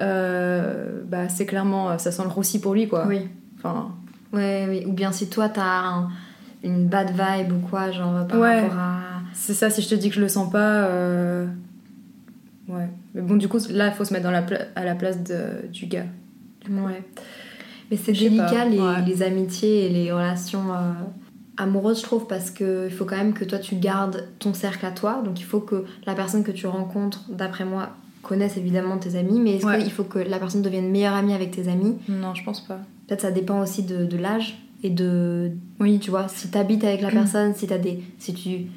euh, 0.02 1.02
bah 1.06 1.30
c'est 1.30 1.46
clairement. 1.46 1.98
Ça 1.98 2.12
sent 2.12 2.24
le 2.24 2.30
roussi 2.30 2.60
pour 2.62 2.74
lui, 2.74 2.88
quoi. 2.88 3.06
Oui. 3.08 3.28
Enfin. 3.58 3.92
Ouais, 4.32 4.66
oui. 4.70 4.84
Ou 4.86 4.94
bien 4.94 5.12
si 5.12 5.30
toi 5.30 5.50
t'as 5.50 5.64
un- 5.88 6.10
une 6.64 6.88
bad 6.88 7.10
vibe 7.12 7.54
ou 7.54 7.60
quoi, 7.68 7.92
genre 7.92 8.28
par 8.28 8.40
Ouais. 8.40 8.62
rapport 8.62 8.78
à. 8.78 9.00
C'est 9.34 9.54
ça, 9.54 9.70
si 9.70 9.82
je 9.82 9.90
te 9.90 9.96
dis 9.96 10.10
que 10.10 10.16
je 10.16 10.22
le 10.22 10.28
sens 10.30 10.52
pas. 10.52 10.86
euh, 10.86 11.48
Ouais. 12.68 12.88
Mais 13.16 13.22
bon, 13.22 13.36
du 13.36 13.48
coup, 13.48 13.58
là, 13.72 13.88
il 13.88 13.94
faut 13.94 14.06
se 14.06 14.14
mettre 14.14 14.26
dans 14.26 14.32
la 14.32 14.46
à 14.76 14.86
la 14.86 14.94
place 14.96 15.24
de- 15.24 15.68
du 15.72 15.88
gars. 15.88 16.06
Ouais. 16.70 17.04
Mais 17.90 17.98
c'est 17.98 18.12
délicat 18.12 18.66
les, 18.66 18.80
ouais. 18.80 19.02
les 19.08 19.24
amitiés 19.24 19.86
et 19.88 19.90
les 19.90 20.12
relations 20.12 20.72
euh, 20.72 20.92
amoureuses, 21.58 21.98
je 22.00 22.04
trouve, 22.04 22.28
parce 22.28 22.52
qu'il 22.52 22.92
faut 22.92 23.06
quand 23.06 23.18
même 23.18 23.34
que 23.34 23.44
toi 23.44 23.58
tu 23.58 23.76
gardes 23.76 24.28
ton 24.38 24.54
cercle 24.54 24.86
à 24.86 24.92
toi. 24.92 25.24
Donc 25.26 25.40
il 25.40 25.46
faut 25.46 25.62
que 25.62 25.86
la 26.06 26.14
personne 26.14 26.44
que 26.44 26.52
tu 26.52 26.68
rencontres, 26.68 27.26
d'après 27.32 27.66
moi, 27.66 27.90
connaisse 28.22 28.58
évidemment 28.58 28.98
tes 29.00 29.16
amis, 29.18 29.40
mais 29.40 29.56
est-ce 29.56 29.66
Ouais. 29.66 29.80
qu'il 29.82 29.92
faut 29.92 30.04
que 30.04 30.20
la 30.20 30.38
personne 30.38 30.62
devienne 30.62 30.92
meilleure 30.92 31.16
amie 31.16 31.34
avec 31.34 31.50
tes 31.50 31.68
amis? 31.70 31.96
Non, 32.08 32.36
je 32.36 32.44
pense 32.44 32.62
pas. 32.62 32.80
Peut-être 33.08 33.22
ça 33.22 33.32
dépend 33.32 33.60
aussi 33.62 33.82
de, 33.82 34.06
de 34.06 34.18
l'âge 34.18 34.60
et 34.84 34.92
de. 34.92 35.52
Oui. 35.80 35.98
Tu 35.98 36.12
vois, 36.12 36.28
si 36.28 36.50
t'habites 36.50 36.84
avec 36.84 37.02
la 37.02 37.10
personne, 37.20 37.56
si, 37.56 37.66
t'as 37.66 37.80
des, 37.80 38.04
si, 38.20 38.36
tu, 38.36 38.68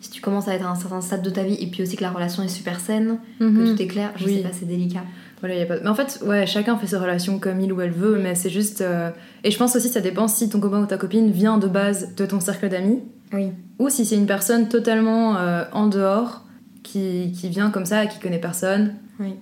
si 0.00 0.10
tu 0.10 0.20
commences 0.20 0.48
à 0.48 0.54
être 0.54 0.64
à 0.66 0.70
un 0.70 0.74
certain 0.74 1.00
stade 1.00 1.22
de 1.22 1.30
ta 1.30 1.42
vie, 1.42 1.54
et 1.60 1.66
puis 1.66 1.82
aussi 1.82 1.96
que 1.96 2.02
la 2.02 2.10
relation 2.10 2.42
est 2.42 2.48
super 2.48 2.80
saine, 2.80 3.18
que 3.38 3.44
Mhm. 3.44 3.74
tout 3.76 3.82
est 3.82 3.86
clair, 3.86 4.12
je 4.16 4.24
Oui. 4.26 4.36
sais 4.36 4.42
pas, 4.42 4.50
c'est 4.52 4.66
délicat. 4.66 5.02
Voilà, 5.40 5.54
y 5.56 5.62
a 5.62 5.66
pas... 5.66 5.78
Mais 5.82 5.88
en 5.88 5.94
fait, 5.94 6.20
ouais, 6.24 6.46
chacun 6.46 6.76
fait 6.78 6.86
ses 6.86 6.96
relations 6.96 7.38
comme 7.38 7.60
il 7.60 7.72
ou 7.72 7.80
elle 7.82 7.90
veut, 7.90 8.18
mais 8.18 8.34
c'est 8.34 8.48
juste. 8.50 8.80
euh, 8.80 9.10
Et 9.44 9.50
je 9.50 9.58
pense 9.58 9.76
aussi 9.76 9.88
ça 9.88 10.00
dépend 10.00 10.28
si 10.28 10.48
ton 10.48 10.60
copain 10.60 10.80
ou 10.82 10.86
ta 10.86 10.96
copine 10.96 11.30
vient 11.30 11.58
de 11.58 11.68
base 11.68 12.14
de 12.14 12.24
ton 12.26 12.40
cercle 12.40 12.68
d'amis, 12.68 13.00
Oui. 13.32 13.50
ou 13.78 13.88
si 13.90 14.04
c'est 14.06 14.16
une 14.16 14.26
personne 14.26 14.68
totalement 14.68 15.36
euh, 15.36 15.64
en 15.72 15.86
dehors, 15.88 16.44
qui, 16.82 17.32
qui 17.38 17.48
vient 17.48 17.70
comme 17.70 17.84
ça, 17.84 18.06
qui 18.06 18.18
connaît 18.18 18.38
personne. 18.40 18.94
Oui. 19.20 19.34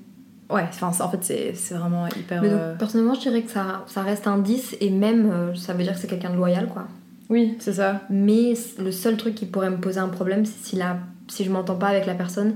Ouais, 0.51 0.65
enfin, 0.69 0.91
en 1.05 1.11
fait, 1.11 1.19
c'est 1.23 1.53
c'est 1.55 1.75
vraiment 1.75 2.07
hyper. 2.09 2.43
Mais 2.43 2.49
donc, 2.51 2.59
euh, 2.61 2.75
personnellement, 2.77 3.15
je 3.15 3.21
dirais 3.21 3.43
que 3.43 3.51
ça, 3.51 3.85
ça 3.87 4.03
reste 4.03 4.27
un 4.27 4.39
10, 4.39 4.77
et 4.81 4.91
même, 4.91 5.53
ça 5.57 5.73
veut 5.75 5.83
dire 5.83 5.95
que 5.95 5.99
c'est 5.99 6.07
quelqu'un 6.07 6.31
de 6.31 6.37
loyal, 6.37 6.69
quoi. 6.69 6.87
Oui, 7.31 7.55
c'est 7.59 7.73
ça. 7.75 8.03
Mais 8.11 8.55
le 8.79 8.93
seul 8.93 9.17
truc 9.17 9.35
qui 9.35 9.47
pourrait 9.47 9.71
me 9.71 9.79
poser 9.79 9.99
un 10.01 10.09
problème, 10.09 10.45
c'est 10.45 10.63
si, 10.69 10.77
la, 10.77 10.99
si 11.29 11.45
je 11.45 11.51
m'entends 11.51 11.77
pas 11.77 11.89
avec 11.89 12.07
la 12.07 12.15
personne. 12.15 12.55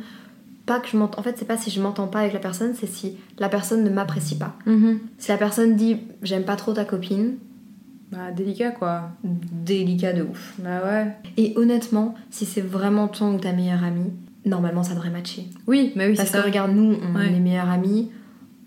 Pas 0.67 0.81
que 0.81 0.89
je 0.89 0.97
m'entends. 0.99 1.21
En 1.21 1.23
fait, 1.23 1.35
c'est 1.39 1.47
pas 1.47 1.57
si 1.57 1.71
je 1.71 1.81
m'entends 1.81 2.09
pas 2.09 2.21
avec 2.21 2.35
la 2.35 2.41
personne, 2.41 2.75
c'est 2.75 2.87
si 2.87 3.17
la 3.39 3.49
personne 3.49 3.83
ne 3.85 3.89
m'apprécie 3.91 4.37
pas. 4.37 4.55
Mhm. 4.67 4.99
Si 5.17 5.31
la 5.31 5.39
personne 5.39 5.77
dit 5.77 5.97
j'aime 6.23 6.45
pas 6.45 6.57
trop 6.57 6.75
ta 6.75 6.85
copine, 6.85 7.37
Bah, 8.13 8.31
délicat, 8.37 8.71
quoi. 8.73 9.11
délicat 9.25 10.13
de 10.13 10.23
ouf. 10.23 10.55
Bah 10.59 10.81
ouais. 10.85 11.07
Et 11.39 11.55
honnêtement, 11.57 12.15
si 12.31 12.45
c'est 12.45 12.61
vraiment 12.61 13.09
ton 13.09 13.35
ou 13.35 13.39
ta 13.39 13.53
meilleure 13.53 13.83
amie, 13.83 14.11
normalement 14.45 14.83
ça 14.83 14.93
devrait 14.95 15.09
matcher. 15.11 15.47
Oui, 15.67 15.93
mais 15.97 16.07
oui, 16.07 16.13
c'est 16.13 16.19
Parce 16.23 16.31
que 16.33 16.39
ça. 16.39 16.43
regarde, 16.45 16.73
nous, 16.73 16.97
on 17.03 17.17
Ouais. 17.19 17.27
est 17.35 17.41
meilleures 17.41 17.69
amies, 17.71 18.11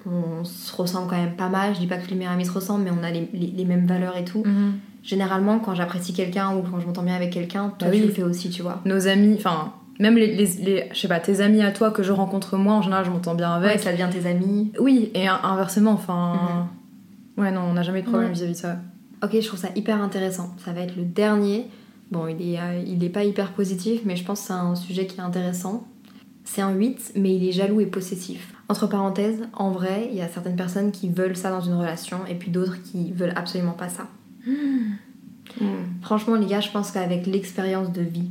on 0.08 0.44
se 0.44 0.76
ressemble 0.76 1.08
quand 1.08 1.18
même 1.18 1.36
pas 1.36 1.50
mal. 1.50 1.76
Je 1.76 1.80
dis 1.80 1.88
pas 1.88 1.98
que 1.98 2.10
les 2.10 2.16
meilleures 2.16 2.34
amies 2.34 2.46
se 2.46 2.52
ressemblent, 2.52 2.84
mais 2.84 2.92
on 2.92 3.04
a 3.04 3.12
les, 3.12 3.30
les- 3.34 3.54
les 3.56 3.66
mêmes 3.66 3.86
valeurs 3.86 4.18
et 4.18 4.26
tout. 4.26 4.44
Mhm. 4.44 4.74
Généralement, 5.04 5.60
quand 5.60 5.74
j'apprécie 5.76 6.14
quelqu'un 6.14 6.56
ou 6.56 6.62
quand 6.62 6.80
je 6.80 6.86
m'entends 6.86 7.04
bien 7.04 7.16
avec 7.16 7.32
quelqu'un, 7.32 7.74
toi 7.80 7.90
tu 7.90 7.96
oui. 7.96 8.06
le 8.06 8.10
fais 8.12 8.24
aussi, 8.24 8.50
tu 8.50 8.62
vois. 8.62 8.82
Nos 8.86 9.08
amis, 9.08 9.36
enfin, 9.38 9.74
même 10.00 10.16
les, 10.16 10.28
les, 10.36 10.46
les- 10.64 10.90
je 10.94 11.00
sais 11.00 11.08
pas, 11.08 11.20
tes 11.20 11.42
amis 11.42 11.62
à 11.64 11.72
toi 11.72 11.90
que 11.92 12.04
je 12.04 12.12
rencontre 12.12 12.58
moi, 12.58 12.76
en 12.76 12.82
général, 12.82 13.06
je 13.06 13.10
m'entends 13.12 13.34
bien 13.36 13.60
Ouais, 13.60 13.66
avec. 13.70 13.80
ça 13.80 13.92
devient 13.92 14.10
tes 14.12 14.28
amis. 14.30 14.72
Oui, 14.80 15.10
et 15.16 15.28
in- 15.28 15.40
inversement, 15.44 15.92
enfin. 15.92 16.68
Ouais, 17.38 17.52
non, 17.52 17.62
on 17.62 17.74
n'a 17.74 17.82
jamais 17.84 18.02
de 18.02 18.08
problème 18.08 18.30
Ouais. 18.30 18.34
vis-à-vis 18.36 18.54
de 18.54 18.58
ça. 18.58 18.78
Ok, 19.24 19.32
je 19.34 19.48
trouve 19.48 19.60
ça 19.60 19.70
hyper 19.76 20.02
intéressant. 20.02 20.52
Ça 20.64 20.74
va 20.74 20.82
être 20.82 20.96
le 20.96 21.04
dernier. 21.04 21.68
Bon, 22.12 22.28
il 22.28 22.42
est, 22.54 22.60
euh, 22.60 22.84
il 22.86 23.04
est 23.04 23.10
pas 23.10 23.24
hyper 23.24 23.52
positif, 23.54 24.02
mais 24.06 24.16
je 24.16 24.24
pense 24.26 24.42
que 24.42 24.48
c'est 24.48 24.54
un 24.54 24.76
sujet 24.76 25.06
qui 25.08 25.18
est 25.18 25.22
intéressant. 25.24 25.88
C'est 26.44 26.62
un 26.62 26.72
8, 26.74 27.14
mais 27.16 27.36
il 27.36 27.48
est 27.48 27.52
jaloux 27.52 27.80
et 27.82 27.86
possessif. 27.86 28.54
Entre 28.68 28.88
parenthèses, 28.88 29.42
en 29.54 29.72
vrai, 29.72 30.10
il 30.12 30.18
y 30.18 30.22
a 30.22 30.28
certaines 30.28 30.56
personnes 30.56 30.92
qui 30.92 31.08
veulent 31.10 31.36
ça 31.38 31.50
dans 31.52 31.62
une 31.62 31.74
relation 31.76 32.18
et 32.30 32.36
puis 32.36 32.52
d'autres 32.52 32.82
qui 32.84 33.12
veulent 33.14 33.34
absolument 33.36 33.72
pas 33.74 33.90
ça. 33.90 34.08
Franchement, 36.02 36.36
les 36.36 36.48
gars, 36.48 36.62
je 36.62 36.72
pense 36.72 36.92
qu'avec 36.92 37.28
l'expérience 37.28 37.92
de 37.92 38.02
vie, 38.02 38.30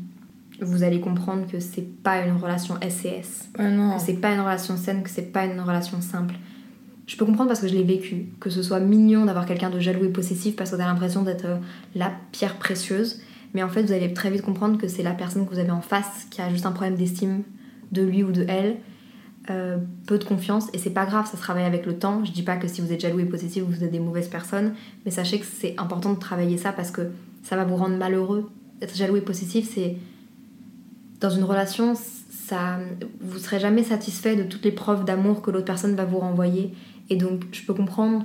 vous 0.60 0.82
allez 0.82 1.00
comprendre 1.00 1.46
que 1.46 1.60
c'est 1.60 2.02
pas 2.02 2.24
une 2.24 2.36
relation 2.36 2.76
SCS. 2.76 3.48
Non. 3.58 3.96
que 3.96 4.02
c'est 4.02 4.14
pas 4.14 4.32
une 4.32 4.40
relation 4.40 4.76
saine, 4.76 5.02
que 5.02 5.10
c'est 5.10 5.32
pas 5.32 5.44
une 5.44 5.60
relation 5.60 6.00
simple. 6.00 6.34
Je 7.06 7.16
peux 7.16 7.24
comprendre 7.24 7.48
parce 7.48 7.60
que 7.60 7.68
je 7.68 7.74
l'ai 7.74 7.82
vécu, 7.82 8.26
que 8.38 8.50
ce 8.50 8.62
soit 8.62 8.78
mignon 8.78 9.24
d'avoir 9.24 9.46
quelqu'un 9.46 9.70
de 9.70 9.80
jaloux 9.80 10.04
et 10.04 10.10
possessif 10.10 10.54
parce 10.54 10.70
que 10.70 10.76
t'as 10.76 10.86
l'impression 10.86 11.22
d'être 11.22 11.44
euh, 11.44 11.56
la 11.96 12.12
pierre 12.30 12.56
précieuse, 12.56 13.20
mais 13.52 13.64
en 13.64 13.68
fait 13.68 13.82
vous 13.82 13.92
allez 13.92 14.12
très 14.14 14.30
vite 14.30 14.42
comprendre 14.42 14.78
que 14.78 14.86
c'est 14.86 15.02
la 15.02 15.12
personne 15.12 15.44
que 15.44 15.52
vous 15.52 15.58
avez 15.58 15.72
en 15.72 15.80
face 15.80 16.28
qui 16.30 16.40
a 16.40 16.48
juste 16.50 16.66
un 16.66 16.72
problème 16.72 16.94
d'estime 16.94 17.42
de 17.90 18.02
lui 18.02 18.22
ou 18.22 18.30
de 18.30 18.44
elle, 18.48 18.76
euh, 19.50 19.78
peu 20.06 20.18
de 20.18 20.24
confiance, 20.24 20.68
et 20.72 20.78
c'est 20.78 20.90
pas 20.90 21.06
grave, 21.06 21.26
ça 21.26 21.36
se 21.36 21.42
travaille 21.42 21.64
avec 21.64 21.84
le 21.84 21.98
temps. 21.98 22.24
Je 22.24 22.30
dis 22.30 22.42
pas 22.42 22.56
que 22.56 22.68
si 22.68 22.80
vous 22.80 22.92
êtes 22.92 23.00
jaloux 23.00 23.18
et 23.18 23.24
possessif 23.24 23.64
vous 23.64 23.82
êtes 23.82 23.90
des 23.90 24.00
mauvaises 24.00 24.28
personnes, 24.28 24.74
mais 25.04 25.10
sachez 25.10 25.40
que 25.40 25.46
c'est 25.46 25.74
important 25.78 26.12
de 26.12 26.18
travailler 26.18 26.56
ça 26.56 26.72
parce 26.72 26.90
que 26.90 27.10
ça 27.42 27.56
va 27.56 27.64
vous 27.64 27.76
rendre 27.76 27.96
malheureux. 27.96 28.48
Être 28.80 28.96
jaloux 28.96 29.16
et 29.16 29.20
possessif, 29.20 29.68
c'est 29.74 29.96
dans 31.20 31.30
une 31.30 31.44
relation, 31.44 31.94
ça, 31.94 32.78
vous 33.20 33.38
serez 33.38 33.60
jamais 33.60 33.82
satisfait 33.82 34.36
de 34.36 34.42
toutes 34.42 34.64
les 34.64 34.72
preuves 34.72 35.04
d'amour 35.04 35.42
que 35.42 35.50
l'autre 35.50 35.66
personne 35.66 35.94
va 35.94 36.04
vous 36.04 36.18
renvoyer. 36.18 36.72
Et 37.10 37.16
donc, 37.16 37.44
je 37.52 37.62
peux 37.64 37.74
comprendre, 37.74 38.24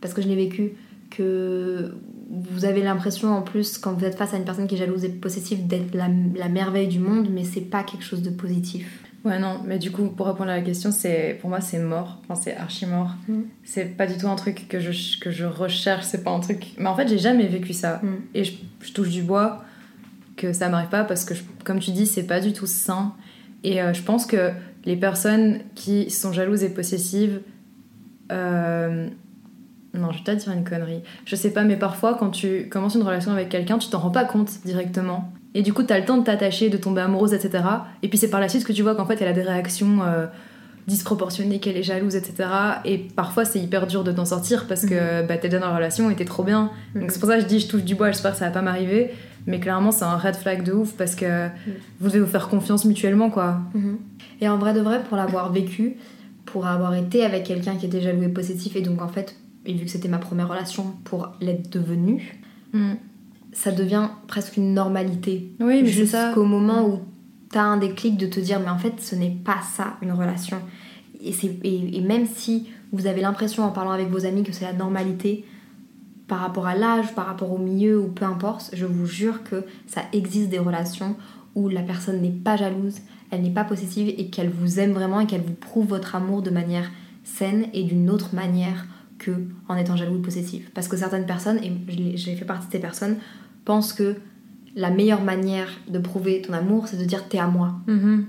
parce 0.00 0.14
que 0.14 0.22
je 0.22 0.28
l'ai 0.28 0.36
vécu, 0.36 0.72
que 1.10 1.94
vous 2.30 2.64
avez 2.64 2.82
l'impression 2.82 3.36
en 3.36 3.42
plus, 3.42 3.76
quand 3.76 3.92
vous 3.92 4.04
êtes 4.04 4.16
face 4.16 4.32
à 4.34 4.36
une 4.36 4.44
personne 4.44 4.68
qui 4.68 4.76
est 4.76 4.78
jalouse 4.78 5.04
et 5.04 5.08
possessive, 5.08 5.66
d'être 5.66 5.94
la, 5.94 6.08
la 6.36 6.48
merveille 6.48 6.88
du 6.88 7.00
monde, 7.00 7.28
mais 7.30 7.44
c'est 7.44 7.60
pas 7.60 7.82
quelque 7.82 8.04
chose 8.04 8.22
de 8.22 8.30
positif. 8.30 9.09
Ouais, 9.24 9.38
non, 9.38 9.60
mais 9.66 9.78
du 9.78 9.90
coup, 9.90 10.04
pour 10.08 10.26
répondre 10.26 10.50
à 10.50 10.56
la 10.56 10.62
question, 10.62 10.90
c'est 10.92 11.36
pour 11.40 11.50
moi, 11.50 11.60
c'est 11.60 11.78
mort. 11.78 12.18
Enfin, 12.24 12.40
c'est 12.40 12.56
archi 12.56 12.86
mort. 12.86 13.10
Mm. 13.28 13.40
C'est 13.64 13.84
pas 13.96 14.06
du 14.06 14.16
tout 14.16 14.26
un 14.28 14.34
truc 14.36 14.66
que 14.68 14.80
je, 14.80 15.20
que 15.20 15.30
je 15.30 15.44
recherche, 15.44 16.04
c'est 16.06 16.24
pas 16.24 16.30
un 16.30 16.40
truc. 16.40 16.68
Mais 16.78 16.86
en 16.88 16.96
fait, 16.96 17.06
j'ai 17.06 17.18
jamais 17.18 17.46
vécu 17.46 17.74
ça. 17.74 18.00
Mm. 18.02 18.08
Et 18.34 18.44
je, 18.44 18.52
je 18.80 18.92
touche 18.92 19.10
du 19.10 19.22
bois 19.22 19.62
que 20.36 20.54
ça 20.54 20.70
m'arrive 20.70 20.88
pas 20.88 21.04
parce 21.04 21.26
que, 21.26 21.34
je- 21.34 21.42
comme 21.64 21.80
tu 21.80 21.90
dis, 21.90 22.06
c'est 22.06 22.22
pas 22.22 22.40
du 22.40 22.54
tout 22.54 22.66
sain. 22.66 23.12
Et 23.62 23.82
euh, 23.82 23.92
je 23.92 24.00
pense 24.02 24.24
que 24.24 24.52
les 24.86 24.96
personnes 24.96 25.58
qui 25.74 26.08
sont 26.10 26.32
jalouses 26.32 26.62
et 26.62 26.70
possessives. 26.70 27.42
euh, 28.32 29.08
Non, 29.92 30.12
je 30.12 30.18
vais 30.18 30.24
peut-être 30.24 30.44
dire 30.44 30.52
une 30.54 30.64
connerie. 30.64 31.02
Je 31.26 31.36
sais 31.36 31.50
pas, 31.52 31.64
mais 31.64 31.76
parfois, 31.76 32.14
quand 32.14 32.30
tu 32.30 32.68
commences 32.70 32.94
une 32.94 33.02
relation 33.02 33.32
avec 33.32 33.48
quelqu'un, 33.50 33.76
tu 33.76 33.90
t'en 33.90 33.98
rends 33.98 34.10
pas 34.10 34.24
compte 34.24 34.50
directement. 34.64 35.30
Et 35.54 35.62
du 35.62 35.72
coup, 35.72 35.82
t'as 35.82 35.98
le 35.98 36.04
temps 36.04 36.16
de 36.16 36.24
t'attacher, 36.24 36.70
de 36.70 36.76
tomber 36.76 37.00
amoureuse, 37.00 37.32
etc. 37.34 37.64
Et 38.02 38.08
puis 38.08 38.18
c'est 38.18 38.30
par 38.30 38.40
la 38.40 38.48
suite 38.48 38.64
que 38.64 38.72
tu 38.72 38.82
vois 38.82 38.94
qu'en 38.94 39.06
fait, 39.06 39.20
elle 39.20 39.28
a 39.28 39.32
des 39.32 39.42
réactions 39.42 40.02
euh, 40.02 40.26
disproportionnées, 40.86 41.58
qu'elle 41.58 41.76
est 41.76 41.82
jalouse, 41.82 42.14
etc. 42.14 42.48
Et 42.84 42.98
parfois, 42.98 43.44
c'est 43.44 43.58
hyper 43.58 43.86
dur 43.86 44.04
de 44.04 44.12
t'en 44.12 44.24
sortir 44.24 44.66
parce 44.68 44.86
que 44.86 45.26
bah, 45.26 45.36
t'es 45.38 45.48
déjà 45.48 45.60
dans 45.60 45.68
la 45.70 45.76
relation 45.76 46.10
et 46.10 46.14
t'es 46.14 46.24
trop 46.24 46.44
bien. 46.44 46.70
Donc 46.94 47.10
c'est 47.10 47.18
pour 47.18 47.28
ça 47.28 47.36
que 47.36 47.42
je 47.42 47.46
dis, 47.46 47.60
je 47.60 47.68
touche 47.68 47.82
du 47.82 47.94
bois, 47.94 48.10
j'espère 48.10 48.32
que 48.32 48.38
ça 48.38 48.46
va 48.46 48.50
pas 48.52 48.62
m'arriver. 48.62 49.10
Mais 49.46 49.58
clairement, 49.58 49.90
c'est 49.90 50.04
un 50.04 50.16
red 50.16 50.36
flag 50.36 50.62
de 50.62 50.72
ouf 50.72 50.92
parce 50.92 51.14
que 51.14 51.48
vous 52.00 52.08
devez 52.08 52.20
vous 52.20 52.26
faire 52.26 52.48
confiance 52.48 52.84
mutuellement, 52.84 53.30
quoi. 53.30 53.60
Mhm. 53.74 53.98
Et 54.40 54.48
en 54.48 54.58
vrai 54.58 54.72
de 54.72 54.80
vrai, 54.80 55.02
pour 55.02 55.16
l'avoir 55.16 55.52
vécu, 55.52 55.96
pour 56.44 56.66
avoir 56.66 56.94
été 56.94 57.24
avec 57.24 57.44
quelqu'un 57.44 57.76
qui 57.76 57.86
était 57.86 58.00
jaloux 58.00 58.22
et 58.22 58.28
possessif, 58.28 58.76
et 58.76 58.82
donc 58.82 59.02
en 59.02 59.08
fait, 59.08 59.36
et 59.66 59.74
vu 59.74 59.84
que 59.84 59.90
c'était 59.90 60.08
ma 60.08 60.18
première 60.18 60.48
relation, 60.48 60.94
pour 61.04 61.32
l'être 61.40 61.70
devenue, 61.70 62.40
ça 63.52 63.72
devient 63.72 64.08
presque 64.28 64.56
une 64.56 64.74
normalité. 64.74 65.52
Oui. 65.60 65.84
Jusqu'au 65.86 66.44
moment 66.44 66.86
où 66.88 67.00
t'as 67.50 67.62
un 67.62 67.76
déclic 67.78 68.16
de 68.16 68.26
te 68.26 68.38
dire, 68.40 68.60
mais 68.60 68.68
en 68.70 68.78
fait, 68.78 69.00
ce 69.00 69.14
n'est 69.16 69.30
pas 69.44 69.58
ça 69.74 69.96
une 70.02 70.12
relation. 70.12 70.58
Et, 71.22 71.32
c'est- 71.32 71.58
et, 71.64 71.96
et 71.96 72.00
même 72.00 72.26
si 72.26 72.68
vous 72.92 73.06
avez 73.06 73.20
l'impression 73.20 73.64
en 73.64 73.70
parlant 73.70 73.90
avec 73.90 74.08
vos 74.08 74.24
amis 74.24 74.42
que 74.42 74.52
c'est 74.52 74.64
la 74.64 74.72
normalité, 74.72 75.44
par 76.28 76.38
rapport 76.40 76.66
à 76.68 76.76
l'âge, 76.76 77.12
par 77.14 77.26
rapport 77.26 77.50
au 77.52 77.58
milieu 77.58 78.00
ou 78.00 78.06
peu 78.08 78.24
importe, 78.24 78.70
je 78.72 78.86
vous 78.86 79.06
jure 79.06 79.42
que 79.42 79.64
ça 79.86 80.02
existe 80.12 80.48
des 80.48 80.60
relations 80.60 81.16
où 81.56 81.68
la 81.68 81.82
personne 81.82 82.20
n'est 82.22 82.30
pas 82.30 82.56
jalouse, 82.56 82.98
elle 83.32 83.42
n'est 83.42 83.50
pas 83.50 83.64
possessive 83.64 84.08
et 84.16 84.28
qu'elle 84.28 84.48
vous 84.50 84.78
aime 84.78 84.92
vraiment 84.92 85.18
et 85.20 85.26
qu'elle 85.26 85.42
vous 85.42 85.54
prouve 85.54 85.88
votre 85.88 86.14
amour 86.14 86.42
de 86.42 86.50
manière 86.50 86.88
saine 87.24 87.66
et 87.74 87.82
d'une 87.82 88.08
autre 88.10 88.32
manière 88.34 88.86
que 89.18 89.32
en 89.68 89.74
étant 89.76 89.96
jaloux 89.96 90.16
ou 90.16 90.20
possessif. 90.22 90.70
Parce 90.72 90.86
que 90.86 90.96
certaines 90.96 91.26
personnes, 91.26 91.58
et 91.62 91.72
j'ai 92.16 92.36
fait 92.36 92.44
partie 92.44 92.68
de 92.68 92.72
ces 92.72 92.78
personnes, 92.78 93.16
pensent 93.70 93.92
que 93.92 94.16
la 94.74 94.90
meilleure 94.90 95.22
manière 95.22 95.68
de 95.88 95.98
prouver 95.98 96.42
ton 96.42 96.52
amour, 96.54 96.88
c'est 96.88 96.96
de 96.96 97.04
dire 97.04 97.28
t'es 97.28 97.38
à 97.38 97.46
moi. 97.46 97.74
Mhm. 97.86 98.26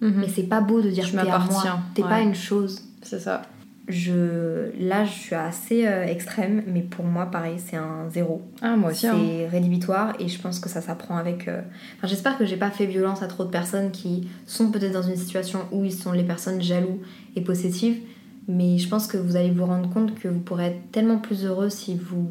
Mhm. 0.00 0.14
Mais 0.20 0.28
c'est 0.28 0.42
pas 0.54 0.60
beau 0.60 0.80
de 0.82 0.90
dire 0.90 1.04
Je 1.06 1.12
t'es 1.12 1.18
à 1.18 1.24
moi. 1.24 1.38
m'appartiens, 1.38 1.80
T'es 1.94 2.02
pas 2.02 2.20
une 2.20 2.34
chose. 2.34 2.82
C'est 3.02 3.18
ça. 3.20 3.42
Je, 3.88 4.70
là, 4.78 5.04
je 5.04 5.10
suis 5.10 5.34
assez 5.34 5.86
euh, 5.86 6.04
extrême, 6.04 6.62
mais 6.66 6.82
pour 6.82 7.04
moi, 7.04 7.26
pareil, 7.26 7.56
c'est 7.58 7.76
un 7.76 8.08
zéro. 8.10 8.42
Ah, 8.60 8.76
moi 8.76 8.90
aussi. 8.90 9.06
C'est 9.06 9.08
hein. 9.08 9.48
rédhibitoire 9.50 10.14
et 10.20 10.28
je 10.28 10.38
pense 10.40 10.60
que 10.60 10.68
ça 10.68 10.80
s'apprend 10.80 11.16
avec. 11.16 11.48
euh, 11.48 11.62
Enfin, 11.98 12.06
j'espère 12.06 12.36
que 12.38 12.44
j'ai 12.44 12.56
pas 12.56 12.70
fait 12.70 12.86
violence 12.86 13.22
à 13.22 13.26
trop 13.26 13.44
de 13.44 13.50
personnes 13.50 13.90
qui 13.90 14.28
sont 14.46 14.70
peut-être 14.70 14.92
dans 14.92 15.02
une 15.12 15.16
situation 15.16 15.60
où 15.72 15.84
ils 15.84 15.92
sont 16.04 16.12
les 16.12 16.22
personnes 16.24 16.60
jaloux 16.62 17.00
et 17.36 17.40
possessives, 17.40 17.98
mais 18.46 18.78
je 18.78 18.88
pense 18.88 19.06
que 19.06 19.16
vous 19.16 19.34
allez 19.36 19.50
vous 19.50 19.66
rendre 19.66 19.88
compte 19.90 20.14
que 20.18 20.28
vous 20.28 20.40
pourrez 20.40 20.66
être 20.66 20.90
tellement 20.92 21.18
plus 21.18 21.44
heureux 21.44 21.70
si 21.70 21.96
vous 21.96 22.30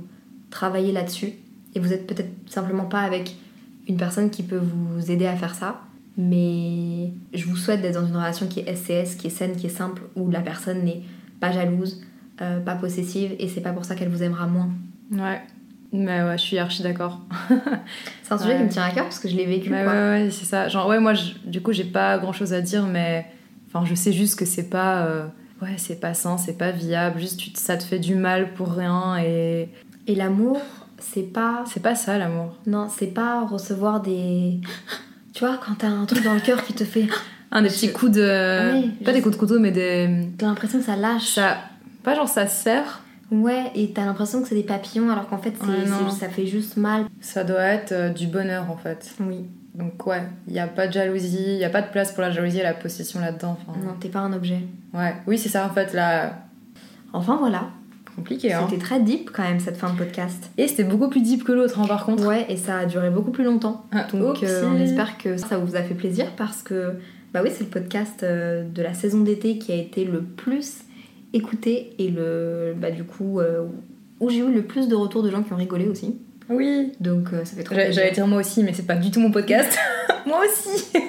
travaillez 0.52 0.92
là-dessus 0.94 1.34
et 1.76 1.80
vous 1.80 1.94
êtes 1.94 2.08
peut-être 2.08 2.30
simplement 2.50 2.86
pas 2.86 3.02
avec 3.02 3.36
une 3.88 3.98
personne 3.98 4.30
qui 4.30 4.44
peut 4.44 4.62
vous 4.62 5.10
aider 5.12 5.26
à 5.28 5.36
faire 5.36 5.56
ça. 5.56 5.82
Mais 6.18 7.12
je 7.34 7.46
vous 7.46 7.56
souhaite 7.56 7.82
d'être 7.82 8.00
dans 8.00 8.06
une 8.08 8.16
relation 8.16 8.48
qui 8.48 8.60
est 8.60 8.76
SCS, 8.76 9.16
qui 9.16 9.28
est 9.28 9.32
saine, 9.32 9.56
qui 9.56 9.68
est 9.68 9.70
simple, 9.70 10.02
où 10.16 10.30
la 10.30 10.42
personne 10.42 10.84
n'est 10.84 11.02
pas 11.40 11.52
jalouse, 11.52 12.02
euh, 12.42 12.60
pas 12.60 12.76
possessive, 12.76 13.32
et 13.40 13.48
c'est 13.48 13.62
pas 13.62 13.72
pour 13.72 13.86
ça 13.86 13.96
qu'elle 13.96 14.10
vous 14.10 14.22
aimera 14.24 14.46
moins. 14.48 14.70
Ouais. 15.12 15.42
Mais 15.94 16.22
ouais, 16.24 16.38
je 16.38 16.44
suis 16.44 16.58
archi 16.58 16.84
d'accord. 16.84 17.20
C'est 18.24 18.34
un 18.34 18.38
sujet 18.38 18.52
Ouais. 18.54 18.58
qui 18.60 18.64
me 18.64 18.70
tient 18.70 18.84
à 18.84 18.92
cœur 18.92 19.04
parce 19.06 19.20
que 19.20 19.28
je 19.28 19.36
l'ai 19.36 19.46
vécu. 19.46 19.72
Ouais, 19.72 19.84
quoi. 19.84 19.92
ouais, 19.92 20.00
ouais, 20.24 20.30
c'est 20.32 20.46
ça. 20.46 20.70
Genre, 20.70 20.88
ouais, 20.88 21.00
moi, 21.02 21.14
je- 21.14 21.34
du 21.46 21.60
coup, 21.62 21.74
j'ai 21.74 21.84
pas 21.84 22.18
grand 22.18 22.32
chose 22.32 22.54
à 22.54 22.62
dire, 22.62 22.86
mais. 22.86 23.26
Enfin, 23.68 23.84
je 23.86 23.94
sais 23.96 24.14
juste 24.14 24.38
que 24.40 24.46
c'est 24.46 24.70
pas. 24.70 25.06
euh, 25.06 25.26
Ouais, 25.62 25.74
c'est 25.78 26.00
pas 26.00 26.14
sain, 26.14 26.38
c'est 26.38 26.58
pas 26.58 26.72
viable. 26.72 27.20
Juste, 27.20 27.38
tu- 27.40 27.52
ça 27.56 27.76
te 27.78 27.84
fait 27.84 28.00
du 28.00 28.16
mal 28.16 28.54
pour 28.54 28.72
rien 28.72 29.18
et. 29.18 29.68
Et 30.08 30.16
l'amour, 30.16 30.62
c'est 31.02 31.34
pas. 31.34 31.64
C'est 31.68 31.82
pas 31.84 31.96
ça, 31.96 32.18
l'amour. 32.18 32.56
Non, 32.68 32.88
c'est 32.90 33.08
pas 33.14 33.46
recevoir 33.46 34.02
des. 34.02 34.60
Tu 35.34 35.46
vois, 35.46 35.58
quand 35.66 35.76
t'as 35.78 35.88
un 35.88 36.04
truc 36.06 36.24
dans 36.26 36.34
le 36.34 36.42
cœur 36.42 36.62
qui 36.64 36.74
te 36.74 36.84
fait. 36.84 37.08
Un 37.52 37.62
des 37.62 37.70
petits 37.70 37.88
Je- 37.88 37.94
coups 37.94 38.12
de. 38.12 38.22
Ouais, 38.22 38.90
pas 39.04 39.12
je- 39.12 39.16
des 39.16 39.22
coups 39.22 39.36
de 39.36 39.40
couteau, 39.40 39.60
mais 39.60 39.72
des. 39.72 40.28
T'as 40.38 40.46
l'impression 40.48 40.80
que 40.80 40.86
ça 40.86 40.98
lâche. 40.98 41.36
Ça. 41.36 41.58
Pas 42.04 42.16
genre 42.16 42.28
ça 42.28 42.48
serre, 42.48 43.02
Ouais, 43.32 43.72
et 43.76 43.92
t'as 43.94 44.04
l'impression 44.06 44.42
que 44.42 44.50
c'est 44.50 44.56
des 44.56 44.64
papillons 44.64 45.10
alors 45.10 45.30
qu'en 45.30 45.38
fait 45.38 45.52
Ouais, 45.64 45.86
ça 46.20 46.28
fait 46.28 46.46
juste 46.48 46.76
mal. 46.76 47.06
Ça 47.22 47.46
doit 47.46 47.62
être 47.62 47.94
euh, 47.94 48.10
du 48.10 48.28
bonheur 48.28 48.70
en 48.70 48.76
fait. 48.76 49.16
Oui. 49.22 49.46
Donc 49.74 50.06
ouais, 50.06 50.24
il 50.48 50.54
n'y 50.54 50.60
a 50.60 50.68
pas 50.68 50.88
de 50.88 50.92
jalousie, 50.94 51.38
il 51.48 51.58
n'y 51.58 51.64
a 51.64 51.70
pas 51.70 51.82
de 51.82 51.90
place 51.92 52.12
pour 52.12 52.24
la 52.24 52.32
jalousie 52.32 52.60
et 52.60 52.64
la 52.64 52.74
possession 52.74 53.22
là-dedans. 53.22 53.58
Enfin, 53.66 53.80
Non, 53.80 53.94
t'es 54.02 54.10
pas 54.10 54.20
un 54.20 54.34
objet. 54.34 54.60
ouais, 54.94 55.16
oui 55.28 55.38
c'est 55.38 55.48
ça 55.48 55.66
en 55.66 55.70
fait 55.74 55.94
là, 55.94 56.40
Enfin 57.14 57.38
voilà, 57.40 57.70
compliqué 58.22 58.54
hein. 58.54 58.68
c'était 58.70 58.82
très 58.82 59.00
deep 59.00 59.32
quand 59.32 59.44
même 59.44 59.60
cette 59.60 59.78
fin 59.78 59.92
de 59.92 59.98
podcast. 59.98 60.52
Et 60.58 60.68
c'était 60.68 60.84
beaucoup 60.84 61.10
plus 61.10 61.22
deep 61.22 61.44
que 61.44 61.52
l'autre 61.52 61.80
hein, 61.80 61.88
par 61.88 62.06
contre. 62.06 62.28
Ouais, 62.28 62.46
et 62.50 62.58
ça 62.58 62.78
a 62.78 62.86
duré 62.86 63.10
beaucoup 63.10 63.32
plus 63.32 63.44
longtemps. 63.44 63.86
Ah, 63.92 64.08
Donc 64.14 64.44
euh, 64.44 64.70
on 64.72 64.80
espère 64.80 65.18
que 65.18 65.38
ça 65.38 65.58
vous 65.58 65.76
a 65.76 65.82
fait 65.82 65.96
plaisir 65.96 66.28
parce 66.38 66.62
que 66.62 66.94
bah 67.34 67.42
oui, 67.44 67.50
c'est 67.52 67.64
le 67.64 67.70
podcast 67.70 68.24
euh, 68.24 68.64
de 68.64 68.82
la 68.82 68.94
saison 68.94 69.22
d'été 69.22 69.58
qui 69.58 69.72
a 69.72 69.76
été 69.76 70.04
le 70.04 70.22
plus 70.22 70.82
écouté 71.34 71.94
et 71.98 72.10
le 72.10 72.76
bah 72.78 72.92
du 72.92 73.04
coup 73.04 73.40
euh, 73.40 73.66
où 74.20 74.30
j'ai 74.30 74.40
eu 74.40 74.52
le 74.52 74.64
plus 74.64 74.88
de 74.88 74.96
retours 74.96 75.24
de 75.24 75.32
gens 75.32 75.42
qui 75.42 75.54
ont 75.54 75.58
rigolé 75.58 75.88
aussi. 75.88 76.20
Oui. 76.50 76.92
Donc 77.00 77.34
euh, 77.34 77.46
ça 77.46 77.56
fait 77.56 77.64
trop. 77.64 77.76
J'allais 77.76 78.12
dire 78.12 78.28
moi 78.28 78.40
aussi, 78.40 78.64
mais 78.64 78.74
c'est 78.74 78.86
pas 78.86 78.96
du 78.96 79.12
tout 79.12 79.20
mon 79.20 79.32
podcast. 79.32 79.78
moi 80.26 80.42
aussi. 80.46 80.92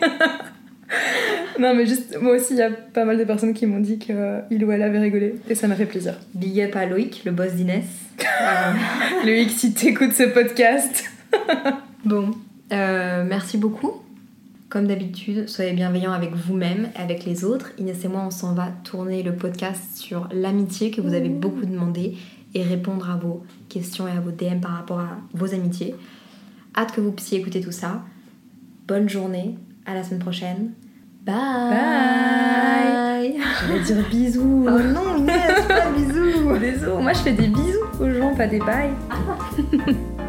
non 1.58 1.74
mais 1.74 1.86
juste 1.86 2.18
moi 2.20 2.36
aussi 2.36 2.54
il 2.54 2.58
y 2.58 2.62
a 2.62 2.70
pas 2.70 3.04
mal 3.04 3.18
de 3.18 3.24
personnes 3.24 3.54
qui 3.54 3.66
m'ont 3.66 3.80
dit 3.80 3.98
qu'il 3.98 4.64
ou 4.64 4.72
elle 4.72 4.82
avait 4.82 4.98
rigolé 4.98 5.34
et 5.48 5.54
ça 5.54 5.68
m'a 5.68 5.74
fait 5.74 5.86
plaisir. 5.86 6.14
Big 6.34 6.60
up 6.60 6.76
à 6.76 6.86
Loïc, 6.86 7.22
le 7.24 7.32
boss 7.32 7.52
d'Inès. 7.52 7.84
Euh, 8.20 9.24
Loïc 9.24 9.50
si 9.50 9.72
t'écoutes 9.72 10.12
ce 10.12 10.24
podcast. 10.24 11.04
Bon, 12.04 12.32
euh, 12.72 13.24
merci 13.24 13.58
beaucoup. 13.58 14.02
Comme 14.68 14.88
d'habitude, 14.88 15.48
soyez 15.48 15.72
bienveillants 15.72 16.12
avec 16.12 16.34
vous-même, 16.34 16.88
avec 16.96 17.24
les 17.24 17.44
autres. 17.44 17.70
Inès 17.78 18.04
et 18.04 18.08
moi, 18.08 18.24
on 18.26 18.30
s'en 18.30 18.54
va 18.54 18.70
tourner 18.82 19.22
le 19.22 19.36
podcast 19.36 19.98
sur 19.98 20.28
l'amitié 20.32 20.90
que 20.90 21.00
vous 21.00 21.14
avez 21.14 21.28
beaucoup 21.28 21.64
demandé 21.64 22.16
et 22.54 22.62
répondre 22.62 23.08
à 23.08 23.16
vos 23.16 23.44
questions 23.68 24.08
et 24.08 24.10
à 24.10 24.20
vos 24.20 24.32
DM 24.32 24.60
par 24.60 24.72
rapport 24.72 24.98
à 24.98 25.18
vos 25.32 25.54
amitiés. 25.54 25.94
Hâte 26.74 26.92
que 26.92 27.00
vous 27.00 27.12
puissiez 27.12 27.38
écouter 27.38 27.60
tout 27.60 27.70
ça. 27.70 28.02
Bonne 28.88 29.08
journée, 29.08 29.54
à 29.86 29.94
la 29.94 30.02
semaine 30.02 30.20
prochaine. 30.20 30.72
Bye 31.24 31.34
Bye. 31.70 33.38
Je 33.60 33.72
vais 33.72 33.80
dire 33.80 34.08
bisous. 34.10 34.66
Oh 34.66 34.78
non, 34.80 35.18
Inès, 35.18 35.66
pas 35.68 35.90
bisous 35.96 36.58
Bisous. 36.58 36.98
Moi 37.00 37.12
je 37.12 37.18
fais 37.20 37.32
des 37.32 37.46
bisous 37.46 37.84
aux 38.00 38.10
gens, 38.10 38.34
pas 38.34 38.48
des 38.48 38.58
bails. 38.58 38.90